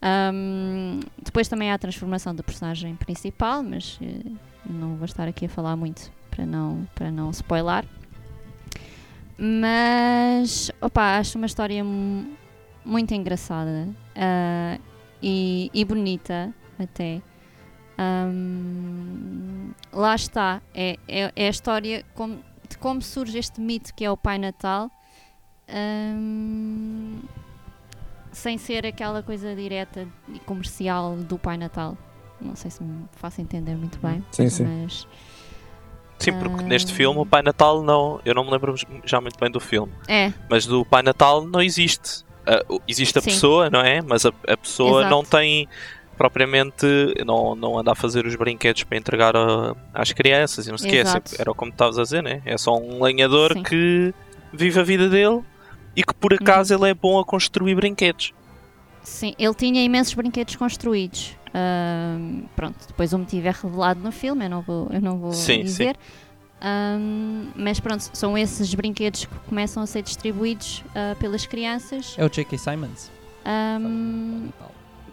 Ahm, 0.00 1.00
depois 1.22 1.46
também 1.46 1.70
há 1.70 1.74
a 1.74 1.78
transformação 1.78 2.34
do 2.34 2.42
personagem 2.42 2.94
principal, 2.96 3.62
mas 3.62 3.98
eh, 4.00 4.30
não 4.64 4.96
vou 4.96 5.04
estar 5.04 5.28
aqui 5.28 5.44
a 5.44 5.48
falar 5.50 5.76
muito 5.76 6.10
para 6.30 6.46
não, 6.46 6.88
para 6.94 7.10
não 7.10 7.30
spoiler. 7.32 7.84
Mas, 9.36 10.70
opa, 10.80 11.18
acho 11.18 11.36
uma 11.36 11.46
história 11.46 11.84
mu- 11.84 12.32
muito 12.84 13.12
engraçada 13.12 13.88
ah, 14.18 14.78
e, 15.22 15.70
e 15.72 15.84
bonita 15.84 16.52
até. 16.78 17.22
Ahm, 17.96 19.72
lá 19.92 20.14
está, 20.14 20.60
é, 20.74 20.96
é, 21.08 21.32
é 21.34 21.46
a 21.46 21.50
história 21.50 22.04
como- 22.14 22.42
de 22.68 22.76
como 22.78 23.00
surge 23.02 23.38
este 23.38 23.60
mito 23.60 23.92
que 23.94 24.04
é 24.04 24.10
o 24.10 24.16
Pai 24.16 24.38
Natal, 24.38 24.90
ahm, 25.68 27.20
sem 28.32 28.58
ser 28.58 28.86
aquela 28.86 29.22
coisa 29.22 29.54
direta 29.56 30.06
e 30.32 30.38
comercial 30.40 31.16
do 31.16 31.38
Pai 31.38 31.56
Natal. 31.56 31.96
Não 32.40 32.54
sei 32.54 32.70
se 32.70 32.82
me 32.82 33.06
faço 33.12 33.40
entender 33.40 33.74
muito 33.74 33.98
bem, 33.98 34.24
Sim, 34.30 34.48
sim. 34.48 34.64
mas 34.64 35.08
Sim, 36.20 36.32
porque 36.38 36.62
neste 36.64 36.92
filme 36.92 37.18
o 37.20 37.26
Pai 37.26 37.42
Natal 37.42 37.82
não. 37.82 38.20
Eu 38.24 38.34
não 38.34 38.44
me 38.44 38.50
lembro 38.50 38.74
já 39.04 39.20
muito 39.20 39.38
bem 39.38 39.50
do 39.50 39.58
filme, 39.60 39.92
é, 40.06 40.32
mas 40.50 40.66
do 40.66 40.84
Pai 40.84 41.02
Natal 41.02 41.44
não 41.46 41.60
existe. 41.62 42.24
Ah, 42.48 42.64
existe 42.88 43.18
a 43.18 43.20
Sim. 43.20 43.30
pessoa, 43.30 43.68
não 43.68 43.80
é? 43.80 44.00
Mas 44.00 44.24
a, 44.24 44.32
a 44.48 44.56
pessoa 44.56 45.00
Exato. 45.02 45.14
não 45.14 45.22
tem 45.24 45.68
propriamente. 46.16 46.86
Não, 47.26 47.54
não 47.54 47.78
anda 47.78 47.92
a 47.92 47.94
fazer 47.94 48.26
os 48.26 48.34
brinquedos 48.34 48.84
para 48.84 48.96
entregar 48.98 49.36
a- 49.36 49.74
às 49.94 50.12
crianças 50.12 50.66
e 50.66 50.70
não 50.70 50.78
sei 50.78 50.88
o 50.88 50.92
que. 50.92 50.96
Exato. 50.98 51.32
Era 51.38 51.52
como 51.54 51.70
estavas 51.70 51.98
a 51.98 52.02
dizer, 52.02 52.22
né? 52.22 52.42
É 52.44 52.56
só 52.58 52.76
um 52.76 53.02
lenhador 53.02 53.52
Sim. 53.52 53.62
que 53.62 54.14
vive 54.52 54.80
a 54.80 54.82
vida 54.82 55.08
dele 55.08 55.42
e 55.94 56.02
que 56.02 56.14
por 56.14 56.32
acaso 56.34 56.74
ele 56.74 56.88
é 56.90 56.94
bom 56.94 57.18
a 57.18 57.24
construir 57.24 57.74
brinquedos. 57.74 58.32
Sim, 59.02 59.34
ele 59.38 59.54
tinha 59.54 59.82
imensos 59.82 60.12
brinquedos 60.14 60.56
construídos. 60.56 61.36
Ahm, 61.54 62.42
pronto, 62.54 62.76
depois 62.86 63.12
o 63.12 63.18
motivo 63.18 63.48
é 63.48 63.50
revelado 63.50 64.00
no 64.00 64.12
filme, 64.12 64.44
eu 64.44 64.50
não 64.50 64.60
vou, 64.60 64.88
eu 64.92 65.00
não 65.00 65.18
vou 65.18 65.32
Sim, 65.32 65.62
dizer. 65.62 65.96
Ahm, 66.60 67.52
mas 67.54 67.78
pronto, 67.78 68.10
são 68.12 68.36
esses 68.36 68.74
brinquedos 68.74 69.24
que 69.24 69.34
começam 69.48 69.82
a 69.82 69.86
ser 69.86 70.02
distribuídos 70.02 70.82
ah, 70.94 71.14
pelas 71.18 71.46
crianças. 71.46 72.14
É 72.18 72.24
o 72.24 72.28
J.K. 72.28 72.58
Simons. 72.58 73.10
ahm, 73.44 74.48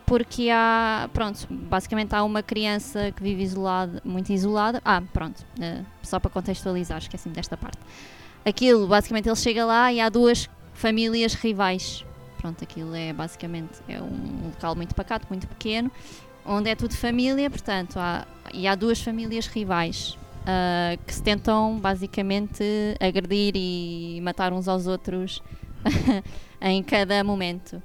porque 0.06 0.50
há, 0.52 1.10
pronto, 1.14 1.48
basicamente 1.50 2.14
há 2.14 2.24
uma 2.24 2.44
criança 2.44 3.12
que 3.12 3.24
vive 3.24 3.42
isolada, 3.42 4.02
muito 4.06 4.32
isolada. 4.32 4.80
Ah, 4.86 5.02
pronto, 5.02 5.44
eh, 5.60 5.82
só 6.04 6.20
para 6.20 6.30
contextualizar, 6.30 7.00
esqueci-me 7.00 7.34
desta 7.34 7.58
parte. 7.58 7.80
Aquilo, 8.46 8.86
basicamente, 8.86 9.28
ele 9.28 9.36
chega 9.36 9.66
lá 9.66 9.92
e 9.92 10.00
há 10.00 10.08
duas 10.10 10.48
famílias 10.76 11.34
rivais. 11.34 12.06
Pronto, 12.38 12.64
aquilo 12.64 12.94
é 12.94 13.12
basicamente 13.14 13.82
é 13.88 14.00
um 14.00 14.46
local 14.46 14.76
muito 14.76 14.94
pacato, 14.94 15.26
muito 15.28 15.48
pequeno, 15.48 15.90
onde 16.46 16.70
é 16.70 16.76
tudo 16.76 16.96
família, 16.96 17.50
portanto, 17.50 17.98
há, 17.98 18.28
e 18.54 18.68
há 18.68 18.76
duas 18.76 19.02
famílias 19.02 19.48
rivais 19.48 20.16
ah, 20.46 20.98
que 21.06 21.14
se 21.14 21.24
tentam 21.24 21.80
basicamente 21.80 22.64
agredir 23.00 23.54
e 23.56 24.20
matar 24.22 24.54
uns 24.54 24.68
aos 24.68 24.86
outros 24.86 25.42
em 26.62 26.84
cada 26.84 27.24
momento. 27.24 27.82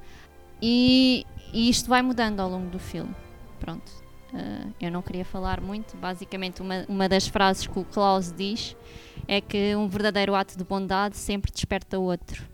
E, 0.61 1.25
e 1.53 1.71
isto 1.71 1.89
vai 1.89 2.03
mudando 2.03 2.41
ao 2.41 2.51
longo 2.51 2.69
do 2.71 2.79
filme. 2.79 3.15
Pronto. 3.59 3.91
Ah, 4.35 4.69
eu 4.81 4.91
não 4.91 5.01
queria 5.03 5.25
falar 5.25 5.61
muito. 5.61 5.97
Basicamente, 5.97 6.61
uma, 6.61 6.85
uma 6.89 7.09
das 7.09 7.27
frases 7.27 7.67
que 7.67 7.79
o 7.79 7.85
Klaus 7.85 8.33
diz 8.33 8.77
é 9.27 9.41
que 9.41 9.75
um 9.75 9.89
verdadeiro 9.89 10.35
ato 10.35 10.59
de 10.59 10.65
bondade 10.65 11.17
sempre 11.17 11.51
desperta 11.51 11.99
outro. 11.99 12.49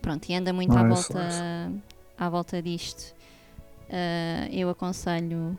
Pronto, 0.00 0.28
e 0.28 0.34
anda 0.34 0.52
muito 0.52 0.76
à, 0.76 0.82
Nice, 0.82 1.12
volta, 1.12 1.72
à 2.16 2.28
volta 2.28 2.62
disto. 2.62 3.14
Ah, 3.90 4.48
eu 4.50 4.70
aconselho 4.70 5.58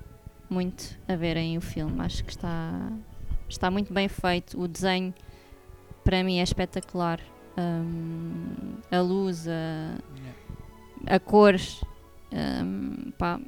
muito 0.49 0.97
a 1.07 1.15
verem 1.15 1.57
o 1.57 1.61
filme. 1.61 1.99
Acho 2.01 2.23
que 2.23 2.31
está, 2.31 2.91
está 3.53 3.69
muito 3.71 3.93
bem 3.93 4.07
feito. 4.07 4.59
O 4.59 4.67
desenho, 4.67 5.13
para 6.03 6.23
mim, 6.23 6.39
é 6.39 6.43
espetacular. 6.43 7.19
Hum, 7.57 8.77
a 8.89 8.99
luz, 9.01 9.47
a, 9.47 9.97
a 11.07 11.19
cor, 11.19 11.55
hum, 12.33 13.11
pá, 13.17 13.39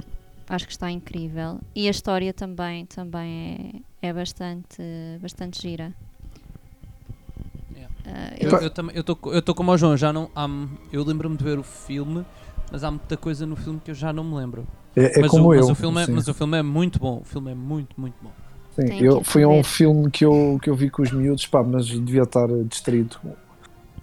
acho 0.49 0.65
que 0.65 0.71
está 0.71 0.91
incrível. 0.91 1.59
E 1.75 1.87
a 1.87 1.91
história 1.91 2.33
também, 2.33 2.85
também 2.85 3.83
é, 4.01 4.07
é 4.09 4.13
bastante, 4.13 4.81
bastante 5.21 5.61
gira. 5.61 5.93
Yeah. 7.75 7.89
Ah, 8.05 8.33
Eu, 8.39 8.51
eu- 8.51 8.59
eu 8.61 8.89
eu 8.93 9.03
tô, 9.03 9.31
eu 9.31 9.41
tô 9.41 9.55
como 9.55 9.71
o 9.71 9.77
João, 9.77 9.97
já 9.97 10.11
não 10.13 10.29
há, 10.35 10.47
eu 10.91 11.03
lembro-me 11.03 11.37
de 11.37 11.43
ver 11.43 11.57
o 11.57 11.63
filme, 11.63 12.25
mas 12.71 12.83
há 12.83 12.91
muita 12.91 13.17
coisa 13.17 13.45
no 13.45 13.55
filme 13.55 13.79
que 13.79 13.91
eu 13.91 13.95
já 13.95 14.11
não 14.13 14.23
me 14.23 14.35
lembro. 14.35 14.67
É, 14.95 15.17
é 15.17 15.21
mas, 15.21 15.31
como 15.31 15.49
o, 15.49 15.53
eu. 15.53 15.61
mas, 15.61 15.69
o 15.69 15.75
filme 15.75 16.03
é, 16.03 16.07
mas 16.07 16.27
o 16.27 16.33
filme 16.33 16.57
é 16.57 16.61
muito 16.63 16.99
bom. 16.99 17.19
O 17.21 17.23
filme 17.25 17.51
é 17.51 17.55
muito, 17.55 17.99
muito 17.99 18.15
bom. 18.21 18.31
Sim, 18.75 18.87
Tem 18.87 19.03
eu, 19.03 19.23
foi 19.23 19.45
um 19.45 19.63
filme 19.63 20.09
que 20.09 20.25
eu, 20.25 20.57
que 20.61 20.69
eu 20.69 20.75
vi 20.75 20.89
com 20.89 21.03
os 21.03 21.11
miúdos, 21.11 21.45
pá, 21.45 21.63
mas 21.63 21.85
devia 21.87 22.23
estar 22.23 22.47
distraído 22.65 23.17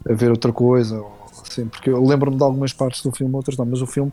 a 0.09 0.15
ver 0.15 0.31
outra 0.31 0.53
coisa, 0.53 1.01
ou 1.01 1.27
assim, 1.43 1.67
porque 1.69 1.91
eu 1.91 2.03
lembro-me 2.05 2.37
de 2.37 2.43
algumas 2.43 2.73
partes 2.73 3.03
do 3.03 3.11
filme, 3.11 3.35
outras 3.35 3.57
não, 3.57 3.67
mas 3.67 3.83
o 3.83 3.87
filme, 3.87 4.13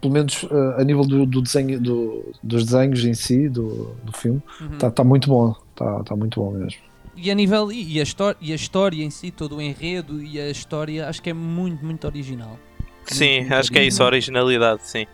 pelo 0.00 0.12
menos 0.14 0.44
eh, 0.50 0.80
a 0.80 0.84
nível 0.84 1.04
do, 1.04 1.26
do 1.26 1.42
desenho, 1.42 1.78
do- 1.80 2.32
dos 2.42 2.64
desenhos 2.64 3.04
em 3.04 3.12
si, 3.14 3.48
do, 3.48 3.94
do 4.02 4.12
filme, 4.12 4.40
Uhum. 4.60 4.72
está 4.72 4.90
tá 4.90 5.04
muito 5.04 5.28
bom, 5.28 5.54
está 5.70 6.02
tá 6.02 6.16
muito 6.16 6.40
bom 6.40 6.52
mesmo. 6.52 6.80
E 7.16 7.30
a 7.30 7.34
nível 7.34 7.70
e, 7.70 8.00
a 8.00 8.02
história, 8.02 8.38
e 8.40 8.52
a 8.52 8.54
história 8.54 9.04
em 9.04 9.10
si, 9.10 9.30
todo 9.30 9.56
o 9.56 9.60
enredo 9.60 10.22
e 10.22 10.40
a 10.40 10.48
história, 10.50 11.06
acho 11.08 11.20
que 11.20 11.28
é 11.28 11.34
muito, 11.34 11.84
muito 11.84 12.06
original. 12.06 12.58
Sim, 13.04 13.40
muito 13.40 13.54
acho 13.54 13.70
que 13.70 13.78
é 13.78 13.84
isso, 13.84 14.02
a 14.02 14.06
originalidade, 14.06 14.80
sim. 14.88 15.06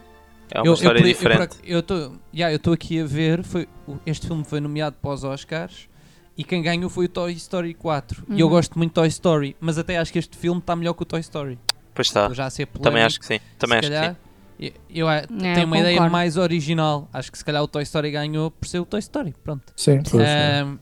É 0.50 0.60
uma 0.60 0.66
eu, 0.66 0.74
história 0.74 0.98
eu, 0.98 1.02
por- 1.02 1.08
diferente. 1.08 1.56
Eu 1.64 1.80
estou 1.80 2.12
yeah, 2.34 2.58
eu 2.64 2.72
aqui 2.72 3.00
a 3.00 3.04
ver, 3.04 3.42
foi, 3.42 3.68
este 4.04 4.26
filme 4.26 4.44
foi 4.44 4.60
nomeado 4.60 4.96
para 5.00 5.10
os 5.12 5.24
Oscars 5.24 5.88
e 6.36 6.44
quem 6.44 6.62
ganhou 6.62 6.88
foi 6.88 7.06
o 7.06 7.08
Toy 7.08 7.32
Story 7.32 7.74
4. 7.74 8.24
E 8.30 8.40
eu 8.40 8.46
Uhum. 8.46 8.52
gosto 8.52 8.78
muito 8.78 8.90
de 8.90 8.94
Toy 8.94 9.08
Story, 9.08 9.56
mas 9.60 9.78
até 9.78 9.98
acho 9.98 10.12
que 10.12 10.18
este 10.18 10.36
filme 10.36 10.60
está 10.60 10.76
melhor 10.76 10.94
que 10.94 11.02
o 11.02 11.06
Toy 11.06 11.20
Story. 11.20 11.58
Pois 11.94 12.08
está. 12.08 12.26
Eu 12.26 12.34
já 12.34 12.48
sei 12.50 12.66
Também 12.66 13.02
acho 13.02 13.18
que 13.18 13.26
sim. 13.26 13.40
Também 13.58 13.78
acho 13.78 13.88
que 13.88 13.94
calhar, 13.94 14.12
sim. 14.14 14.20
Eu, 14.58 14.72
eu, 14.90 15.10
É, 15.10 15.22
tenho 15.26 15.58
eu 15.60 15.64
uma 15.66 15.78
ideia 15.78 16.08
mais 16.08 16.36
original. 16.36 17.08
Acho 17.12 17.30
que 17.32 17.38
se 17.38 17.44
calhar 17.44 17.62
o 17.62 17.68
Toy 17.68 17.82
Story 17.82 18.10
ganhou 18.10 18.50
por 18.50 18.66
ser 18.68 18.78
o 18.80 18.86
Toy 18.86 19.00
Story. 19.00 19.34
Pronto. 19.42 19.64
Sim, 19.76 20.02
pois. 20.10 20.28
Ahm, 20.28 20.78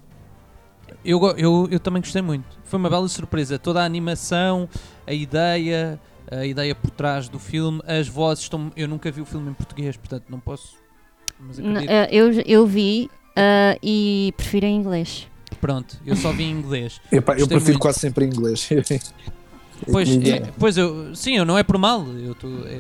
eu, 1.05 1.21
eu, 1.37 1.69
eu 1.71 1.81
também 1.81 2.01
gostei 2.03 2.23
muito. 2.23 2.45
Foi 2.65 2.79
uma 2.79 2.89
bela 2.91 3.09
surpresa. 3.09 3.59
Toda 3.59 3.81
a 3.83 3.85
animação, 3.85 4.69
a 5.07 5.13
ideia, 5.13 5.99
a 6.31 6.45
ideia 6.45 6.75
por 6.75 6.91
trás 6.91 7.29
do 7.29 7.39
filme, 7.39 7.81
as 7.87 8.09
vozes 8.09 8.45
estão. 8.45 8.71
Eu 8.77 8.89
nunca 8.89 9.11
vi 9.11 9.21
o 9.21 9.25
filme 9.25 9.51
em 9.51 9.55
português, 9.55 9.97
portanto 9.97 10.25
não 10.29 10.41
posso. 10.41 10.77
Ah, 11.89 12.09
eu, 12.11 12.33
eu 12.47 12.67
vi 12.67 13.11
ah, 13.37 13.77
e 13.83 14.33
prefiro 14.37 14.67
em 14.67 14.77
inglês. 14.77 15.29
Pronto, 15.61 15.97
eu 16.07 16.17
só 16.17 16.33
vi 16.33 16.45
em 16.45 16.51
inglês. 16.53 17.01
Epá, 17.11 17.33
eu 17.35 17.47
prefiro 17.47 17.65
muito. 17.73 17.79
quase 17.81 18.01
sempre 18.01 18.25
em 18.25 18.29
inglês. 18.29 18.69
Pois, 19.91 20.09
é, 20.09 20.41
pois 20.59 20.77
eu, 20.79 21.15
sim, 21.15 21.37
eu 21.37 21.45
não 21.45 21.59
é 21.59 21.63
por 21.63 21.77
mal. 21.77 22.07
Eu 22.07 22.35
tô, 22.35 22.47
é, 22.47 22.79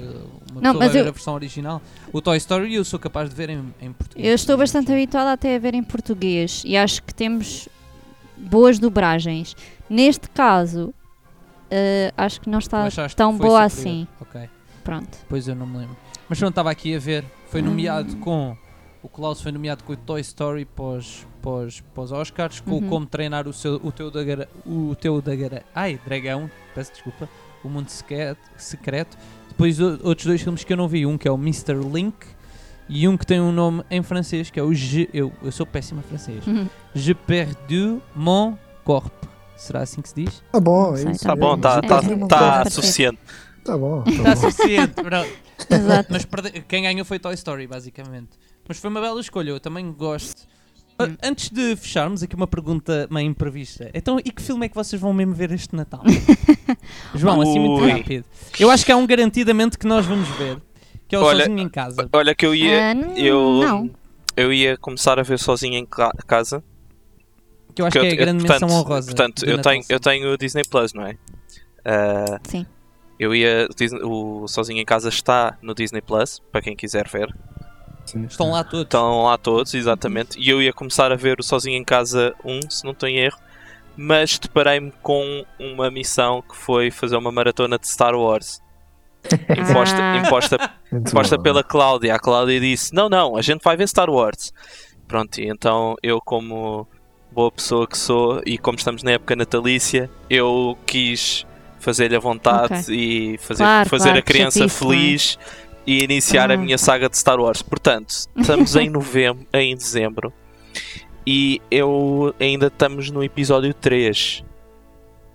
uma 0.50 0.60
Não, 0.60 0.72
pessoa 0.72 0.74
mas 0.78 0.92
ver 0.92 1.00
eu- 1.00 1.08
a 1.08 1.10
versão 1.10 1.34
original. 1.34 1.82
O 2.12 2.22
Toy 2.22 2.36
Story 2.38 2.72
eu 2.74 2.84
sou 2.84 2.98
capaz 2.98 3.28
de 3.28 3.34
ver 3.34 3.50
em, 3.50 3.74
em 3.80 3.92
português. 3.92 4.26
Eu 4.26 4.34
estou 4.34 4.56
bastante 4.56 4.92
habituada 4.92 5.32
até 5.32 5.56
a 5.56 5.58
ver 5.58 5.74
em 5.74 5.82
português 5.82 6.62
e 6.64 6.76
acho 6.76 7.02
que 7.02 7.12
temos 7.12 7.68
boas 8.38 8.78
dobragens. 8.78 9.56
Neste 9.90 10.30
caso, 10.30 10.94
ah, 12.16 12.24
acho 12.24 12.40
que 12.40 12.48
não 12.48 12.58
está 12.58 12.88
tão 13.16 13.36
boa 13.36 13.68
superior. 13.68 14.02
assim. 14.04 14.08
Ok. 14.20 14.48
Pronto. 14.82 15.18
Pois 15.28 15.48
eu 15.48 15.54
não 15.54 15.66
me 15.66 15.78
lembro. 15.78 15.96
Mas 16.28 16.38
pronto, 16.38 16.50
estava 16.52 16.70
aqui 16.70 16.94
a 16.94 16.98
ver. 16.98 17.24
Foi 17.48 17.62
Hum. 17.62 17.66
nomeado 17.66 18.16
com. 18.16 18.56
O 19.02 19.08
Klaus 19.08 19.40
foi 19.42 19.52
nomeado 19.52 19.84
com 19.84 19.92
o 19.92 19.96
Toy 19.96 20.20
Story 20.22 20.64
pós, 20.64 21.26
pós, 21.42 21.82
pós 21.94 22.10
Oscars, 22.10 22.60
com 22.60 22.72
Uhum. 22.76 22.88
Como 22.88 23.04
Treinar 23.06 23.46
o, 23.46 23.52
seu, 23.52 23.74
o 23.84 23.92
teu 23.92 24.10
da 24.10 24.24
gara- 24.24 24.48
o 24.64 24.94
teu 24.98 25.20
da 25.20 25.34
gara- 25.34 25.62
Ai, 25.74 26.00
Dragão, 26.06 26.50
peço 26.74 26.92
desculpa. 26.92 27.28
O 27.62 27.68
Mundo 27.68 27.88
Secreto. 27.90 28.40
secreto. 28.56 29.16
Depois 29.48 29.78
outros 29.80 30.26
dois 30.26 30.40
filmes 30.42 30.64
que 30.64 30.72
eu 30.72 30.76
não 30.76 30.88
vi. 30.88 31.04
Um 31.06 31.16
que 31.18 31.28
é 31.28 31.30
o 31.30 31.34
Mr. 31.36 31.74
Link 31.92 32.14
e 32.88 33.06
um 33.06 33.16
que 33.16 33.26
tem 33.26 33.40
um 33.40 33.52
nome 33.52 33.82
em 33.90 34.02
francês 34.02 34.50
que 34.50 34.58
é 34.58 34.62
o 34.62 34.72
Je, 34.74 35.08
eu, 35.12 35.32
eu 35.42 35.52
sou 35.52 35.64
péssimo 35.66 36.00
em 36.00 36.02
francês. 36.02 36.46
Uhum. 36.46 36.66
Je 36.94 37.14
perdu 37.14 38.02
mon 38.16 38.54
corps. 38.84 39.10
Será 39.56 39.80
assim 39.82 40.00
que 40.02 40.08
se 40.08 40.14
diz? 40.16 40.42
Tá 40.52 40.60
bom, 40.60 40.96
é 40.96 41.10
isso. 41.12 41.24
Tá 41.24 41.36
bom, 41.36 41.56
tá, 41.58 41.80
É, 41.82 41.86
tá, 41.86 42.00
é, 42.02 42.26
tá 42.26 42.62
é, 42.66 42.70
suficiente. 42.70 43.18
Tá 43.64 43.78
bom. 43.78 44.02
Está 44.06 44.22
Tá 44.22 44.34
bom. 44.34 44.50
suficiente. 44.50 44.94
pronto. 44.94 45.30
Exato. 45.70 46.08
Mas 46.12 46.26
quem 46.68 46.82
ganhou 46.82 47.04
foi 47.04 47.18
Toy 47.18 47.34
Story, 47.34 47.66
basicamente. 47.66 48.30
Mas 48.68 48.78
foi 48.78 48.90
uma 48.90 49.00
bela 49.00 49.20
escolha. 49.20 49.50
Eu 49.50 49.60
também 49.60 49.90
gosto 49.92 50.42
Ah, 50.98 51.08
Antes 51.22 51.48
de 51.50 51.74
fecharmos, 51.76 52.22
aqui 52.22 52.34
uma 52.36 52.46
pergunta 52.46 53.08
meio 53.10 53.28
imprevista. 53.28 53.90
Então, 53.94 54.18
e 54.18 54.30
que 54.30 54.42
filme 54.42 54.66
é 54.66 54.68
que 54.68 54.74
vocês 54.74 55.00
vão 55.00 55.12
mesmo 55.12 55.34
ver 55.34 55.50
este 55.52 55.74
Natal? 55.74 56.02
João, 57.14 57.40
assim 57.40 57.58
muito 57.58 57.82
Ui. 57.84 57.90
rápido. 57.92 58.24
Eu 58.58 58.70
acho 58.70 58.84
que 58.84 58.92
há 58.92 58.96
um 58.96 59.06
garantidamente 59.06 59.78
que 59.78 59.86
nós 59.86 60.04
vamos 60.06 60.28
ver, 60.30 60.60
que 61.08 61.14
é 61.16 61.18
o 61.18 61.22
Olha, 61.22 61.44
Sozinho 61.44 61.58
em 61.60 61.68
Casa. 61.68 62.08
Olha 62.12 62.34
que 62.34 62.46
eu 62.46 62.54
ia. 62.54 62.92
Ah, 62.92 62.94
eu, 63.18 63.60
não. 63.64 63.90
eu 64.36 64.52
ia 64.52 64.76
começar 64.76 65.18
a 65.18 65.22
ver 65.22 65.38
sozinho 65.38 65.74
em 65.74 65.86
ca- 65.86 66.12
casa. 66.26 66.62
Que 67.74 67.82
eu 67.82 67.86
acho 67.86 67.92
que 67.98 68.06
é 68.06 68.08
a 68.08 68.12
eu- 68.12 68.16
grande 68.16 68.44
portanto, 68.44 68.62
menção 68.62 68.78
honrosa. 68.80 69.06
Portanto, 69.06 69.44
eu 69.44 69.60
tenho, 69.60 69.84
eu 69.88 70.00
tenho 70.00 70.32
o 70.32 70.38
Disney 70.38 70.62
Plus, 70.68 70.92
não 70.94 71.06
é? 71.06 71.16
Ah, 71.84 72.38
Sim. 72.44 72.64
eu 73.18 73.34
ia. 73.34 73.66
o 73.70 73.74
Disney- 73.74 74.00
O 74.02 74.46
Sozinho 74.48 74.80
em 74.80 74.84
Casa 74.84 75.08
está 75.08 75.56
no 75.60 75.74
Disney 75.74 76.00
Plus, 76.00 76.40
para 76.52 76.62
quem 76.62 76.76
quiser 76.76 77.08
ver. 77.08 77.34
Sim. 78.06 78.24
Estão 78.26 78.50
lá 78.50 78.62
todos. 78.62 78.82
Estão 78.84 79.22
lá 79.24 79.38
todos, 79.38 79.74
exatamente. 79.74 80.38
E 80.38 80.48
eu 80.48 80.60
ia 80.62 80.72
começar 80.72 81.10
a 81.10 81.16
ver 81.16 81.40
o 81.40 81.42
Sozinho 81.42 81.76
em 81.76 81.84
Casa 81.84 82.34
1, 82.44 82.60
se 82.70 82.84
não 82.84 82.92
estou 82.92 83.08
em 83.08 83.16
erro. 83.18 83.38
Mas 83.96 84.38
deparei-me 84.38 84.92
com 85.02 85.44
uma 85.58 85.90
missão 85.90 86.42
que 86.42 86.56
foi 86.56 86.90
fazer 86.90 87.16
uma 87.16 87.30
maratona 87.32 87.78
de 87.78 87.88
Star 87.88 88.14
Wars. 88.14 88.60
Imposta, 89.56 89.96
Ah. 90.02 90.16
imposta 90.18 90.70
Muito 90.92 91.12
Posta 91.12 91.36
bom. 91.36 91.42
pela 91.42 91.62
Cláudia. 91.64 92.14
A 92.14 92.18
Cláudia 92.18 92.60
disse: 92.60 92.92
Não, 92.94 93.08
não, 93.08 93.36
a 93.36 93.42
gente 93.42 93.62
vai 93.62 93.76
ver 93.76 93.88
Star 93.88 94.10
Wars. 94.10 94.52
Pronto, 95.08 95.38
e 95.40 95.48
então 95.48 95.94
eu, 96.02 96.20
como 96.20 96.86
boa 97.34 97.50
pessoa 97.50 97.86
que 97.86 97.98
sou 97.98 98.40
e 98.46 98.56
como 98.56 98.78
estamos 98.78 99.02
na 99.02 99.12
época 99.12 99.34
natalícia, 99.36 100.08
eu 100.30 100.78
quis 100.86 101.44
fazer-lhe 101.80 102.16
a 102.16 102.20
vontade 102.20 102.86
e 102.94 103.36
fazer, 103.38 103.62
Claro, 103.64 103.88
fazer 103.90 104.04
claro, 104.04 104.18
a 104.18 104.22
criança 104.22 104.64
é? 104.64 104.68
feliz 104.68 105.38
e 105.86 106.02
iniciar 106.02 106.50
a 106.50 106.54
Ah. 106.54 106.56
minha 106.56 106.78
saga 106.78 107.08
de 107.10 107.18
Star 107.18 107.38
Wars. 107.38 107.60
Portanto, 107.60 108.14
estamos 108.36 108.74
em 108.76 108.88
novembro, 108.90 109.46
em 109.52 109.76
dezembro 109.76 110.32
e 111.26 111.60
eu 111.70 112.34
ainda 112.40 112.68
estamos 112.68 113.10
no 113.10 113.22
episódio 113.22 113.74
3. 113.74 114.42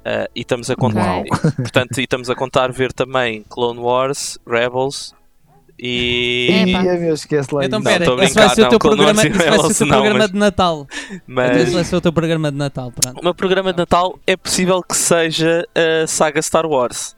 Ah, 0.05 0.27
e 0.35 0.41
estamos 0.41 0.69
a 0.71 0.75
contar, 0.75 1.17
Uau. 1.17 1.23
portanto, 1.57 1.99
e 1.99 2.03
estamos 2.03 2.29
a 2.29 2.35
contar 2.35 2.71
ver 2.71 2.93
também 2.93 3.43
Clone 3.49 3.79
Wars, 3.79 4.39
Rebels 4.47 5.13
e. 5.81 6.65
Ih, 6.67 6.99
meu, 6.99 7.13
esquece 7.13 7.53
lá 7.55 7.65
Então, 7.65 7.81
pera, 7.81 8.05
esse 8.23 8.33
vai 8.35 8.49
ser 8.49 8.63
o 8.65 8.69
teu 8.69 8.79
programa, 8.79 9.21
esse 9.21 9.29
vai 9.29 9.57
ser 9.59 9.65
o 9.65 9.73
teu 9.75 9.87
não, 9.87 9.95
programa 9.95 10.19
mas- 10.19 10.31
de 10.31 10.37
Natal. 10.37 10.87
mas 11.25 11.57
Esse 11.57 11.71
vai 11.71 11.83
ser 11.83 11.95
o 11.95 12.01
teu 12.01 12.11
programa 12.13 12.51
de 12.51 12.57
Natal, 12.57 12.91
pronto. 12.91 13.19
o 13.19 13.23
meu 13.23 13.33
programa 13.33 13.71
de 13.71 13.79
Natal 13.79 14.19
é 14.27 14.35
possível 14.35 14.81
que 14.83 14.95
seja 14.95 15.65
a 16.03 16.05
saga 16.07 16.41
Star 16.41 16.65
Wars. 16.65 17.15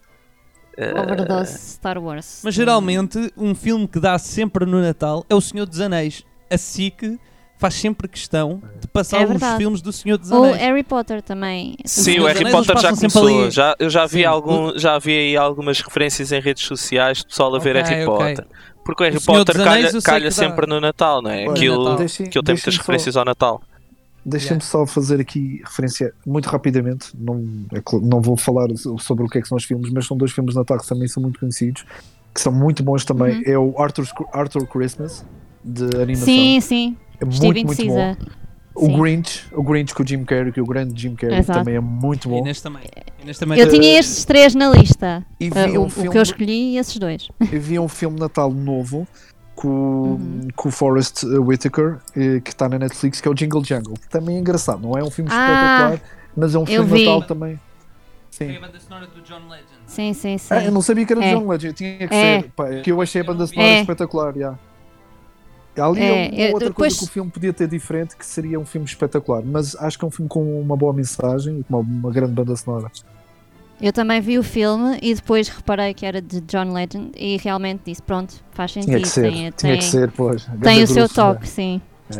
Ah, 0.78 1.02
Overdose 1.02 1.58
Star 1.74 1.98
Wars. 1.98 2.42
Mas 2.44 2.54
geralmente, 2.56 3.32
um 3.38 3.54
filme 3.54 3.88
que 3.88 4.00
dá 4.00 4.18
sempre 4.18 4.66
no 4.66 4.82
Natal 4.82 5.26
é 5.30 5.36
O 5.36 5.42
Senhor 5.42 5.66
dos 5.66 5.82
Anéis. 5.82 6.24
A 6.50 6.58
SIC 6.58 7.20
faz 7.62 7.76
sempre 7.76 8.08
questão 8.08 8.62
de 8.82 8.88
passar 8.88 9.22
É 9.22 9.26
os 9.26 9.58
filmes 9.58 9.82
do 9.82 9.94
Senhor 9.94 10.18
dos 10.18 10.32
Ou 10.32 10.44
Anéis. 10.46 10.58
Harry 10.58 10.84
Potter 10.84 11.22
também. 11.22 11.76
Sim, 11.86 12.20
o 12.20 12.26
Harry 12.26 12.52
Potter 12.52 12.78
já 12.80 12.94
começou. 12.94 13.28
ali. 13.44 13.52
Já, 13.52 13.76
eu 13.80 13.90
já 13.90 14.06
vi, 14.06 14.18
Sim. 14.20 14.26
algum, 14.26 14.78
já 14.78 14.98
vi 14.98 15.12
aí 15.18 15.38
algumas 15.38 15.80
referências 15.80 16.32
em 16.32 16.42
redes 16.42 16.66
sociais 16.66 17.20
de 17.20 17.28
pessoal 17.28 17.56
a 17.56 17.60
ver 17.60 17.76
Ok, 17.78 17.90
Harry 17.94 18.06
ok. 18.06 18.28
Potter. 18.36 18.48
Porque 18.84 19.04
o 19.04 19.06
Harry 19.06 19.18
O 19.18 19.22
Potter 19.22 19.56
Anéis, 19.62 19.68
calha, 19.86 19.96
eu 19.98 20.02
calha 20.02 20.26
que 20.30 20.32
sempre 20.34 20.66
no 20.68 20.82
Natal, 20.82 21.22
não 21.22 21.30
é? 21.30 21.44
Olha, 21.44 21.52
Aquilo, 21.52 21.84
Natal. 21.84 21.98
deixem- 22.00 22.26
aquilo 22.26 22.44
tem 22.44 22.56
muitas 22.56 22.74
só- 22.74 22.80
referências 22.82 23.16
ao 23.16 23.24
Natal. 23.26 23.62
Deixem-me 24.26 24.62
só 24.62 24.86
fazer 24.86 25.20
aqui 25.20 25.62
referência 25.64 26.14
muito 26.26 26.48
rapidamente. 26.50 27.10
Não, 27.18 27.44
é 27.74 27.82
não 28.04 28.22
vou 28.22 28.36
falar 28.38 28.68
so- 28.76 28.98
sobre 29.00 29.24
o 29.26 29.28
que 29.28 29.38
é 29.38 29.42
que 29.42 29.48
são 29.48 29.56
os 29.58 29.64
filmes, 29.64 29.92
mas 29.92 30.06
são 30.06 30.16
dois 30.18 30.32
filmes 30.32 30.54
de 30.54 30.60
Natal 30.60 30.78
que 30.80 30.88
também 30.88 31.08
são 31.08 31.22
muito 31.24 31.40
conhecidos, 31.40 31.86
que 32.34 32.42
são 32.42 32.52
muito 32.52 32.84
bons 32.84 33.04
também. 33.06 33.38
Uhum. 33.38 33.44
É 33.46 33.58
o 33.58 33.80
Arthur, 33.82 34.08
Arthur 34.34 34.66
Christmas, 34.68 35.24
de 35.64 35.86
animação. 35.96 36.26
Sim, 36.26 36.60
sim. 36.62 36.98
É 37.22 37.26
muito, 37.26 37.66
muito 37.66 37.86
bom. 37.86 38.16
O 38.74 38.86
Sim. 38.86 39.00
Grinch, 39.02 39.46
o 39.52 39.62
Grinch 39.64 39.94
com 39.94 40.02
o 40.02 40.08
Jim 40.08 40.24
Carrey, 40.24 40.52
que 40.52 40.60
é 40.60 40.64
o 40.64 40.66
grande 40.66 41.00
Jim 41.00 41.14
Carrey, 41.14 41.40
Exato. 41.40 41.60
também 41.60 41.76
é 41.76 41.80
muito 41.82 42.28
E 42.28 42.32
bom. 42.32 42.44
neste 42.44 42.64
também. 42.64 42.84
E 43.22 43.26
neste 43.26 43.40
também 43.42 43.60
Eu 43.60 43.68
tinha 43.70 44.00
estes 44.00 44.24
três 44.24 44.56
na 44.56 44.70
lista. 44.70 45.26
E 45.40 45.50
Ah, 45.54 45.68
vi 45.68 45.78
o, 45.78 45.82
um 45.82 45.86
o 45.86 45.90
filme, 45.90 46.10
que 46.10 46.18
eu 46.18 46.22
escolhi 46.22 46.74
e 46.74 46.78
esses 46.78 46.98
dois. 46.98 47.28
eu 47.52 47.62
vi 47.62 47.78
um 47.78 47.90
filme 47.90 48.18
Natal 48.20 48.50
novo 48.50 49.06
com, 49.56 49.68
Uhum. 49.68 50.48
com 50.56 50.70
o 50.70 50.72
Forrest 50.72 51.24
Whitaker, 51.24 51.98
eh, 52.16 52.40
que 52.40 52.50
está 52.50 52.70
na 52.70 52.80
Netflix, 52.80 53.20
que 53.20 53.28
é 53.28 53.32
o 53.32 53.34
Jingle 53.34 53.64
Jungle. 53.64 53.94
Também 54.10 54.38
é 54.38 54.40
engraçado, 54.40 54.82
não 54.82 54.98
é 54.98 55.04
um 55.04 55.12
filme 55.12 55.30
Ah, 55.32 55.92
espetacular, 55.94 56.02
mas 56.38 56.56
é 56.56 56.60
um 56.60 56.66
filme 56.66 56.90
vi. 56.92 57.06
Natal 57.06 57.24
também. 57.24 57.60
Foi 58.32 58.48
Sim. 58.48 58.56
a 58.56 58.60
banda 58.62 58.80
sonora 58.80 59.08
do 59.08 59.22
John 59.22 59.50
Legend. 59.50 59.68
Sim, 59.86 60.14
sim, 60.14 60.38
sim. 60.38 60.48
Ah, 60.54 60.64
eu 60.64 60.72
não 60.72 60.82
sabia 60.82 61.06
que 61.06 61.12
era 61.12 61.24
É. 61.26 61.34
de 61.34 61.40
John 61.40 61.48
Legend, 61.50 61.74
tinha 61.74 61.98
que 62.08 62.14
É. 62.16 62.42
ser. 62.42 62.52
Pá, 62.56 62.70
é 62.70 62.80
que 62.80 62.90
eu 62.92 63.02
achei 63.02 63.20
a 63.20 63.24
banda 63.26 63.46
sonora 63.46 63.68
É. 63.68 63.82
espetacular, 63.82 64.34
já. 64.34 64.58
Ali 65.78 66.02
É, 66.02 66.48
é, 66.50 66.54
outra 66.54 66.68
depois- 66.70 66.94
coisa 66.94 66.98
que 67.00 67.04
o 67.06 67.08
filme 67.08 67.32
podia 67.32 67.54
ter 67.54 67.68
diferente, 67.68 68.16
que 68.18 68.26
seria 68.26 68.60
um 68.60 68.66
filme 68.66 68.86
espetacular, 68.86 69.42
mas 69.46 69.76
acho 69.76 69.98
que 69.98 70.04
é 70.04 70.08
um 70.08 70.12
filme 70.12 70.28
com 70.28 70.62
uma 70.62 70.76
boa 70.76 70.92
mensagem 70.94 71.60
e 71.60 71.64
com 71.64 71.80
uma, 71.80 71.90
uma 72.00 72.12
grande 72.12 72.34
banda 72.34 72.56
sonora. 72.56 72.92
Eu 73.82 73.92
também 73.92 74.22
vi 74.22 74.38
o 74.38 74.44
filme 74.44 75.00
e 75.02 75.16
depois 75.16 75.48
reparei 75.48 75.94
que 75.94 76.06
era 76.06 76.22
de 76.22 76.40
John 76.42 76.72
Legend 76.72 77.12
e 77.18 77.38
realmente 77.38 77.82
disse: 77.86 78.02
pronto, 78.02 78.36
faz 78.52 78.74
sentido. 78.74 78.90
Tinha 78.92 79.02
que 79.02 79.08
ser, 79.08 79.22
tem, 79.22 79.32
tinha 79.32 79.52
tem, 79.54 79.78
que 79.78 79.84
ser, 79.84 80.12
pois. 80.12 80.46
tem 80.62 80.84
o 80.84 80.88
seu 80.88 81.10
toque, 81.10 81.48
sim. 81.48 81.82
É. 82.16 82.20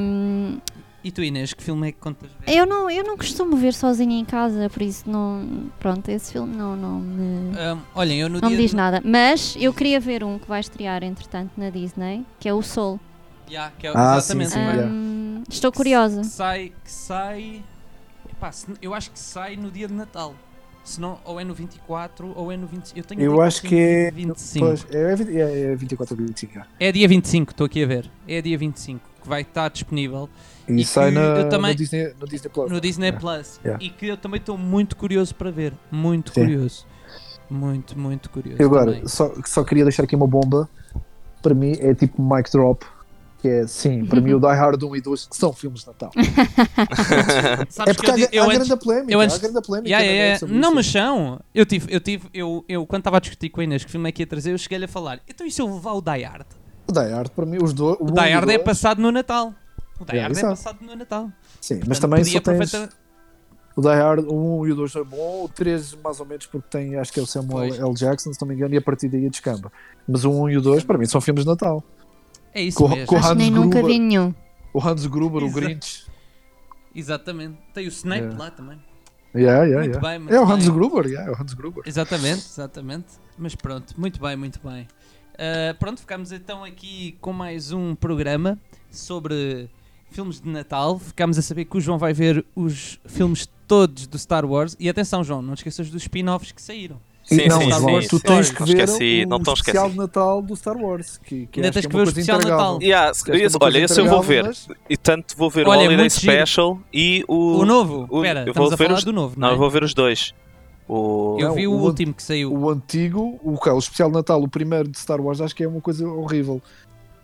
Hum, 0.00 0.58
E 1.04 1.10
tu, 1.10 1.20
Inês, 1.22 1.52
que 1.52 1.62
filme 1.64 1.88
é 1.88 1.92
que 1.92 1.98
contas 1.98 2.30
ver? 2.30 2.52
eu, 2.56 2.64
não, 2.64 2.88
eu 2.88 3.02
não 3.02 3.16
costumo 3.16 3.56
ver 3.56 3.74
sozinha 3.74 4.18
em 4.20 4.24
casa, 4.24 4.70
por 4.70 4.82
isso 4.82 5.08
não. 5.10 5.70
Pronto, 5.80 6.08
esse 6.08 6.32
filme 6.32 6.54
não, 6.56 6.76
não 6.76 7.00
me. 7.00 7.58
Ahm, 7.58 7.80
olhem, 7.94 8.20
eu 8.20 8.28
no 8.28 8.40
Não 8.40 8.50
me 8.50 8.56
diz 8.56 8.70
de- 8.70 8.76
nada, 8.76 9.02
mas 9.04 9.56
eu 9.58 9.72
queria 9.74 9.98
ver 9.98 10.22
um 10.22 10.38
que 10.38 10.46
vai 10.46 10.60
estrear 10.60 11.02
entretanto 11.02 11.50
na 11.56 11.70
Disney, 11.70 12.24
que 12.38 12.48
é 12.48 12.54
o 12.54 12.62
Soul. 12.62 13.00
Yeah, 13.50 13.72
que 13.76 13.86
é- 13.88 13.92
Ah, 13.94 14.16
exatamente. 14.16 14.50
sim, 14.52 14.58
sim. 14.58 14.64
yeah. 14.64 14.86
Hum, 14.92 15.42
estou 15.48 15.72
curiosa. 15.72 16.20
Que 16.20 16.26
sai, 16.28 16.72
que 16.84 16.90
sai. 16.90 17.62
Epá, 18.30 18.50
eu 18.80 18.94
acho 18.94 19.10
que 19.10 19.18
sai 19.18 19.56
no 19.56 19.70
dia 19.72 19.88
de 19.88 19.94
Natal. 19.94 20.34
Se 20.84 21.00
não, 21.00 21.18
ou 21.24 21.40
é 21.40 21.44
no 21.44 21.52
24 21.54 22.32
ou 22.34 22.50
é 22.50 22.56
no 22.56 22.66
25. 22.66 22.98
Eu 22.98 23.04
tenho 23.04 23.20
Eu 23.22 23.32
ideia 23.34 23.46
acho 23.46 23.62
que 23.62 23.74
é. 23.76 24.10
25. 24.12 24.66
Pois, 24.66 24.86
é, 24.90 25.12
é, 25.40 25.72
é 25.72 25.76
24 25.76 26.14
ou 26.16 26.26
25. 26.26 26.54
já. 26.54 26.66
É 26.78 26.90
dia 26.92 27.06
25, 27.08 27.50
estou 27.50 27.66
aqui 27.66 27.82
a 27.82 27.86
ver. 27.86 28.10
É 28.26 28.40
dia 28.40 28.56
25 28.58 29.00
que 29.22 29.28
vai 29.28 29.42
estar 29.42 29.68
disponível 29.68 30.28
E, 30.68 30.80
E 30.80 30.84
sai 30.84 31.10
que 31.10 31.18
na, 31.18 31.20
eu 31.22 31.48
também- 31.48 31.70
no, 31.72 31.76
Disney, 31.76 32.14
no 32.20 32.26
Disney 32.26 32.48
Plus. 32.50 32.70
no 32.70 32.80
Disney 32.80 33.06
Yeah. 33.08 33.20
Plus. 33.20 33.60
Yeah. 33.64 33.84
E 33.84 33.90
que 33.90 34.06
eu 34.06 34.16
também 34.16 34.38
estou 34.38 34.56
muito 34.56 34.96
curioso 34.96 35.34
para 35.34 35.50
ver. 35.50 35.72
Muito 35.90 36.32
Sim. 36.32 36.40
curioso. 36.40 36.86
Muito, 37.50 37.98
muito 37.98 38.30
curioso. 38.30 38.62
E 38.62 38.64
agora, 38.64 38.92
também. 38.92 39.08
só, 39.08 39.32
só 39.44 39.62
queria 39.64 39.84
deixar 39.84 40.04
aqui 40.04 40.14
uma 40.16 40.26
bomba. 40.26 40.68
Para 41.42 41.54
mim 41.54 41.76
é 41.80 41.94
tipo 41.94 42.22
mic 42.22 42.50
drop. 42.50 42.84
Que 43.40 43.48
é, 43.48 43.66
sim, 43.66 44.04
para 44.06 44.20
mim 44.20 44.34
o 44.34 44.38
Die 44.40 44.46
Hard 44.46 44.80
1 44.80 44.96
e 44.96 45.00
2 45.00 45.26
que 45.26 45.36
são 45.36 45.52
filmes 45.52 45.80
de 45.80 45.88
Natal. 45.88 46.12
É 47.86 47.92
porque 47.92 48.10
há, 48.10 48.14
que 48.14 48.22
eu, 48.22 48.28
di- 48.28 48.36
eu 48.36 48.42
há 48.44 48.46
antes, 48.46 48.68
grande 48.68 48.84
polémica. 48.84 49.12
eu 49.12 49.20
antes- 49.20 49.36
há 49.36 49.38
grande 49.40 49.66
polémica. 49.66 49.88
Yeah, 49.88 50.06
yeah, 50.06 50.46
Não, 50.46 50.68
isso. 50.68 50.74
mas 50.76 50.86
são. 50.86 51.40
Eu 51.54 51.66
tive, 51.66 51.92
eu 51.92 52.00
tive, 52.00 52.28
eu, 52.32 52.64
eu 52.68 52.86
quando 52.86 53.00
estava 53.00 53.16
a 53.16 53.20
discutir 53.20 53.48
com 53.50 53.60
a 53.60 53.64
Inês 53.64 53.84
que 53.84 53.90
filme 53.90 54.08
é 54.08 54.12
que 54.12 54.22
ia 54.22 54.26
trazer, 54.26 54.52
eu 54.52 54.58
cheguei-lhe 54.58 54.84
a 54.84 54.88
falar. 54.88 55.20
Então 55.28 55.44
e 55.46 55.50
se 55.50 55.60
eu 55.60 55.66
levar 55.72 55.92
o 55.92 56.00
Die 56.00 56.22
Hard? 56.22 56.46
O 56.88 56.92
Die 56.92 57.00
Hard, 57.12 57.30
para 57.30 57.44
mim, 57.46 57.58
os 57.62 57.72
dois. 57.72 57.96
O 58.00 58.04
um 58.04 58.14
Die 58.14 58.20
Hard 58.30 58.48
é 58.48 58.58
passado 58.58 59.00
no 59.02 59.10
Natal. 59.10 59.52
O 60.02 60.04
Die 60.12 60.18
Hard 60.18 60.36
é 60.36 60.40
passado 60.42 60.78
no 60.82 60.94
Natal. 60.96 61.30
Sim, 61.60 61.74
mas 61.74 61.98
Portanto, 61.98 62.00
também 62.02 62.18
podia 62.24 62.32
só 62.32 62.40
tens. 62.40 62.58
perfeitamente- 62.58 62.96
O 63.74 63.80
Die 63.80 63.88
Hard 63.88 64.26
1 64.28 64.66
e 64.66 64.72
o 64.72 64.76
2 64.76 64.94
é 64.96 65.04
bom, 65.04 65.44
o 65.44 65.48
3 65.48 65.94
mais 66.04 66.20
ou 66.20 66.26
menos 66.26 66.44
porque 66.46 66.68
tem, 66.68 66.96
acho 66.96 67.12
que 67.12 67.18
é 67.20 67.22
o 67.22 67.26
Samuel 67.26 67.68
Pois. 67.68 67.78
L. 67.80 67.94
Jackson, 67.94 68.32
se 68.32 68.40
não 68.40 68.48
me 68.48 68.54
engano, 68.54 68.74
e 68.74 68.76
a 68.76 68.82
partir 68.82 69.08
daí 69.08 69.30
descamba. 69.30 69.72
Mas 70.06 70.24
o 70.24 70.30
1 70.30 70.50
e 70.50 70.56
o 70.58 70.60
2, 70.60 70.84
para 70.84 70.98
mim, 70.98 71.06
são 71.06 71.20
filmes 71.20 71.44
de 71.44 71.50
Natal. 71.50 71.82
É 72.52 72.60
isso 72.62 72.76
Com- 72.76 72.88
mesmo. 72.88 73.06
com- 73.06 73.16
Acho 73.16 73.28
que 73.30 73.34
nem 73.36 73.48
Hans 73.48 73.54
nunca 73.54 73.78
Gruber. 73.78 73.92
vi 73.92 73.98
nenhum. 73.98 74.34
O 74.74 74.86
Hans 74.86 75.06
Gruber, 75.06 75.42
o 75.42 75.46
Exato. 75.46 75.60
Grinch. 75.60 76.06
Exatamente. 76.94 77.58
Tem 77.72 77.86
o 77.86 77.88
Snape 77.88 78.20
Yeah. 78.22 78.38
lá 78.44 78.50
também. 78.50 78.78
Yeah, 79.34 79.64
yeah, 79.64 79.78
muito 79.82 79.94
yeah. 79.96 80.08
bem, 80.08 80.18
muito 80.18 80.34
É 80.34 80.40
o 80.40 80.44
Hans 80.44 80.64
bem. 80.66 80.74
Gruber, 80.74 81.06
yeah, 81.06 81.30
é 81.30 81.32
o 81.34 81.40
Hans 81.42 81.54
Gruber. 81.54 81.82
Exatamente, 81.86 82.44
exatamente. 82.46 83.06
Mas 83.38 83.54
pronto, 83.54 83.98
muito 83.98 84.20
bem, 84.20 84.36
muito 84.36 84.60
bem. 84.62 84.86
Ah, 85.38 85.74
pronto, 85.78 86.00
ficamos 86.00 86.30
então 86.32 86.62
aqui 86.62 87.16
com 87.22 87.32
mais 87.32 87.72
um 87.72 87.94
programa 87.94 88.58
sobre 88.90 89.70
filmes 90.12 90.40
de 90.40 90.48
Natal. 90.48 90.98
Ficámos 90.98 91.38
a 91.38 91.42
saber 91.42 91.64
que 91.64 91.76
o 91.76 91.80
João 91.80 91.98
vai 91.98 92.12
ver 92.12 92.44
os 92.54 92.98
filmes 93.06 93.48
todos 93.66 94.06
do 94.06 94.18
Star 94.18 94.44
Wars. 94.44 94.76
E 94.78 94.88
atenção, 94.88 95.24
João, 95.24 95.42
não 95.42 95.54
te 95.54 95.58
esqueças 95.58 95.90
dos 95.90 96.02
spin-offs 96.02 96.52
que 96.52 96.60
saíram. 96.62 96.98
Sim, 97.24 97.46
não, 97.46 97.60
sim, 97.60 97.70
João, 97.70 98.02
sim, 98.02 98.08
tu 98.08 98.16
sim. 98.18 98.22
tens 98.24 98.50
que 98.50 98.60
Não 98.60 98.66
ver 98.66 98.78
esqueci, 98.82 99.22
o 99.24 99.28
não 99.28 99.40
tão 99.40 99.54
especial 99.54 99.84
esqueci. 99.86 99.92
de 99.92 99.98
Natal 99.98 100.42
do 100.42 100.56
Star 100.56 100.76
Wars. 100.76 101.18
Que, 101.18 101.46
que 101.46 101.60
Ainda 101.60 101.72
tens 101.72 101.86
que 101.86 101.88
que 101.90 101.96
é 101.96 101.98
uma 101.98 102.04
ver 102.04 102.08
o 102.08 102.10
especial 102.10 102.38
de. 102.40 102.46
Natal. 102.48 102.78
Yeah, 102.82 103.12
que 103.24 103.30
é 103.30 103.36
esse- 103.44 103.56
olha, 103.60 103.78
esse 103.78 104.00
eu 104.00 104.06
vou 104.08 104.22
ver. 104.22 104.44
mas- 104.44 104.68
E 104.90 104.96
tanto 104.96 105.36
vou 105.36 105.48
ver 105.48 105.66
Olha, 105.68 105.82
o 105.82 105.84
Holiday 105.84 106.10
giro. 106.10 106.32
Special 106.32 106.80
e 106.92 107.24
o. 107.28 107.58
O 107.60 107.64
novo, 107.64 108.06
o- 108.10 108.16
espera, 108.18 108.40
eu 108.40 108.48
estamos 108.48 108.68
vou 108.70 108.74
a 108.74 108.76
ver 108.76 108.84
falar 108.86 108.98
os- 108.98 109.04
do 109.04 109.12
novo, 109.12 109.34
Não, 109.38 109.46
não 109.46 109.52
é? 109.52 109.54
eu 109.54 109.58
vou 109.58 109.70
ver 109.70 109.84
os 109.84 109.94
dois. 109.94 110.34
O... 110.88 111.36
Eu 111.38 111.48
Não, 111.50 111.54
vi 111.54 111.66
o, 111.68 111.72
o- 111.72 111.82
último 111.84 112.12
que 112.12 112.22
saiu. 112.22 112.52
O 112.52 112.68
antigo, 112.68 113.38
o, 113.42 113.52
o 113.56 113.78
especial 113.78 114.08
de 114.10 114.16
Natal, 114.16 114.42
o 114.42 114.48
primeiro 114.48 114.88
de 114.88 114.98
Star 114.98 115.20
Wars, 115.20 115.40
acho 115.40 115.54
que 115.54 115.62
é 115.62 115.68
uma 115.68 115.80
coisa 115.80 116.06
horrível. 116.06 116.60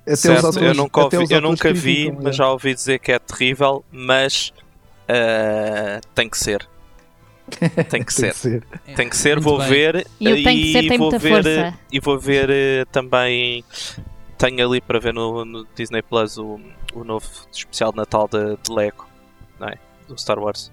Até 0.09 0.12
os 0.14 0.20
certo, 0.20 0.46
atores- 0.48 0.68
eu 0.68 0.74
nunca, 0.74 1.00
até 1.06 1.16
ouvi- 1.18 1.24
os 1.24 1.30
eu 1.30 1.40
nunca 1.40 1.72
vi, 1.72 2.06
mas 2.06 2.18
yeah. 2.18 2.32
já 2.32 2.50
ouvi 2.50 2.74
dizer 2.74 2.98
que 2.98 3.12
é 3.12 3.18
terrível, 3.18 3.84
mas 3.92 4.52
ah, 5.09 6.00
tem 6.14 6.28
que 6.28 6.38
ser. 6.38 6.66
Tem 7.59 7.70
que 7.70 7.84
Tem 7.84 8.02
ser. 8.11 8.28
que 8.32 8.36
ser. 8.36 8.62
É, 8.86 8.92
Tem 8.94 9.09
que 9.09 9.16
ser, 9.16 9.40
vou 9.40 9.59
bem. 9.59 9.68
ver 9.70 10.06
E 10.20 10.28
o 10.30 10.42
tem 10.44 10.56
que 10.61 10.72
ser 10.72 10.86
tem 10.86 10.98
vou 10.98 11.11
muita 11.11 11.18
ver, 11.18 11.30
força. 11.42 11.78
E 11.90 11.98
vou 11.98 12.18
ver 12.18 12.50
eh, 12.50 12.84
também. 12.92 13.64
Tenho 14.36 14.68
ali 14.68 14.82
para 14.82 15.00
ver 15.00 15.14
no, 15.14 15.46
no 15.46 15.66
Disney 15.74 16.02
Plus 16.02 16.36
o, 16.36 16.61
o 16.94 17.02
novo 17.04 17.26
especial 17.50 17.90
de 17.90 17.96
Natal 17.96 18.28
de, 18.30 18.56
de 18.62 18.70
Lego, 18.70 19.06
não 19.59 19.66
é? 19.68 19.76
Do 20.06 20.20
Star 20.20 20.38
Wars. 20.38 20.70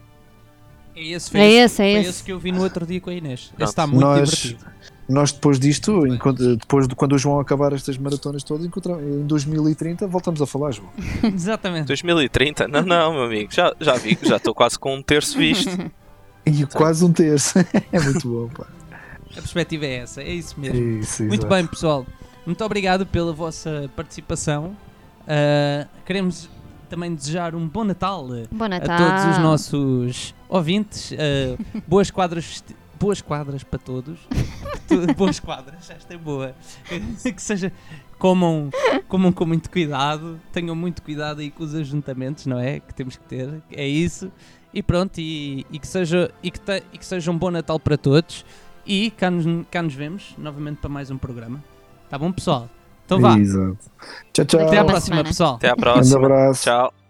É 0.98 1.02
esse, 1.02 1.32
foi 1.32 1.40
É 1.40 1.46
esse, 1.46 1.64
esse, 1.64 1.82
é 1.82 1.92
foi 1.94 2.00
esse. 2.02 2.10
esse 2.10 2.24
que 2.24 2.32
eu 2.34 2.40
vi 2.40 2.52
no 2.52 2.62
outro 2.62 2.86
dia 2.86 3.00
com 3.00 3.10
a 3.10 3.14
Inês. 3.14 3.54
Esse 3.58 3.64
está 3.64 3.88
muito 3.88 4.02
Nós- 4.06 4.30
divertido. 4.30 4.66
Nós 5.08 5.32
depois 5.32 5.60
disto, 5.60 6.02
depois 6.58 6.88
de 6.88 6.96
quando 6.96 7.14
o 7.14 7.18
João 7.18 7.40
acabar 7.40 7.72
estas 7.74 7.96
maratonas 7.98 8.44
todas, 8.44 8.66
em 8.66 9.26
2030 9.28 10.08
voltamos 10.08 10.42
a 10.42 10.48
falar, 10.48 10.72
João. 10.72 10.90
Exatamente. 11.24 11.86
2030? 11.88 12.68
Não, 12.68 12.82
não, 12.82 13.14
meu 13.14 13.24
amigo, 13.24 13.54
já, 13.54 13.72
já 13.80 13.94
vi, 13.96 14.18
já 14.24 14.38
estou 14.38 14.56
quase 14.56 14.80
com 14.80 14.96
um 14.96 15.02
terço 15.04 15.38
visto. 15.38 15.70
E 16.48 16.64
quase 16.68 17.04
um 17.04 17.12
terço. 17.12 17.58
é 17.92 18.00
muito 18.00 18.30
bom, 18.30 18.48
pá. 18.50 18.68
A 19.32 19.34
perspectiva 19.42 19.84
é 19.88 19.96
essa, 19.96 20.22
é 20.22 20.32
isso 20.32 20.60
mesmo. 20.60 21.00
Isso, 21.00 21.24
Muito 21.24 21.48
bem, 21.48 21.66
pessoal. 21.66 22.06
Muito 22.46 22.64
obrigado 22.64 23.04
pela 23.04 23.34
vossa 23.34 23.90
participação. 23.96 24.78
Uh, 25.22 25.88
queremos 26.06 26.48
também 26.88 27.16
desejar 27.16 27.56
um 27.56 27.68
bom 27.68 27.84
Natal 27.84 28.28
Bom 28.52 28.66
a 28.66 28.70
Natal. 28.70 28.96
todos 28.96 29.26
os 29.36 29.38
nossos 29.40 30.36
ouvintes. 30.48 31.12
Uh, 31.14 31.58
boas 31.88 32.12
quadras. 32.12 32.46
festi- 32.46 32.76
Boas 33.00 33.22
quadras 33.22 33.64
para 33.64 33.80
todos. 33.80 34.18
Boas 35.18 35.40
quadras, 35.40 35.90
esta 35.90 36.14
é 36.14 36.18
boa. 36.18 36.56
que 37.24 37.42
seja. 37.42 37.72
Comam, 38.18 38.70
comam 39.10 39.32
com 39.32 39.46
muito 39.46 39.70
cuidado, 39.70 40.40
tenham 40.54 40.74
muito 40.76 41.02
cuidado 41.02 41.42
aí 41.42 41.52
com 41.52 41.64
os 41.64 41.76
ajuntamentos, 41.76 42.46
não 42.46 42.58
é? 42.58 42.80
Que 42.80 42.94
temos 42.94 43.18
que 43.18 43.24
ter, 43.26 43.62
é 43.72 43.86
isso. 43.86 44.32
E 44.74 44.82
pronto, 44.82 45.18
e, 45.20 45.66
e 45.72 45.78
que, 45.80 45.88
seja, 45.88 46.32
e, 46.42 46.50
que 46.50 46.60
te- 46.60 46.84
e 46.94 46.98
que 46.98 47.06
seja 47.06 47.30
um 47.32 47.38
bom 47.38 47.52
Natal 47.52 47.80
para 47.80 47.98
todos. 47.98 48.46
E 48.86 49.12
cá 49.12 49.30
nos, 49.32 49.66
cá 49.70 49.82
nos 49.82 49.94
vemos 49.94 50.34
novamente 50.38 50.78
para 50.78 50.90
mais 50.90 51.10
um 51.12 51.18
programa. 51.18 51.62
Tá 52.10 52.18
bom, 52.18 52.32
pessoal? 52.32 52.70
Então 53.06 53.20
vá. 53.20 53.38
Exato. 53.38 53.78
Tchau, 54.32 54.46
tchau. 54.46 54.68
Até 54.68 54.78
à 54.78 54.86
próxima, 54.86 55.24
pessoal. 55.24 55.56
Até 55.56 55.70
à 55.70 55.74
Um 55.74 55.78
próxima. 55.78 56.18
abraço. 56.26 56.64
Tchau. 56.64 57.05